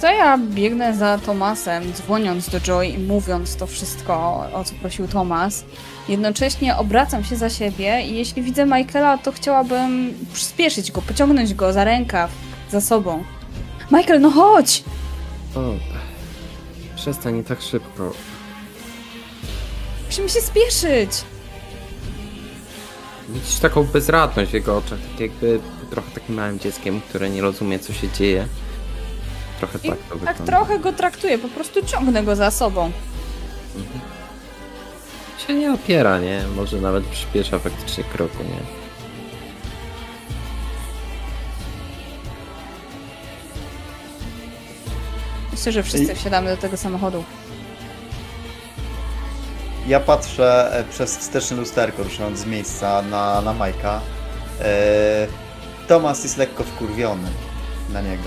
[0.00, 5.08] To ja biegnę za Tomasem, dzwoniąc do Joy i mówiąc to wszystko, o co prosił
[5.08, 5.64] Tomas.
[6.08, 11.72] Jednocześnie obracam się za siebie i jeśli widzę Michaela, to chciałabym przyspieszyć go, pociągnąć go
[11.72, 12.30] za rękaw,
[12.70, 13.24] za sobą.
[13.92, 14.84] Michael, no chodź!
[15.54, 15.60] O,
[16.96, 18.12] przestań tak szybko.
[20.06, 21.10] Musimy się spieszyć!
[23.28, 25.60] Widzisz taką bezradność w jego oczach, tak jakby
[25.90, 28.46] trochę takim małym dzieckiem, które nie rozumie, co się dzieje.
[29.58, 30.44] Trochę I tak to tak wygląda.
[30.44, 32.92] trochę go traktuję, po prostu ciągnę go za sobą.
[35.46, 36.42] Się nie opiera, nie?
[36.56, 38.60] Może nawet przyspiesza faktycznie kroku, nie?
[45.52, 47.24] Myślę, że wszyscy wsiadamy do tego samochodu.
[49.86, 54.00] Ja patrzę e, przez wsteczne lusterko, ruszając z miejsca na, na Majka.
[54.60, 55.26] E,
[55.88, 57.28] Tomas jest lekko wkurwiony
[57.92, 58.22] na niego.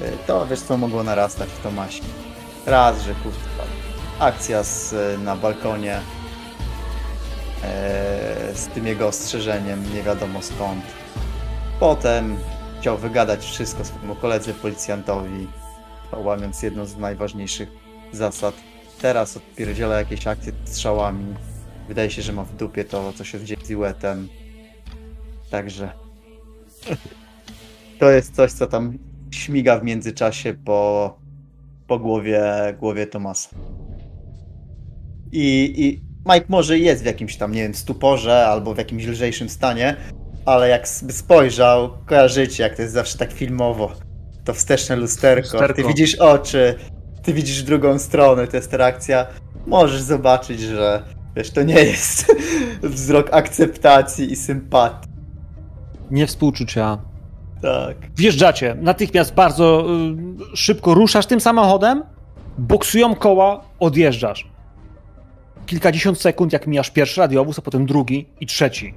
[0.00, 2.02] E, to wiesz co mogło narastać w Tomasie.
[2.66, 3.64] Raz, że kurwa,
[4.18, 6.00] akcja z, na balkonie
[7.64, 10.84] e, z tym jego ostrzeżeniem, nie wiadomo skąd.
[11.80, 12.36] Potem
[12.80, 15.48] chciał wygadać wszystko swojemu koledze policjantowi,
[16.12, 17.68] łamiąc jedną z najważniejszych
[18.12, 18.54] zasad
[19.02, 21.34] teraz odpierdziela jakieś akcje strzałami.
[21.88, 24.28] Wydaje się, że ma w dupie to, co się dzieje z Iwetem.
[25.50, 25.92] Także
[28.00, 28.98] to jest coś, co tam
[29.34, 31.16] śmiga w międzyczasie po,
[31.86, 32.42] po głowie,
[32.80, 33.48] głowie Tomasa.
[35.32, 36.02] I, I
[36.32, 39.96] Mike może jest w jakimś tam, nie wiem, stuporze albo w jakimś lżejszym stanie,
[40.46, 43.92] ale jak spojrzał, kojarzycie, jak to jest zawsze tak filmowo,
[44.44, 45.74] to wsteczne lusterko, Lusterko.
[45.74, 46.74] ty widzisz oczy,
[47.22, 49.26] ty widzisz drugą stronę, to jest reakcja,
[49.66, 51.02] możesz zobaczyć, że
[51.36, 52.34] wiesz, to nie jest
[52.82, 55.08] wzrok akceptacji i sympatii.
[56.10, 56.98] nie współczucia.
[57.62, 57.96] Tak.
[58.16, 59.86] Wjeżdżacie, natychmiast bardzo
[60.52, 62.02] y, szybko ruszasz tym samochodem,
[62.58, 64.50] boksują koła, odjeżdżasz.
[65.66, 68.94] Kilkadziesiąt sekund, jak mijasz pierwszy radiowóz, a potem drugi i trzeci.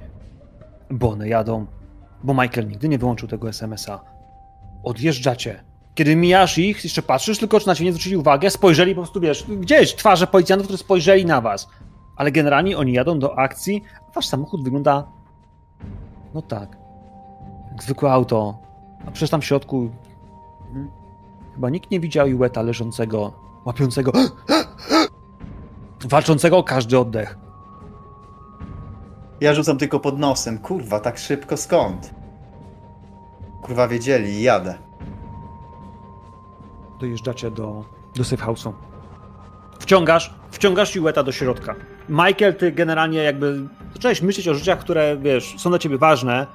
[0.90, 1.66] Bo one jadą,
[2.24, 4.00] bo Michael nigdy nie wyłączył tego SMS-a.
[4.84, 5.64] Odjeżdżacie.
[5.94, 9.20] Kiedy mijasz ich, jeszcze patrzysz tylko, czy na ciebie nie zwrócili uwagę, spojrzeli po prostu,
[9.20, 11.68] wiesz, gdzieś twarze policjantów, którzy spojrzeli na was.
[12.16, 15.08] Ale generalnie oni jadą do akcji, a wasz samochód wygląda...
[16.34, 16.85] No tak.
[17.76, 18.58] Jak zwykłe auto.
[19.06, 19.90] A przecież tam w środku...
[20.72, 20.90] hmm,
[21.54, 23.32] Chyba nikt nie widział Iweta leżącego,
[23.64, 24.12] łapiącego...
[26.04, 27.38] Walczącego o każdy oddech.
[29.40, 30.58] Ja rzucam tylko pod nosem.
[30.58, 32.14] Kurwa, tak szybko skąd?
[33.62, 34.74] Kurwa, wiedzieli i jadę.
[37.00, 37.84] dojeżdżacie do,
[38.14, 38.72] do safe house'u.
[39.80, 41.74] Wciągasz, wciągasz Jueta do środka.
[42.08, 46.46] Michael, ty generalnie jakby zacząłeś myśleć o rzeczach, które, wiesz, są dla ciebie ważne.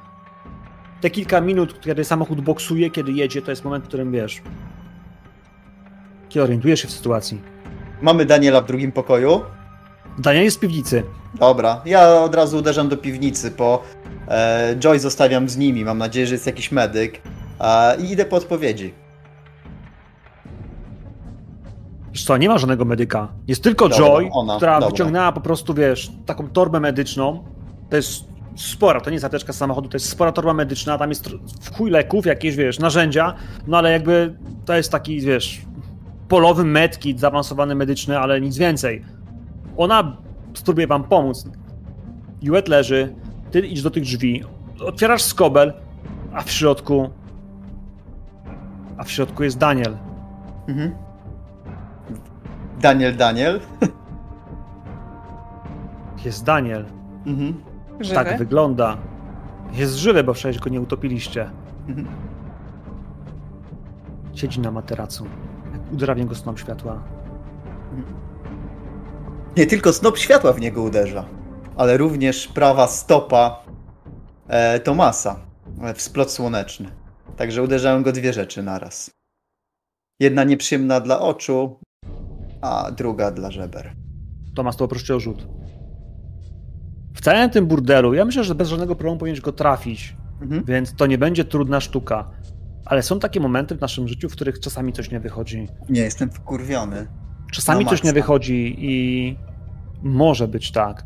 [1.01, 4.41] Te kilka minut, kiedy samochód boksuje, kiedy jedzie, to jest moment, w którym, wiesz,
[6.29, 7.41] kiedy orientujesz się w sytuacji.
[8.01, 9.41] Mamy Daniela w drugim pokoju.
[10.19, 11.03] Daniel jest w piwnicy.
[11.39, 13.83] Dobra, ja od razu uderzam do piwnicy, bo
[14.27, 15.85] e, Joy zostawiam z nimi.
[15.85, 17.21] Mam nadzieję, że jest jakiś medyk.
[17.59, 18.93] E, I idę po odpowiedzi.
[22.11, 23.27] Wiesz co, nie ma żadnego medyka.
[23.47, 24.89] Jest tylko Dobra, Joy, ona, która dobra.
[24.89, 27.43] wyciągnęła po prostu, wiesz, taką torbę medyczną.
[27.89, 31.09] To jest spora, to nie jest apteczka z samochodu, to jest spora torba medyczna, tam
[31.09, 31.29] jest
[31.61, 33.33] w chuj leków, jakieś, wiesz, narzędzia,
[33.67, 35.61] no ale jakby to jest taki, wiesz,
[36.27, 39.05] polowy medkit, zaawansowany medyczny, ale nic więcej.
[39.77, 40.17] Ona
[40.53, 41.45] spróbuje wam pomóc.
[42.41, 43.15] Juet leży,
[43.51, 44.43] ty idź do tych drzwi,
[44.85, 45.73] otwierasz skobel,
[46.33, 47.09] a w środku...
[48.97, 49.97] A w środku jest Daniel.
[50.67, 50.95] Mhm.
[52.81, 53.59] Daniel, Daniel.
[56.25, 56.85] Jest Daniel.
[57.25, 57.70] Mhm.
[58.03, 58.15] Żywy?
[58.15, 58.97] Tak wygląda.
[59.73, 61.49] Jest żywy, bo przecież go nie utopiliście.
[61.87, 62.07] Mhm.
[64.33, 65.25] Siedzi na materacu.
[65.93, 67.03] Uderza w niego snop światła.
[69.57, 71.25] Nie tylko snop światła w niego uderza,
[71.77, 73.63] ale również prawa stopa
[74.47, 75.39] e, Tomasa
[75.95, 76.89] w splot słoneczny.
[77.37, 79.11] Także uderzają go dwie rzeczy naraz.
[80.19, 81.79] Jedna nieprzyjemna dla oczu,
[82.61, 83.93] a druga dla żeber.
[84.55, 85.47] Tomasz, to poproszę o rzut.
[87.13, 90.63] W całym tym burdelu, ja myślę, że bez żadnego problemu powinieneś go trafić, Mhm.
[90.65, 92.29] więc to nie będzie trudna sztuka.
[92.85, 95.67] Ale są takie momenty w naszym życiu, w których czasami coś nie wychodzi.
[95.89, 97.07] Nie, jestem wkurwiony.
[97.51, 99.37] Czasami coś nie wychodzi i
[100.01, 101.05] może być tak.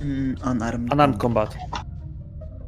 [0.00, 0.92] Mm, unarmed.
[0.92, 1.56] Unarmed combat.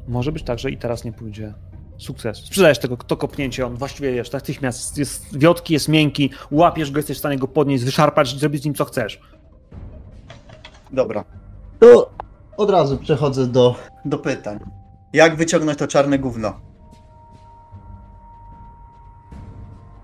[0.08, 1.54] Może być tak, że i teraz nie pójdzie.
[1.98, 2.36] Sukces.
[2.38, 7.16] Sprzedajesz tego, to kopnięcie, on właściwie wiesz, natychmiast jest wiotki, jest miękki, łapiesz go, jesteś
[7.16, 9.20] w stanie go podnieść, wyszarpać, zrobić z nim co chcesz.
[10.92, 11.24] Dobra,
[11.78, 12.10] To
[12.56, 13.74] od razu przechodzę do.
[14.04, 14.58] do pytań.
[15.12, 16.52] Jak wyciągnąć to czarne gówno?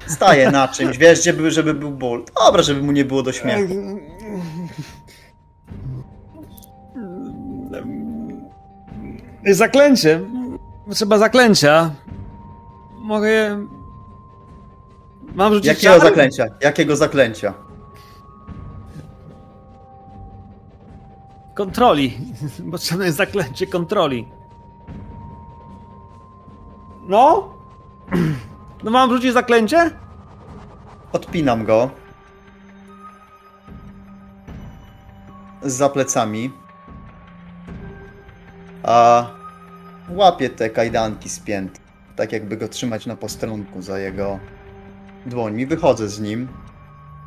[0.06, 2.24] Staję na czymś, wiesz, żeby, żeby był ból.
[2.46, 3.74] Dobra, żeby mu nie było do śmiechu.
[9.50, 10.20] Zaklęcie.
[10.94, 11.90] Trzeba zaklęcia.
[13.02, 13.66] Mogę.
[15.34, 16.00] Mam rzucić Jakiego czar?
[16.02, 16.44] zaklęcia?
[16.60, 17.54] Jakiego zaklęcia?
[21.54, 22.18] Kontroli.
[22.70, 24.28] Potrzebne jest zaklęcie kontroli.
[27.08, 27.48] No?
[28.84, 29.90] No mam rzucić zaklęcie?
[31.12, 31.90] Odpinam go.
[35.62, 36.50] Za plecami.
[38.82, 39.26] A
[40.08, 41.80] łapię te kajdanki spięte.
[42.16, 44.38] Tak jakby go trzymać na postronku za jego
[45.26, 45.66] dłońmi.
[45.66, 46.48] Wychodzę z nim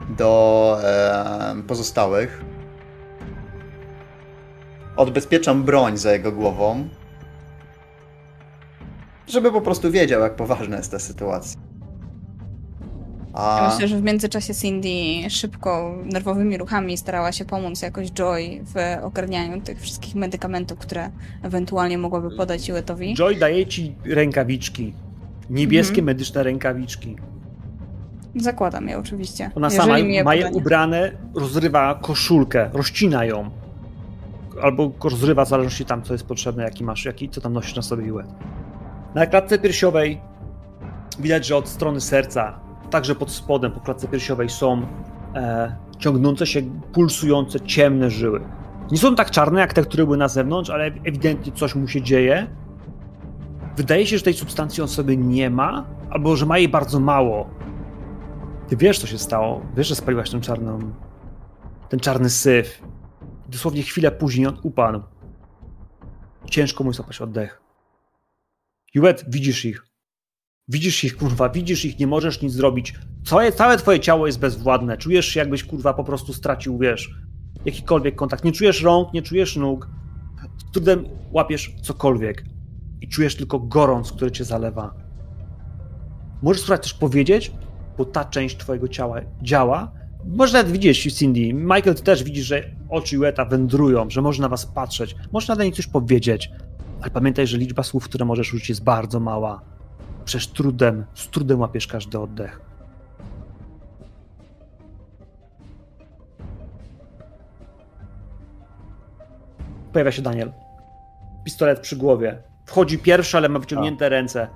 [0.10, 2.55] do e, pozostałych.
[4.98, 6.88] Odbezpieczam broń za jego głową.
[9.28, 11.62] Żeby po prostu wiedział, jak poważna jest ta sytuacja.
[13.34, 13.62] A...
[13.64, 14.90] Ja myślę, że w międzyczasie Cindy
[15.30, 21.10] szybko, nerwowymi ruchami starała się pomóc jakoś Joy w ogarnianiu tych wszystkich medykamentów, które
[21.44, 23.14] ewentualnie mogłaby podać Juetowi.
[23.16, 24.94] Joy daje ci rękawiczki.
[25.50, 26.06] Niebieskie Mhm.
[26.06, 27.16] medyczne rękawiczki.
[28.36, 29.52] Zakładam je oczywiście.
[29.56, 30.58] Ona Jeżeli sama ma je podanie.
[30.58, 33.50] ubrane, rozrywa koszulkę, rozcina ją.
[34.62, 37.82] Albo rozrywa w zależności tam, co jest potrzebne, jaki masz, jaki, co tam nosisz na
[37.82, 38.28] sobie łeb.
[39.16, 40.22] Na klatce piersiowej
[41.20, 42.60] widać, że od strony serca,
[42.90, 44.82] także pod spodem, po klatce piersiowej są
[45.36, 46.62] e, ciągnące się,
[46.94, 48.42] pulsujące, ciemne żyły.
[48.92, 52.02] Nie są tak czarne, jak te, które były na zewnątrz, ale ewidentnie coś mu się
[52.02, 52.48] dzieje.
[53.78, 57.50] Wydaje się, że tej substancji on sobie nie ma, albo że ma jej bardzo mało.
[58.68, 59.62] Ty wiesz, co się stało.
[59.78, 60.80] Wiesz, że spaliłaś tę czarną.
[61.90, 62.82] ten czarny syf.
[63.50, 65.02] Dosłownie chwilę później on upadł.
[66.50, 67.62] Ciężko mu złapać oddech.
[68.94, 69.86] Juet, widzisz ich.
[70.68, 72.94] Widzisz ich, kurwa, widzisz ich, nie możesz nic zrobić.
[73.26, 74.98] Całe, całe twoje ciało jest bezwładne.
[74.98, 77.10] Czujesz się, jakbyś, kurwa, po prostu stracił, wiesz,
[77.66, 78.44] jakikolwiek kontakt.
[78.44, 79.90] Nie czujesz rąk, nie czujesz nóg.
[80.58, 82.46] Z trudem łapiesz cokolwiek.
[83.02, 84.96] I czujesz tylko gorąc, który cię zalewa.
[86.42, 87.52] Możesz spróbować też powiedzieć,
[87.98, 89.92] bo ta część twojego ciała działa.
[90.26, 91.54] Nawet widzieć, Cindy.
[91.54, 95.16] Michael, ty też widzisz, że oczy Jueta wędrują, że może na was patrzeć.
[95.32, 96.52] Może na niej coś powiedzieć.
[97.02, 99.62] Ale pamiętaj, że liczba słów, które możesz użyć, jest bardzo mała.
[100.26, 102.62] Przecież trudem, z trudem łapiesz każdy oddech.
[109.94, 110.52] Pojawia się Daniel.
[111.44, 112.42] Pistolet przy głowie.
[112.66, 114.48] Wchodzi pierwszy, ale ma wyciągnięte ręce.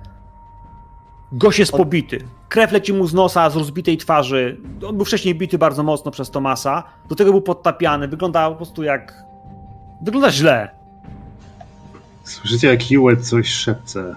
[1.32, 2.18] Gość jest pobity.
[2.50, 4.60] Krew leci mu z nosa, z rozbitej twarzy.
[4.88, 6.82] On był wcześniej bity bardzo mocno przez Tomasa.
[7.08, 8.08] Do tego był podtapiany.
[8.08, 9.24] Wygląda po prostu jak...
[10.02, 10.68] Wygląda źle.
[12.24, 14.14] Słyszycie, jak Hewitt coś szepce.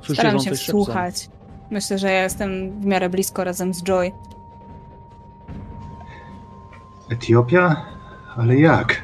[0.00, 0.64] Słyszycie, Staram się coś szepce.
[0.64, 1.28] wsłuchać.
[1.70, 4.12] Myślę, że ja jestem w miarę blisko razem z Joy.
[7.10, 7.76] Etiopia?
[8.36, 9.02] Ale jak?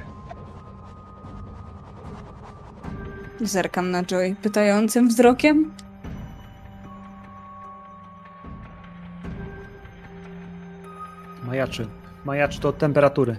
[3.40, 5.72] Zerkam na Joy pytającym wzrokiem.
[11.44, 11.86] Majaczy.
[12.24, 13.36] Majaczy to od temperatury.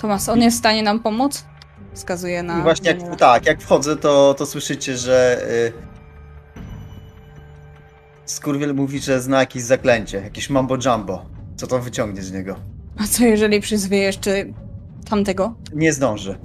[0.00, 1.44] Tomas, on jest w stanie nam pomóc?
[1.94, 2.58] Wskazuje na.
[2.58, 5.72] I właśnie jak, tak, jak wchodzę, to, to słyszycie, że y,
[8.24, 11.26] Skurwiel mówi, że zna jakieś zaklęcie, jakieś mambo jumbo.
[11.56, 12.56] Co to wyciągnie z niego?
[12.98, 14.44] A co jeżeli przyzwie jeszcze
[15.04, 15.54] tamtego?
[15.74, 16.38] Nie zdąży.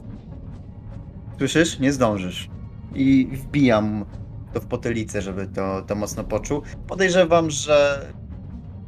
[1.38, 1.80] Słyszysz?
[1.80, 2.50] Nie zdążysz.
[2.96, 4.06] I wbijam
[4.54, 6.62] to w potylicę, żeby to, to mocno poczuł.
[6.88, 8.06] Podejrzewam, że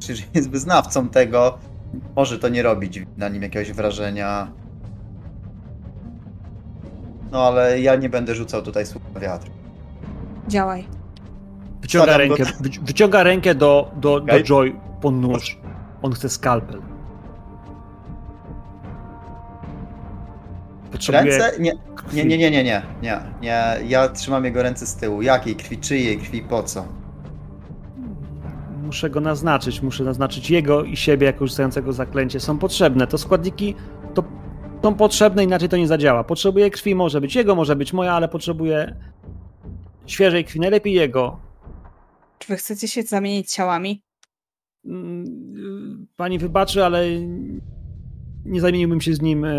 [0.09, 1.57] jeżeli jest wyznawcą tego,
[2.15, 4.51] może to nie robić na nim jakiegoś wrażenia.
[7.31, 9.47] No ale ja nie będę rzucał tutaj słów na wiatr.
[10.47, 10.87] Działaj.
[11.81, 14.43] Wyciąga Wsadzam go- rękę, wyci- wyciąga rękę do, do, do.
[14.43, 15.59] Joy po nóż.
[16.01, 16.81] On chce skalpel.
[20.91, 21.59] Potrzebuje Ręce?
[21.59, 21.73] Nie,
[22.13, 23.77] nie, nie, nie, nie, nie, nie, nie.
[23.87, 25.21] Ja trzymam jego ręce z tyłu.
[25.21, 25.77] Jakiej krwi?
[25.77, 26.41] Czyjej krwi?
[26.41, 26.85] Po co?
[28.83, 32.39] Muszę go naznaczyć, muszę naznaczyć jego i siebie jako rzucającego zaklęcie.
[32.39, 33.07] Są potrzebne.
[33.07, 33.75] To składniki
[34.13, 34.23] to
[34.83, 36.23] są potrzebne, inaczej to nie zadziała.
[36.23, 38.95] Potrzebuję krwi, może być jego, może być moja, ale potrzebuję
[40.05, 41.39] świeżej krwi, najlepiej jego.
[42.39, 44.03] Czy wy chcecie się zamienić ciałami?
[44.85, 47.05] Mm, Pani wybaczy, ale
[48.45, 49.49] nie zamieniłbym się z nim e,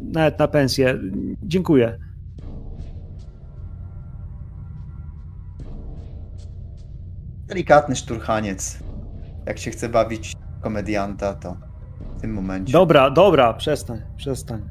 [0.00, 0.98] nawet na pensję.
[1.42, 1.98] Dziękuję.
[7.46, 8.78] Delikatny szturchaniec.
[9.46, 11.56] Jak się chce bawić komedianta, to
[12.16, 12.72] w tym momencie.
[12.72, 14.62] Dobra, dobra, przestań, przestań.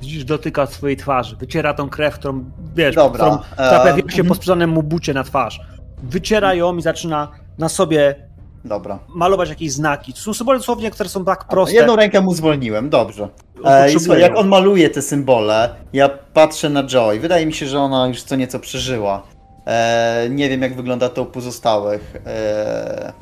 [0.00, 4.70] Widzisz, dotyka swojej twarzy, wyciera tą krew, którą, wiesz, Dobra, którą em, się po sprzedanym
[4.70, 5.60] mu bucie na twarz.
[6.02, 8.29] Wyciera ją i zaczyna na sobie
[8.64, 8.98] Dobra.
[9.08, 10.12] malować jakieś znaki.
[10.12, 11.76] To są symbole dosłownie, które są tak proste.
[11.76, 13.28] Jedną rękę mu zwolniłem, dobrze.
[13.64, 17.20] E, I słuchaj, jak on maluje te symbole, ja patrzę na Joy.
[17.20, 19.22] Wydaje mi się, że ona już co nieco przeżyła.
[19.66, 22.16] E, nie wiem, jak wygląda to u pozostałych.
[22.26, 23.12] E,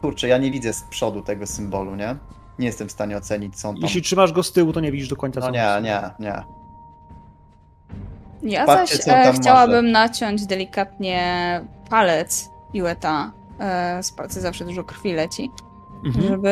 [0.00, 2.16] kurczę, ja nie widzę z przodu tego symbolu, nie?
[2.58, 3.82] Nie jestem w stanie ocenić, co on tam...
[3.82, 6.42] Jeśli trzymasz go z tyłu, to nie widzisz do końca, No nie, nie, nie.
[8.42, 11.60] Ja Patrzcie, zaś e, chciałabym naciąć delikatnie
[11.90, 13.32] palec Iweta.
[13.62, 15.50] E, z palca zawsze dużo krwi leci.
[16.04, 16.28] Mhm.
[16.28, 16.48] Żeby,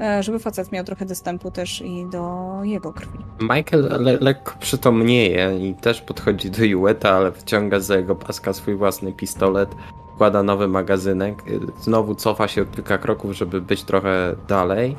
[0.00, 3.18] e, żeby facet miał trochę dostępu też i do jego krwi.
[3.40, 8.74] Michael le lekko przytomnieje i też podchodzi do Jueta, ale wyciąga za jego paska swój
[8.74, 9.70] własny pistolet,
[10.14, 14.96] wkłada nowy magazynek, y, znowu cofa się o kilka kroków, żeby być trochę dalej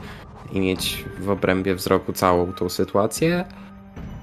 [0.52, 3.46] i mieć w obrębie wzroku całą tą sytuację.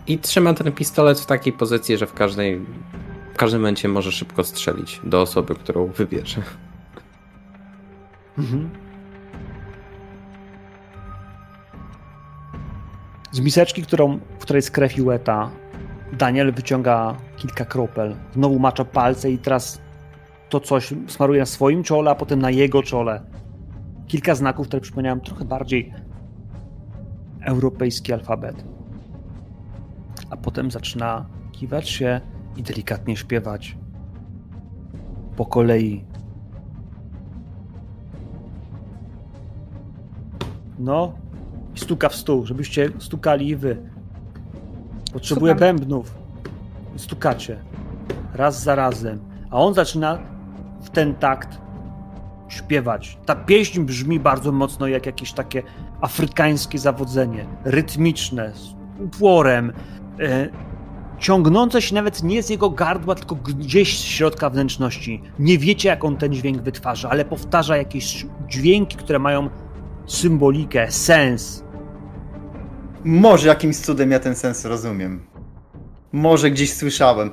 [0.06, 2.60] I trzyma ten pistolet w takiej pozycji, że w każdej
[3.36, 6.42] w każdym momencie może szybko strzelić do osoby, którą wybierze.
[8.38, 8.70] Mhm.
[13.32, 15.50] Z miseczki, którą, w której jest krew Jueta,
[16.12, 18.16] Daniel wyciąga kilka kropel.
[18.34, 19.80] Znowu macza palce i teraz
[20.48, 23.22] to coś smaruje na swoim czole, a potem na jego czole.
[24.06, 25.92] Kilka znaków, które przypominają trochę bardziej
[27.40, 28.64] europejski alfabet.
[30.30, 32.20] A potem zaczyna kiwać się
[32.56, 33.76] i delikatnie śpiewać.
[35.36, 36.04] Po kolei
[40.78, 41.12] No,
[41.76, 43.76] i stuka w stół, żebyście stukali i wy.
[45.12, 45.68] Potrzebuję Stukam.
[45.76, 46.14] bębnów.
[46.96, 47.58] I Stukacie.
[48.34, 49.18] Raz za razem.
[49.50, 50.18] A on zaczyna
[50.80, 51.60] w ten takt
[52.48, 53.18] śpiewać.
[53.26, 55.62] Ta pieśń brzmi bardzo mocno jak jakieś takie
[56.00, 57.46] afrykańskie zawodzenie.
[57.64, 59.72] Rytmiczne, z uporem.
[61.18, 65.22] Ciągnące się nawet nie z jego gardła, tylko gdzieś z środka wnętrzności.
[65.38, 69.50] Nie wiecie, jak on ten dźwięk wytwarza, ale powtarza jakieś dźwięki, które mają
[70.06, 71.64] symbolikę, sens.
[73.04, 75.26] Może jakimś cudem ja ten sens rozumiem.
[76.12, 77.30] Może gdzieś słyszałem.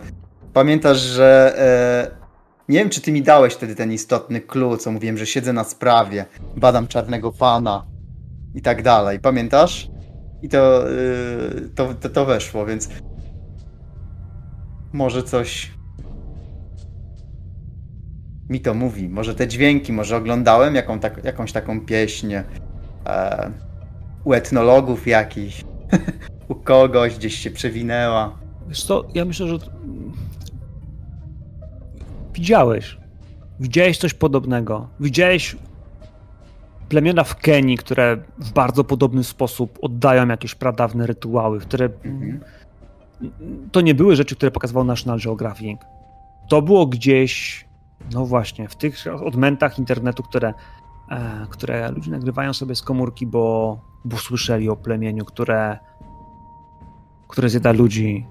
[0.54, 1.56] Pamiętasz, że.
[1.58, 2.24] E,
[2.70, 5.64] nie wiem, czy ty mi dałeś wtedy ten istotny clue, co mówiłem, że siedzę na
[5.64, 6.26] sprawie,
[6.58, 7.86] badam czarnego pana
[8.56, 9.20] i tak dalej.
[9.20, 9.90] Pamiętasz?
[10.42, 10.94] I to, e,
[11.76, 12.90] to, to, to weszło, więc.
[14.94, 15.72] Może coś.
[18.50, 19.10] Mi to mówi.
[19.10, 22.44] Może te dźwięki, może oglądałem jaką, tak, jakąś taką pieśń e,
[24.24, 25.64] u etnologów jakichś,
[26.50, 28.38] u kogoś gdzieś się przewinęła.
[28.68, 29.58] Wiesz co, ja myślę, że
[32.34, 32.98] widziałeś.
[33.60, 34.90] Widziałeś coś podobnego.
[35.00, 35.56] Widziałeś
[36.90, 42.40] plemiona w Kenii, które w bardzo podobny sposób oddają jakieś pradawne rytuały, które Mhm.
[43.72, 45.82] To nie były rzeczy, które pokazywał National Geographic.
[46.50, 47.66] To było gdzieś,
[48.14, 48.96] no właśnie, w tych
[49.26, 50.54] odmętach internetu, które,
[51.10, 55.80] e, które ludzie nagrywają sobie z komórki, bo, bo słyszeli o plemieniu, które,
[57.28, 58.26] które zjada ludzi,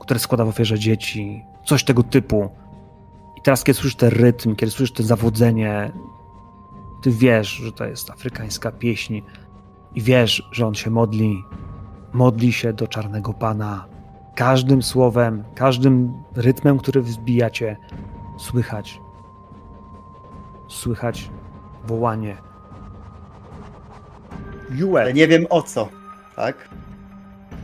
[0.00, 2.50] które składa w ofierze dzieci, coś tego typu.
[3.36, 5.92] I teraz, kiedy słyszysz ten rytm, kiedy słyszysz to zawodzenie,
[7.02, 9.20] ty wiesz, że to jest afrykańska pieśń
[9.94, 11.44] i wiesz, że on się modli,
[12.12, 13.93] modli się do czarnego pana.
[14.34, 17.76] Każdym słowem, każdym rytmem, który wzbijacie,
[18.38, 19.00] słychać.
[20.68, 21.30] Słychać
[21.84, 22.36] wołanie.
[24.68, 25.88] Ale Juel, nie wiem o co,
[26.36, 26.68] tak?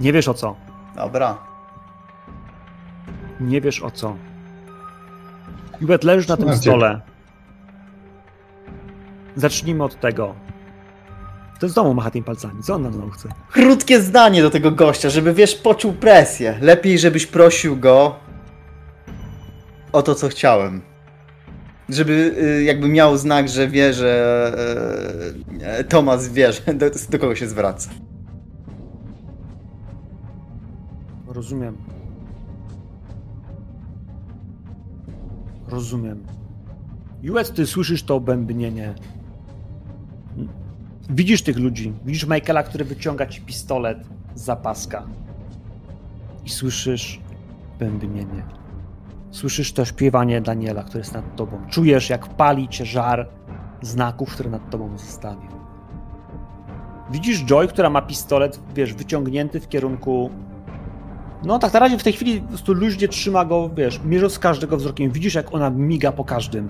[0.01, 0.56] nie wiesz o co.
[0.97, 1.38] Dobra.
[3.40, 4.16] Nie wiesz o co.
[5.80, 7.01] Juwet, leżysz na tym stole.
[9.36, 10.34] Zacznijmy od tego.
[11.60, 12.62] Ten znowu macha tymi palcami.
[12.62, 13.28] Co on nam znowu chce?
[13.52, 16.58] Krótkie zdanie do tego gościa, żeby wiesz, poczuł presję.
[16.60, 18.16] Lepiej, żebyś prosił go
[19.92, 20.80] o to, co chciałem.
[21.88, 27.34] Żeby y, jakby miał znak, że wie, że e, Tomas wie, że do, do kogo
[27.34, 27.90] się zwraca.
[31.26, 31.76] Rozumiem.
[35.68, 36.24] Rozumiem.
[37.22, 38.94] Juet, ty słyszysz to bębnienie.
[41.12, 41.92] Widzisz tych ludzi.
[42.04, 43.98] Widzisz Michaela, który wyciąga ci pistolet
[44.34, 45.02] z zapaska.
[46.44, 47.20] I słyszysz
[47.78, 48.42] bębnienie.
[49.30, 51.60] Słyszysz to śpiewanie Daniela, który jest nad tobą.
[51.70, 53.28] Czujesz, jak pali cię żar
[53.82, 55.50] znaków, które nad tobą zostawił.
[57.10, 60.30] Widzisz Joy, która ma pistolet, wiesz, wyciągnięty w kierunku
[61.44, 64.76] no tak, na razie w tej chwili po prostu luźnie trzyma go, wiesz, mierząc każdego
[64.76, 65.10] wzrokiem.
[65.10, 66.68] Widzisz, jak ona miga po każdym.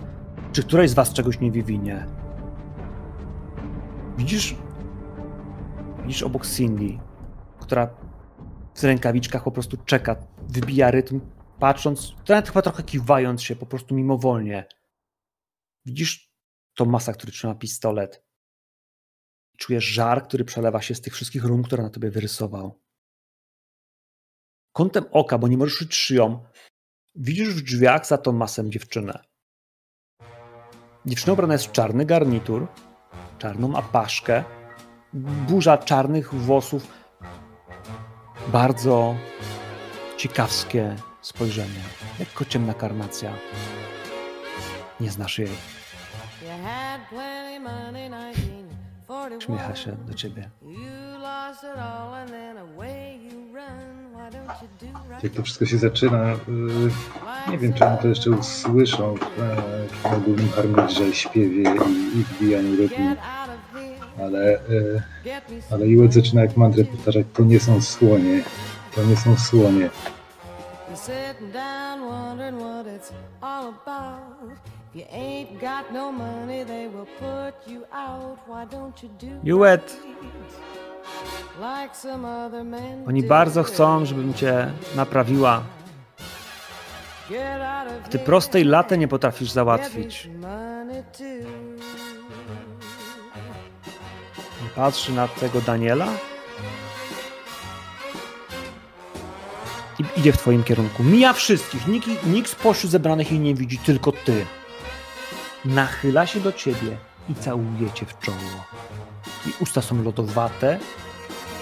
[0.53, 2.07] Czy któreś z was czegoś nie wywinie?
[4.21, 4.55] Widzisz...
[6.03, 6.99] Widzisz obok Cindy,
[7.61, 7.87] która
[8.75, 10.17] w rękawiczkach po prostu czeka,
[10.49, 11.21] wybija rytm,
[11.59, 14.69] patrząc, nawet chyba trochę kiwając się, po prostu mimowolnie.
[15.87, 16.33] Widzisz
[16.75, 18.25] Tomasa, który trzyma pistolet.
[19.59, 22.81] Czujesz żar, który przelewa się z tych wszystkich rum, które na tobie wyrysował
[24.73, 26.45] kątem oka, bo nie możesz czuć szyją,
[27.15, 29.25] widzisz w drzwiach za Tomasem dziewczynę.
[31.07, 32.69] Dziewczyna ubrana jest w czarny garnitur,
[33.41, 34.45] czarną apaszkę,
[35.49, 36.87] burza czarnych włosów,
[38.49, 39.15] bardzo
[40.17, 41.83] ciekawskie spojrzenie,
[42.19, 43.33] lekko ciemna karnacja.
[45.01, 45.51] Nie znasz jej.
[49.41, 50.51] Śmiecha się do ciebie.
[55.23, 59.19] Jak to wszystko się zaczyna, y, nie wiem, czy oni to jeszcze usłyszą e,
[59.89, 63.17] w ogólnym harmonize, śpiewie i, i wbijaniu rytmu,
[64.19, 64.59] ale, e,
[65.71, 68.43] ale Iłet zaczyna jak mantrę powtarzać, to nie są słonie,
[68.95, 69.91] to nie są słonie.
[70.95, 74.53] Sitting down wondering what it's all about.
[74.95, 78.39] If you ain't got no money, they will put you out.
[78.47, 80.80] Why don't you do Juet, right
[83.07, 85.63] oni bardzo chcą, żebym cię naprawiła.
[88.11, 90.29] Ty prostej latę nie potrafisz załatwić.
[94.77, 96.07] Patrzy na tego Daniela
[99.99, 101.05] i idzie w twoim kierunku.
[101.05, 101.87] Mija wszystkich.
[101.87, 104.47] Nikt, nikt spośród zebranych jej nie widzi, tylko ty.
[105.65, 106.97] Nachyla się do ciebie
[107.29, 108.65] i całuje cię w czoło.
[109.47, 110.79] I usta są lodowate.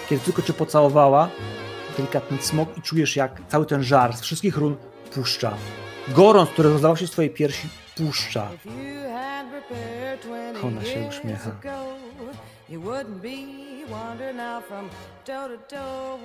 [0.09, 1.29] Kiedy tylko cię pocałowała,
[1.97, 4.77] delikatny smok i czujesz jak cały ten żar z wszystkich run
[5.15, 5.55] puszcza.
[6.09, 8.49] Gorąc, który rozdawał się z twojej piersi, puszcza.
[8.55, 11.51] If you had prepared 20 Ona się uśmiecha.
[15.69, 16.19] do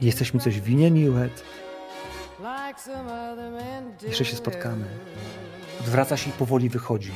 [0.00, 1.44] Jesteśmy coś winien, Iwet.
[4.06, 4.84] Jeszcze się spotkamy.
[5.80, 7.12] Odwraca się i powoli wychodzi.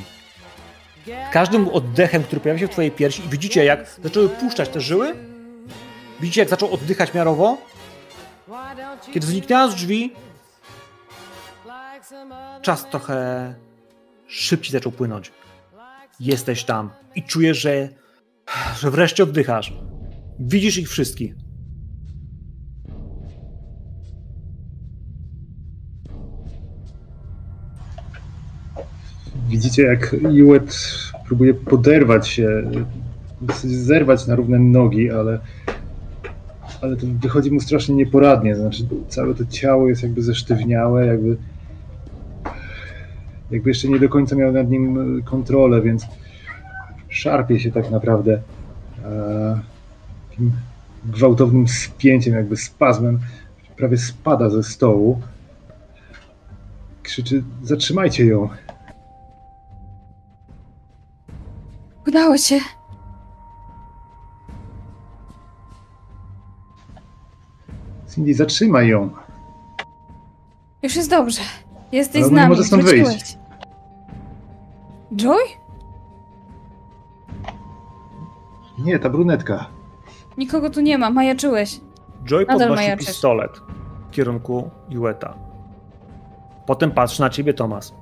[1.31, 5.28] Każdym oddechem, który pojawia się w twojej piersi i widzicie jak zaczęły puszczać te żyły?
[6.21, 7.57] Widzicie jak zaczął oddychać miarowo?
[9.13, 10.13] Kiedy zniknęła z drzwi,
[12.61, 13.55] czas trochę
[14.27, 15.31] szybciej zaczął płynąć.
[16.19, 17.89] Jesteś tam i czujesz, że,
[18.79, 19.73] że wreszcie oddychasz.
[20.39, 21.35] Widzisz ich wszystkich.
[29.49, 30.75] Widzicie, jak Iłet
[31.27, 32.71] próbuje poderwać się
[33.63, 35.39] zerwać na równe nogi, ale,
[36.81, 38.55] ale to wychodzi mu strasznie nieporadnie.
[38.55, 41.37] Znaczy, całe to ciało jest jakby zesztywniałe, jakby,
[43.51, 46.05] jakby jeszcze nie do końca miał nad nim e, kontrolę, więc
[47.09, 48.41] szarpie się tak naprawdę
[49.05, 49.59] e,
[50.29, 50.51] takim
[51.05, 53.19] gwałtownym spięciem, jakby spazmem,
[53.77, 55.21] prawie spada ze stołu.
[57.03, 58.49] Krzyczy: Zatrzymajcie ją!
[62.07, 62.59] Udało się.
[68.19, 69.09] Cindy, zatrzymaj ją!
[70.83, 71.41] Już jest dobrze.
[71.91, 72.49] Jesteś Ale z nami.
[72.49, 73.07] może stąd wróciłeś.
[73.09, 73.37] wyjść.
[75.15, 75.37] Joy?
[78.79, 79.65] Nie, ta brunetka.
[80.37, 81.79] Nikogo tu nie ma, majaczyłeś.
[82.25, 83.07] Joy Nadal podnosi majaczysz.
[83.07, 83.61] pistolet
[84.07, 85.33] w kierunku Jueta.
[86.65, 87.93] Potem patrzy na ciebie, Tomas.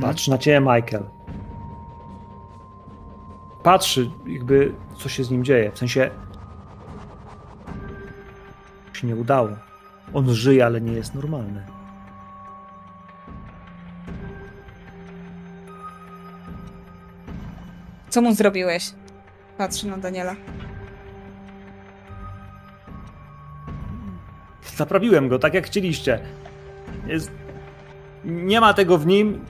[0.00, 1.04] Patrzy na ciebie, Michael.
[3.62, 5.70] Patrzy, jakby co się z nim dzieje.
[5.72, 6.10] W sensie.
[8.98, 9.48] Się nie udało.
[10.14, 11.62] On żyje, ale nie jest normalny.
[18.08, 18.92] Co mu zrobiłeś?
[19.58, 20.36] Patrzy na Daniela.
[24.78, 26.20] Naprawiłem go tak, jak chcieliście.
[27.06, 27.30] Jest...
[28.24, 29.44] Nie ma tego w nim.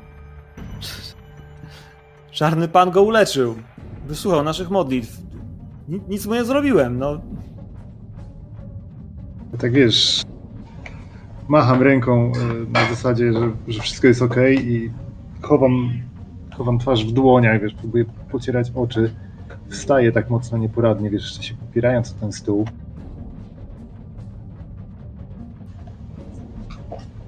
[2.30, 3.56] Czarny pan go uleczył.
[4.06, 5.12] Wysłuchał naszych modlitw.
[5.88, 7.20] Ni- Nic mu nie zrobiłem, no.
[9.56, 10.22] Tak wiesz,
[11.48, 14.90] macham ręką e, na zasadzie, że, że wszystko jest ok i
[15.42, 15.92] chowam,
[16.56, 19.14] chowam twarz w dłoniach, wiesz, próbuję pocierać oczy.
[19.68, 22.64] Wstaję tak mocno nieporadnie, wiesz, jeszcze się popierając o ten stół.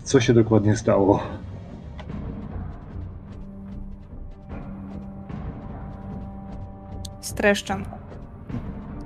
[0.03, 1.23] Co się dokładnie stało?
[7.21, 7.85] Streszczam.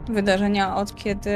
[0.08, 1.30] Wydarzenia od kiedy.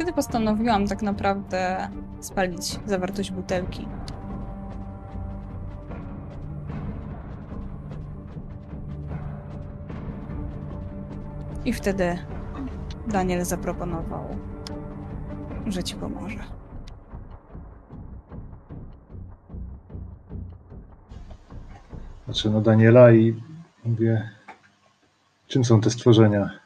[0.00, 1.88] Kiedy postanowiłam tak naprawdę
[2.20, 3.88] spalić zawartość butelki.
[11.64, 12.18] I wtedy
[13.08, 14.24] Daniel zaproponował,
[15.66, 16.44] że ci pomoże.
[22.26, 23.42] Patrzę na Daniela i
[23.84, 24.30] mówię,
[25.46, 26.59] czym są te stworzenia?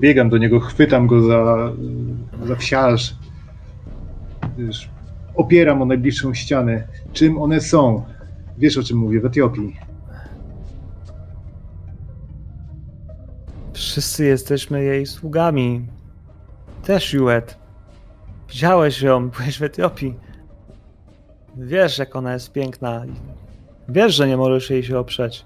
[0.00, 1.72] Podbiegam do niego, chwytam go za,
[2.46, 3.14] za wsiarz.
[4.58, 4.90] Wiesz,
[5.34, 6.88] opieram o najbliższą ścianę.
[7.12, 8.04] Czym one są?
[8.58, 9.76] Wiesz o czym mówię, w Etiopii.
[13.72, 15.86] Wszyscy jesteśmy jej sługami.
[16.84, 17.58] Też Juet.
[18.48, 20.14] Widziałeś ją, byłeś w Etiopii.
[21.56, 23.04] Wiesz, jak ona jest piękna.
[23.88, 25.44] Wiesz, że nie możesz jej się oprzeć.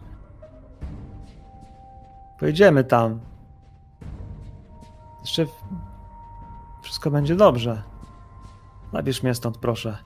[2.40, 3.33] Pojedziemy tam.
[5.24, 5.46] Jeszcze
[6.82, 7.82] wszystko będzie dobrze.
[8.92, 9.98] Zabierz mnie stąd, proszę.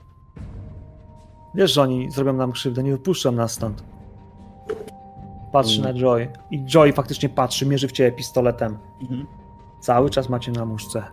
[1.55, 3.83] Wiesz, że oni zrobią nam krzywdę, nie wypuszczą nas stąd.
[5.51, 6.27] Patrzy na Joy.
[6.51, 8.77] I Joy faktycznie patrzy, mierzy w ciebie pistoletem.
[9.01, 9.27] Mhm.
[9.79, 11.03] Cały czas macie na muszce.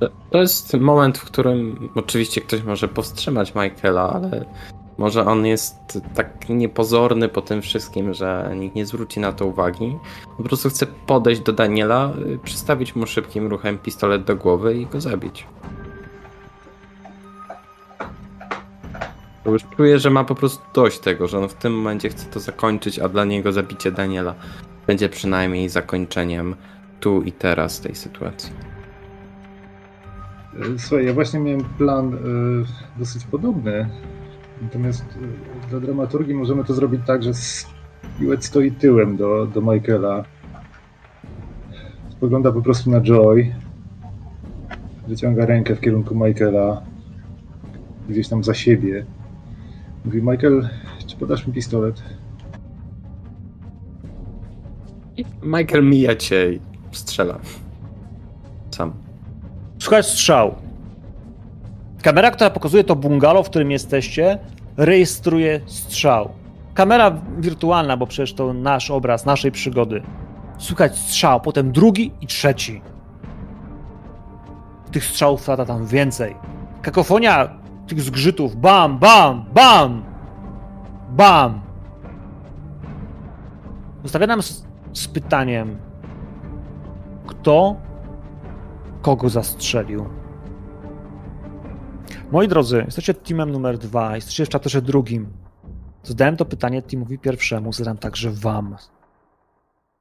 [0.00, 4.44] To- To jest moment, w którym oczywiście ktoś może powstrzymać Michaela, ale
[4.98, 9.98] może on jest tak niepozorny po tym wszystkim, że nikt nie zwróci na to uwagi.
[10.36, 14.86] Po prostu chce podejść do Daniela, y, przystawić mu szybkim ruchem pistolet do głowy i
[14.86, 15.46] go zabić.
[19.44, 22.26] Bo już czuję, że ma po prostu dość tego, że on w tym momencie chce
[22.26, 24.34] to zakończyć, a dla niego zabicie Daniela
[24.86, 26.56] będzie przynajmniej zakończeniem
[27.00, 28.52] tu i teraz tej sytuacji.
[30.78, 33.88] Słuchaj, ja właśnie miałem plan e, dosyć podobny.
[34.62, 35.04] Natomiast
[35.66, 37.32] e, dla dramaturgii możemy to zrobić tak, że
[38.20, 40.24] Juet stoi tyłem do, do Michaela.
[42.10, 43.54] Spogląda po prostu na Joy.
[45.08, 46.82] Wyciąga rękę w kierunku Michaela.
[48.08, 49.06] Gdzieś tam za siebie.
[50.04, 50.68] Mówi, Michael,
[51.06, 52.02] czy podasz mi pistolet?
[55.42, 56.60] Michael mija cię i
[56.92, 57.38] strzela.
[58.70, 58.92] Sam.
[59.78, 60.65] Słuchaj strzał.
[62.06, 64.38] Kamera, która pokazuje to bungalow, w którym jesteście,
[64.76, 66.28] rejestruje strzał.
[66.74, 70.02] Kamera wirtualna, bo przecież to nasz obraz, naszej przygody.
[70.58, 72.82] Słuchać strzał, potem drugi i trzeci.
[74.92, 76.36] Tych strzałów lata tam więcej.
[76.82, 77.48] Kakofonia
[77.86, 78.56] tych zgrzytów.
[78.56, 80.04] Bam, bam, bam!
[81.10, 81.60] Bam!
[84.02, 85.78] Zostawia nam z, z pytaniem,
[87.26, 87.76] kto
[89.02, 90.25] kogo zastrzelił.
[92.32, 95.32] Moi drodzy, jesteście teamem numer dwa, jesteście w chapterze drugim.
[96.02, 98.76] Zadałem to pytanie teamowi pierwszemu, zadam także wam.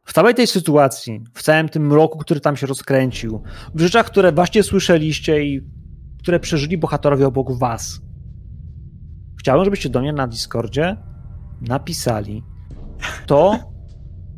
[0.06, 3.44] W całej tej sytuacji, w całym tym mroku, który tam się rozkręcił,
[3.76, 5.62] w rzeczach, które właśnie słyszeliście i
[6.20, 8.02] które przeżyli bohaterowie obok was,
[9.40, 10.98] chciałbym, żebyście do mnie na Discordzie
[11.62, 12.44] napisali,
[13.00, 13.60] kto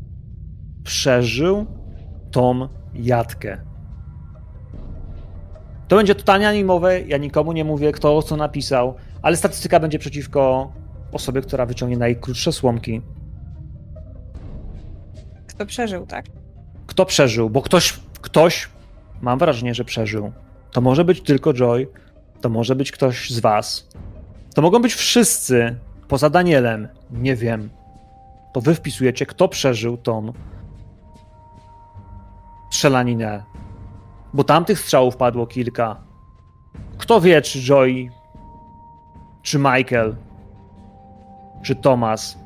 [0.83, 1.65] przeżył
[2.31, 3.66] tą jatkę.
[5.87, 10.71] To będzie totalnie animowe, ja nikomu nie mówię, kto co napisał, ale statystyka będzie przeciwko
[11.11, 13.01] osobie, która wyciągnie najkrótsze słomki.
[15.47, 16.25] Kto przeżył, tak?
[16.87, 17.49] Kto przeżył?
[17.49, 18.69] Bo ktoś, ktoś,
[19.21, 20.31] mam wrażenie, że przeżył.
[20.71, 21.87] To może być tylko Joy,
[22.41, 23.87] to może być ktoś z was.
[24.55, 25.75] To mogą być wszyscy,
[26.07, 26.87] poza Danielem.
[27.11, 27.69] Nie wiem.
[28.53, 30.33] To wy wpisujecie, kto przeżył tą
[32.71, 33.43] strzelaninę.
[34.37, 35.95] Bo tamtych strzałów padło kilka.
[36.97, 38.09] Kto wie, czy Joy,
[39.41, 40.15] czy Michael,
[41.63, 42.37] czy Thomas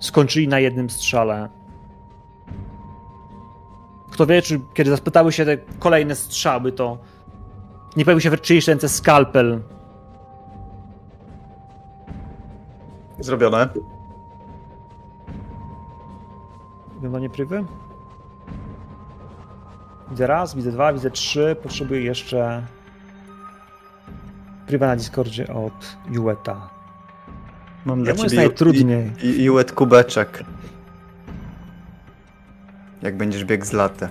[0.00, 1.48] skończyli na jednym strzale.
[4.12, 6.98] Kto wie, czy kiedy zapytały się te kolejne strzały, to
[7.96, 9.62] nie pojawił się w czyjejś ręce skalpel.
[13.18, 13.68] Zrobione.
[16.94, 17.64] Wyglądanie prywy?
[20.10, 21.56] Widzę raz, widzę dwa, widzę trzy.
[21.62, 22.62] Potrzebuję jeszcze
[24.66, 26.70] prywa na Discordzie od Jueta.
[27.84, 29.10] Mam dla jest ciebie najtrudniej.
[29.50, 30.44] Łet kubeczek.
[33.02, 34.08] Jak będziesz biegł z laty.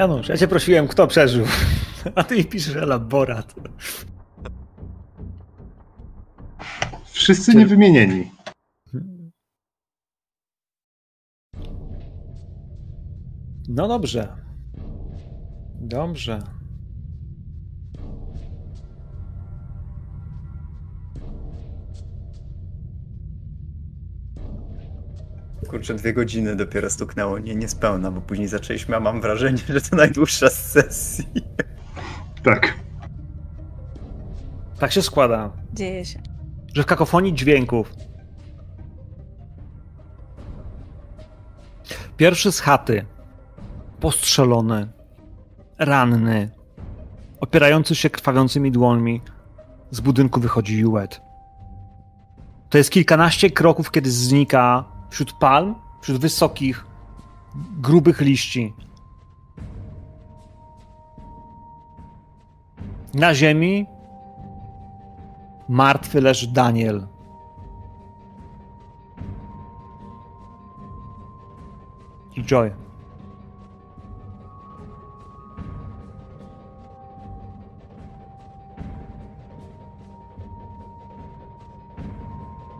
[0.00, 1.46] Janusz, ja cię prosiłem, kto przeżył.
[2.14, 3.54] A ty mi piszesz elaborat.
[7.04, 8.30] Wszyscy niewymienieni.
[13.68, 14.36] No dobrze.
[15.80, 16.38] Dobrze.
[25.94, 30.50] Dwie godziny dopiero stuknęło, nie niespełna, bo później zaczęliśmy, a mam wrażenie, że to najdłuższa
[30.50, 31.24] z sesji.
[32.42, 32.74] Tak.
[34.78, 36.20] Tak się składa, Dzieje się.
[36.74, 37.92] że w kakofonii dźwięków
[42.16, 43.04] pierwszy z chaty
[44.00, 44.88] postrzelony,
[45.78, 46.50] ranny,
[47.40, 49.20] opierający się krwawiącymi dłońmi
[49.90, 51.20] z budynku wychodzi Juet.
[52.70, 56.86] To jest kilkanaście kroków, kiedy znika wśród palm, wśród wysokich,
[57.80, 58.74] grubych liści.
[63.14, 63.86] Na ziemi
[65.68, 67.06] martwy leży Daniel.
[72.36, 72.74] I Joy.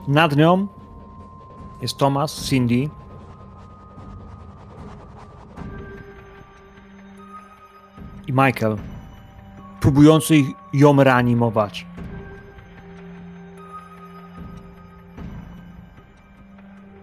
[0.09, 0.80] Nad nią
[1.82, 2.89] jest Thomas, Cindy.
[8.27, 8.77] I Michael,
[9.81, 10.35] próbujący
[10.73, 11.86] ją reanimować.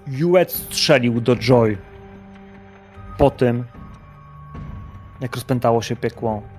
[0.08, 1.78] Juet strzelił do Joy
[3.18, 3.64] po tym,
[5.22, 6.57] jak rozpętało się piekło.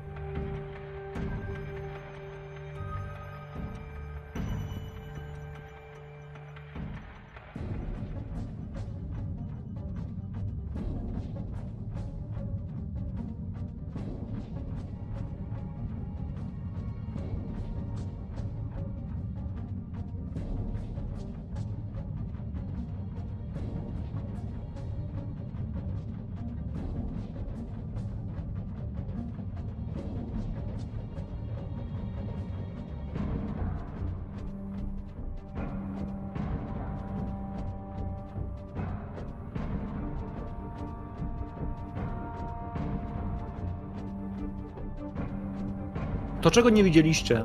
[46.58, 47.44] Czego nie widzieliście,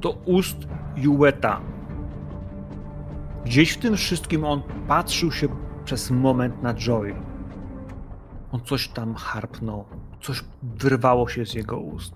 [0.00, 0.56] to ust
[0.96, 1.60] Jueta.
[3.44, 5.48] Gdzieś w tym wszystkim on patrzył się
[5.84, 7.14] przez moment na Joy.
[8.52, 9.84] On coś tam harpnął,
[10.20, 12.14] coś wyrwało się z jego ust.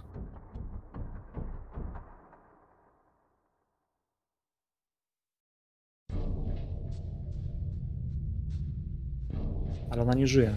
[9.91, 10.57] Ale ona nie żyje.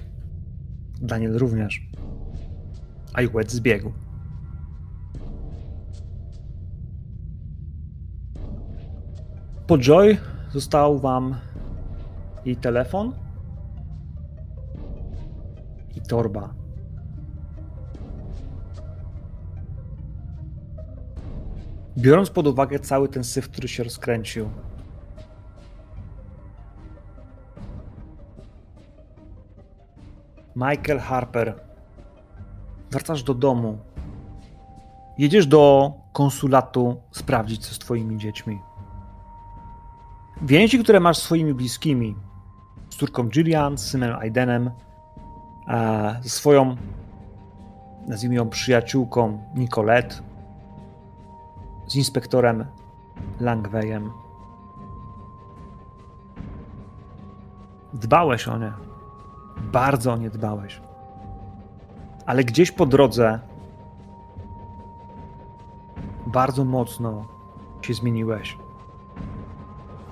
[1.02, 1.90] Daniel również.
[3.14, 3.92] A Juet zbiegł.
[9.68, 10.18] Po Joy
[10.52, 11.36] został wam
[12.46, 13.14] jej telefon
[15.96, 16.54] i torba.
[21.98, 24.50] Biorąc pod uwagę cały ten syf, który się rozkręcił,
[30.56, 31.69] Michael Harper,
[32.92, 33.78] wracasz do domu.
[35.18, 38.62] Jedziesz do konsulatu sprawdzić, co z twoimi dziećmi.
[40.42, 42.16] Więzi, które masz z swoimi bliskimi,
[42.90, 44.72] z córką Gillian, z synem Aidenem,
[45.68, 46.76] a ze swoją,
[48.08, 50.16] nazwijmy ją przyjaciółką Nicolette,
[51.88, 52.66] z inspektorem
[53.40, 54.12] Langwayem.
[57.94, 58.74] Dbałeś o nie.
[59.72, 60.89] Bardzo o nie dbałeś.
[62.30, 63.40] Ale gdzieś po drodze
[66.28, 67.26] bardzo mocno
[67.82, 68.58] się zmieniłeś.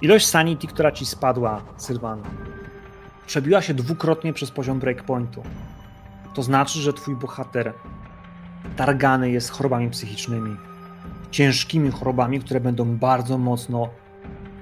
[0.01, 2.21] Ilość sanity, która ci spadła, Sylwan,
[3.27, 5.43] przebiła się dwukrotnie przez poziom breakpointu.
[6.33, 7.73] To znaczy, że twój bohater
[8.75, 10.57] targany jest chorobami psychicznymi.
[11.31, 13.89] Ciężkimi chorobami, które będą bardzo mocno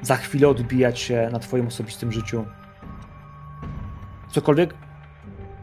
[0.01, 2.45] za chwilę odbijać się na twoim osobistym życiu.
[4.31, 4.73] Cokolwiek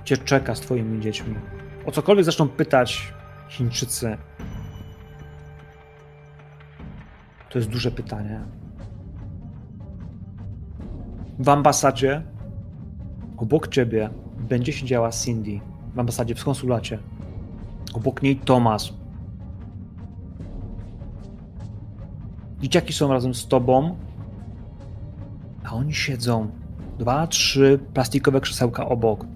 [0.05, 1.35] cię czeka z twoimi dziećmi,
[1.87, 3.15] o cokolwiek zaczną pytać
[3.49, 4.19] Chińczycy,
[7.51, 8.41] to jest duże pytanie.
[11.39, 12.23] W ambasadzie
[13.37, 14.11] obok ciebie
[14.49, 15.61] będzie siedziała Cindy.
[15.95, 16.99] W ambasadzie, w konsulacie.
[17.95, 18.93] Obok niej Tomas.
[22.61, 23.97] Dzieciaki są razem z tobą,
[25.65, 26.51] a oni siedzą.
[26.99, 29.27] Dwa, trzy plastikowe krzesełka obok.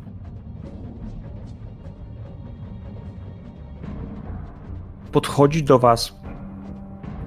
[5.16, 6.14] Podchodzi do was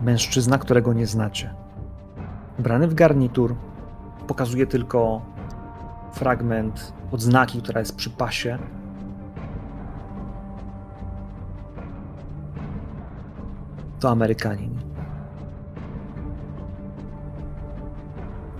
[0.01, 1.53] mężczyzna, którego nie znacie.
[2.59, 3.55] Ubrany w garnitur,
[4.27, 5.21] pokazuje tylko
[6.13, 8.57] fragment odznaki, która jest przy pasie.
[13.99, 14.79] To Amerykanin.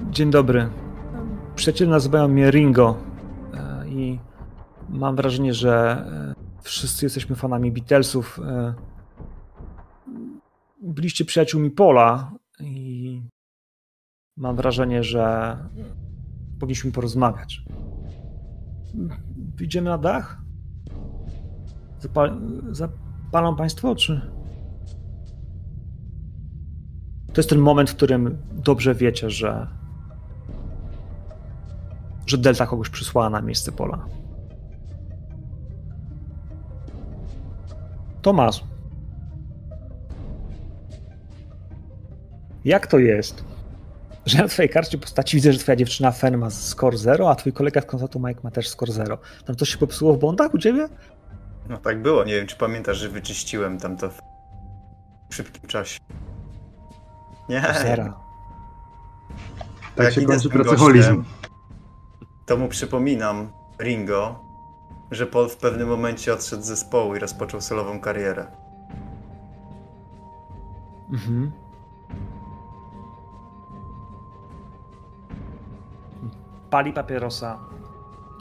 [0.09, 0.69] Dzień dobry.
[1.55, 2.95] Przyjaciele nazywają mnie Ringo
[3.53, 4.19] e, i
[4.89, 6.05] mam wrażenie, że
[6.37, 8.39] e, wszyscy jesteśmy fanami Beatlesów.
[10.89, 13.21] Byliście przyjaciółmi Pola i
[14.37, 15.57] mam wrażenie, że
[16.59, 17.61] powinniśmy porozmawiać.
[19.61, 20.41] Idziemy na dach?
[21.99, 22.41] Zapal
[22.71, 24.31] zapalą Państwo, czy?
[27.33, 29.67] To jest ten moment, w którym dobrze wiecie, że,
[32.25, 34.05] że Delta kogoś przysłała na miejsce pola.
[38.21, 38.63] Tomasz.
[42.69, 43.43] Jak to jest,
[44.25, 47.53] że na twojej karcie postaci widzę, że twoja dziewczyna Fen ma score 0, a twój
[47.53, 49.17] kolega z koncertu Mike ma też score 0.
[49.45, 50.89] Tam coś się popsuło w bądach u ciebie?
[51.69, 54.09] No tak było, nie wiem czy pamiętasz, że wyczyściłem tam to
[55.29, 55.99] w szybkim czasie.
[57.49, 58.19] Nie, Zera.
[59.95, 61.23] Tak Jak się idę z kończy pracoholizm.
[62.45, 63.51] to mu przypominam,
[63.81, 64.39] Ringo,
[65.11, 68.47] że Paul w pewnym momencie odszedł z zespołu i rozpoczął solową karierę.
[71.11, 71.51] Mhm.
[76.69, 77.59] Pali papierosa,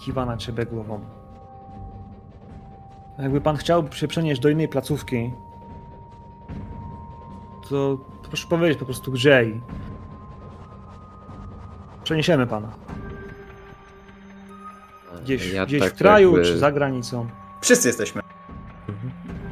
[0.00, 1.00] kiwa na ciebie głową.
[3.18, 5.32] Jakby pan chciał się przenieść do innej placówki,
[7.70, 9.60] to proszę powiedzieć po prostu gdzie i
[12.04, 12.68] przeniesiemy pana.
[15.22, 17.26] Gdzieś, Ja gdzieś tak w kraju jakby- czy za granicą.
[17.60, 18.22] Wszyscy jesteśmy.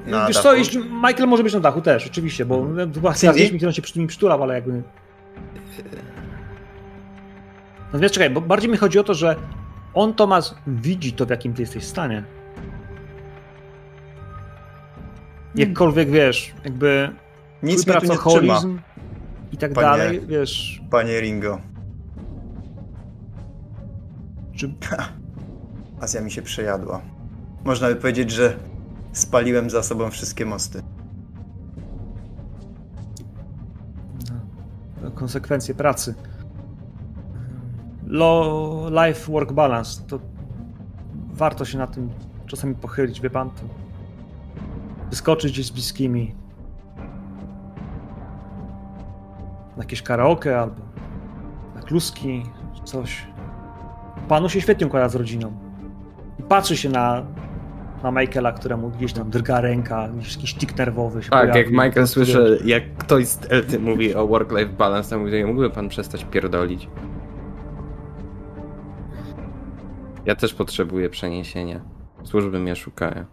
[0.06, 0.48] Na Wiesz dachu.
[0.48, 2.92] co, jeśli Michael może być na dachu też, oczywiście, bo Mhm.
[2.94, 3.18] chyba z
[3.56, 4.82] którym się przy nim przytulał, ale jakby...
[7.96, 9.36] Natomiast czekaj, bo bardziej mi chodzi o to, że
[9.94, 12.24] on, Tomas, widzi to, w jakim ty jesteś stanie.
[15.54, 17.10] Jakkolwiek, wiesz, jakby
[17.62, 18.60] Nic mnie tu nie trzyma,
[19.52, 21.60] i tak Panie- dalej, wiesz, panie Ringo.
[24.56, 24.74] czy...
[26.00, 27.00] Azja mi się przejadła.
[27.64, 28.56] Można by powiedzieć, że
[29.12, 30.82] spaliłem za sobą wszystkie mosty.
[35.02, 36.14] No, konsekwencje pracy.
[38.06, 40.18] Low life work balance to
[41.32, 42.10] warto się na tym
[42.46, 43.50] czasami pochylić, wie pan.
[43.50, 43.62] To
[45.10, 46.34] wyskoczyć gdzieś z bliskimi.
[49.76, 50.80] Na jakieś karaoke albo
[51.74, 52.42] na kluski,
[52.84, 53.26] coś.
[54.28, 55.52] Panu się świetnie układa z rodziną.
[56.38, 57.22] I patrzy się na,
[58.02, 61.62] na Michaela, któremu gdzieś tam drga ręka, gdzieś jakiś tik nerwowy się Tak, pojawił.
[61.62, 65.88] jak Michael słyszy, jak ktoś z Elty mówi o work-life balance, to mówi, mógłby pan
[65.88, 66.88] przestać pierdolić.
[70.26, 71.84] Ja też potrzebuję przeniesienia.
[72.24, 73.24] Służby mnie szukają.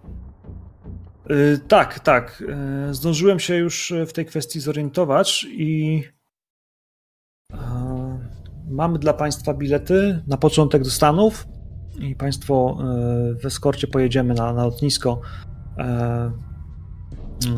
[1.31, 2.43] Y, tak, tak.
[2.89, 6.03] Y, zdążyłem się już w tej kwestii zorientować i
[7.53, 7.57] y,
[8.67, 11.47] mamy dla Państwa bilety na początek do Stanów
[11.99, 12.77] i Państwo
[13.31, 15.21] y, w eskorcie pojedziemy na, na lotnisko
[15.79, 15.83] y,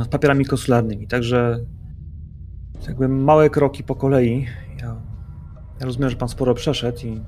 [0.04, 1.08] z papierami konsularnymi.
[1.08, 1.60] Także
[2.88, 4.46] jakby małe kroki po kolei.
[4.82, 4.96] Ja,
[5.80, 7.22] ja rozumiem, że Pan sporo przeszedł i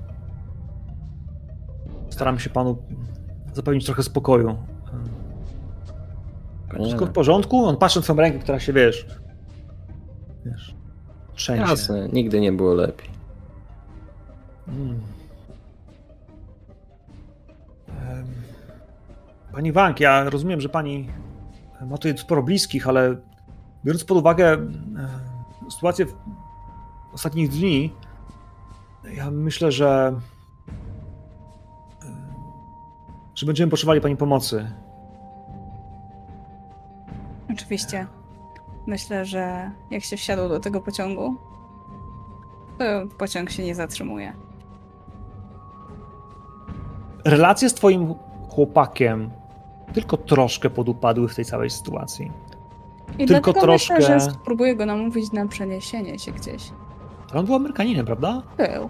[2.18, 2.78] staram się Panu
[3.54, 4.58] zapewnić trochę spokoju.
[6.74, 7.66] Wszystko w porządku?
[7.66, 9.08] On patrzy na twoją rękę, która się, wiesz,
[10.46, 10.76] wiesz,
[11.34, 11.62] trzęsie.
[11.62, 13.10] Jasne, nigdy nie było lepiej.
[14.68, 15.00] Mm.
[17.88, 18.26] Em,
[19.52, 21.10] Pani Wank, ja rozumiem, że pani
[21.82, 23.16] ma tutaj sporo bliskich, ale
[23.86, 24.58] biorąc pod uwagę
[25.70, 26.06] sytuację
[27.14, 27.94] ostatnich dni,
[29.16, 30.20] ja myślę, że
[33.38, 34.72] że będziemy potrzebowali pani pomocy.
[37.54, 38.08] Oczywiście.
[38.88, 41.36] Myślę, że jak się wsiadło do tego pociągu,
[42.78, 42.84] to
[43.18, 44.34] pociąg się nie zatrzymuje.
[47.26, 48.14] Relacje z twoim
[48.50, 49.32] chłopakiem
[49.94, 52.32] tylko troszkę podupadły w tej całej sytuacji.
[53.20, 56.72] I Tylko troszkę- myślę, że spróbuję go namówić na przeniesienie się gdzieś.
[57.32, 58.44] Ale on był Amerykaninem, prawda?
[58.58, 58.90] Był.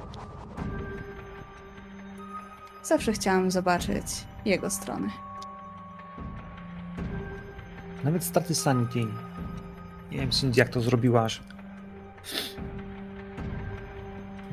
[2.83, 4.05] Zawsze chciałam zobaczyć
[4.47, 5.07] jego stronę.
[8.03, 8.99] Nawet straty sanity.
[10.11, 11.41] Nie wiem, Cindy, jak to zrobiłaś.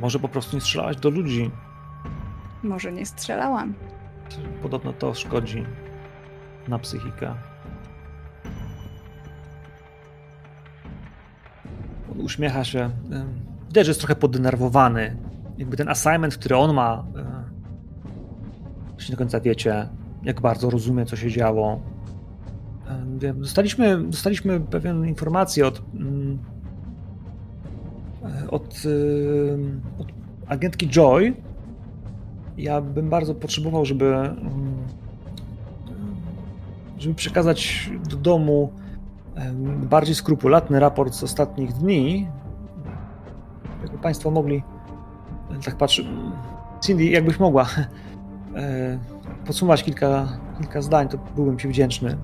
[0.00, 1.50] Może po prostu nie strzelałaś do ludzi.
[2.62, 3.74] Może nie strzelałam.
[4.62, 5.66] Podobno to szkodzi
[6.68, 7.34] na psychikę.
[12.12, 12.90] On uśmiecha się.
[13.66, 15.16] Widać, że jest trochę poddenerwowany.
[15.58, 17.04] Jakby ten assignment, który on ma,
[18.98, 19.88] jeśli do końca wiecie,
[20.22, 21.80] jak bardzo rozumie, co się działo.
[23.34, 26.38] Dostaliśmy, dostaliśmy pewien informację od, mm,
[28.50, 28.82] od,
[29.98, 30.06] od
[30.46, 31.34] agentki Joy,
[32.58, 34.74] ja bym bardzo potrzebował, żeby, mm,
[36.98, 38.72] żeby przekazać do domu
[39.82, 42.28] bardziej skrupulatny raport z ostatnich dni.
[43.82, 44.62] Jakby Państwo mogli,
[45.64, 46.02] tak patrzę,
[46.80, 47.66] Cindy, jakbyś mogła
[49.46, 50.28] podsumować kilka,
[50.58, 52.18] kilka zdań, to byłbym Ci wdzięczny.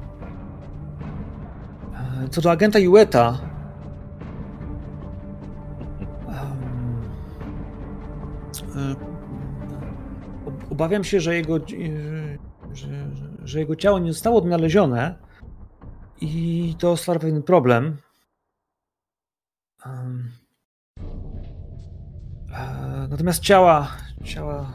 [2.24, 3.38] E, Co do agenta Jueta,
[8.76, 8.94] e,
[10.46, 11.60] ob- obawiam się, że jego, e,
[12.72, 12.88] że,
[13.44, 15.14] że, jego ciało nie zostało odnalezione
[16.20, 17.96] i to stwarza pewien problem.
[19.86, 20.30] Em,
[22.52, 23.88] e, Natomiast ciała,
[24.24, 24.72] ciała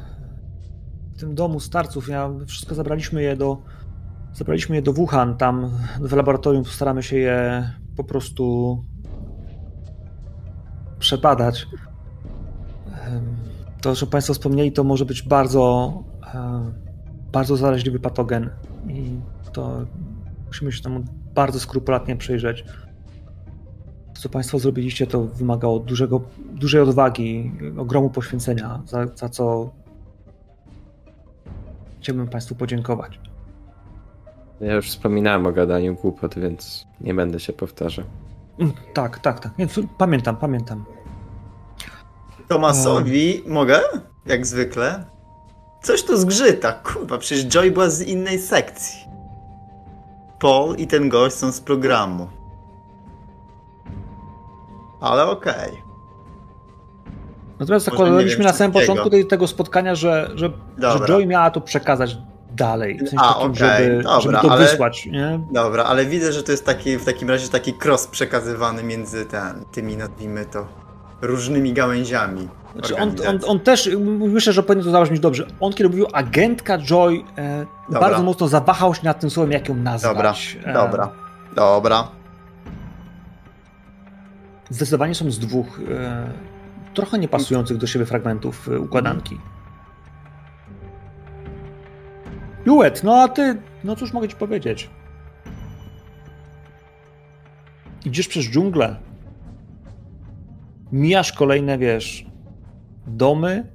[1.18, 3.58] tym domu starców, ja, wszystko zabraliśmy je do
[4.36, 8.78] zabraliśmy je do Wuhan, tam w laboratorium postaramy się je po prostu
[11.00, 11.68] przebadać.
[13.82, 15.94] To, że Państwo wspomnieli, to może być bardzo,
[17.32, 18.50] bardzo zaraźliwy patogen
[18.88, 19.20] i
[19.54, 19.86] to
[20.48, 21.04] musimy się temu
[21.36, 22.66] bardzo skrupulatnie przyjrzeć.
[24.14, 26.22] To, co Państwo zrobiliście, to wymagało dużego,
[26.54, 29.72] dużej odwagi, ogromu poświęcenia, za, za co
[32.06, 33.20] chciałbym Państwu podziękować.
[34.62, 38.06] Ja już wspominałem o gadaniu głupot, więc nie będę się powtarzał.
[38.60, 39.52] Mm, Tak, tak, tak.
[39.98, 40.86] Pamiętam, pamiętam.
[42.48, 43.80] Tomasowi mogę?
[44.26, 45.06] Jak zwykle.
[45.84, 49.00] Coś tu zgrzyta, kurwa, przecież Joy była z innej sekcji.
[50.40, 52.28] Paul i ten gość są z programu.
[55.02, 55.85] Ale okej.
[57.60, 61.08] Natomiast zakładaliśmy na samym początku tej, tego spotkania, że, że, że Dobra.
[61.08, 62.18] Joy miała to przekazać
[62.56, 62.98] dalej.
[62.98, 65.40] W sensie A, takim, okej, żeby, dobra, żeby to ale- wysłać, nie?
[65.52, 69.66] Dobra, ale widzę, że to jest taki, w takim razie taki cross przekazywany między ten,
[69.72, 70.68] tymi, nazwijmy to,
[71.22, 72.48] różnymi gałęziami.
[72.74, 75.48] Znaczy on, on, on też, myślę, że powinien to zabrzmieć dobrze.
[75.60, 78.00] On, kiedy mówił agentka Joy, e, Dobra.
[78.00, 80.58] bardzo mocno zawahał się nad tym słowem, jak ją Dobra, nazwać.
[80.66, 81.10] E, dobra,
[81.56, 82.08] dobra.
[84.70, 86.28] Zdecydowanie są z dwóch e,
[86.96, 89.40] trochę niepasujących do siebie fragmentów e, układanki.
[92.66, 94.90] Juet, no a ty, no cóż mogę ci powiedzieć?
[98.06, 98.96] Idziesz przez dżunglę.
[100.92, 102.26] Mijasz kolejne, wiesz,
[103.08, 103.72] domy.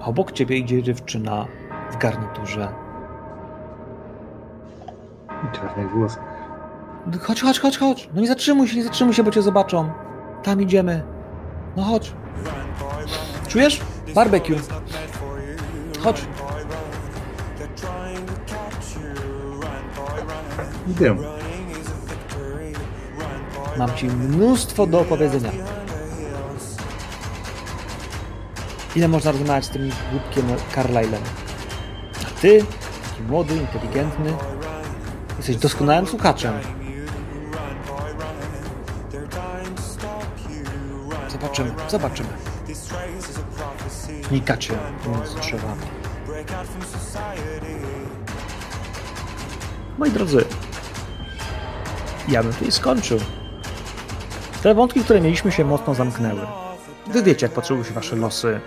[0.00, 1.46] A obok ciebie idzie dziewczyna
[1.92, 2.68] w garniturze.
[5.52, 6.38] Czarnych włosach.
[7.20, 8.08] Chodź, chodź, chodź, chodź.
[8.14, 10.07] No nie zatrzymuj się, nie zatrzymuj się, bo cię zobaczą.
[10.42, 11.02] Tam idziemy.
[11.76, 12.12] No chodź.
[13.48, 13.80] Czujesz?
[14.14, 14.56] Barbecue.
[16.04, 16.24] Chodź.
[20.86, 21.18] Wiem.
[23.78, 25.50] Mam ci mnóstwo do opowiedzenia.
[28.96, 30.44] Ile można rozmawiać z tym głupkiem
[30.74, 31.22] Carlylem?
[32.22, 32.64] A ty,
[33.10, 34.34] taki młody, inteligentny,
[35.36, 36.52] jesteś doskonałym słuchaczem.
[41.58, 42.28] Zobaczymy, zobaczymy.
[44.28, 44.74] Znikacie
[45.06, 45.82] między drzewami.
[49.98, 50.44] Moi drodzy,
[52.28, 53.18] ja bym tutaj skończył.
[54.62, 56.40] Te wątki, które mieliśmy się mocno zamknęły.
[57.06, 58.60] Wy wiecie, jak patrzyły się wasze losy.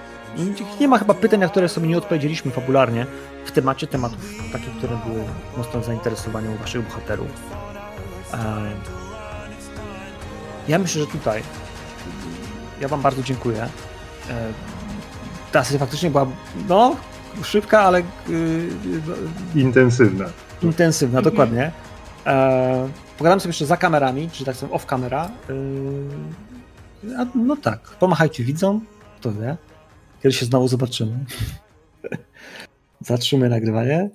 [0.79, 3.05] Nie ma chyba pytań, na które sobie nie odpowiedzieliśmy fabularnie
[3.45, 4.19] w temacie tematów
[4.51, 5.23] takich, które były
[5.57, 7.27] mocno zainteresowane u waszych bohaterów.
[8.33, 8.39] Ehm,
[10.67, 11.43] Ja myślę, że tutaj
[12.81, 13.61] ja wam bardzo dziękuję.
[14.29, 14.53] Ehm,
[15.51, 16.27] Ta sesja faktycznie była,
[16.69, 16.95] no,
[17.43, 18.69] szybka, ale yy,
[19.55, 20.25] Intensywna.
[20.61, 21.71] Intensywna, dokładnie.
[22.25, 25.29] E, pogadam sobie jeszcze za kamerami, czy tak samo off camera.
[25.49, 28.85] E, no tak, pomachajcie widzom,
[29.19, 29.57] kto wie.
[30.23, 31.25] Kiedy się znowu zobaczymy.
[32.99, 34.09] Zatrzymy nagrywanie.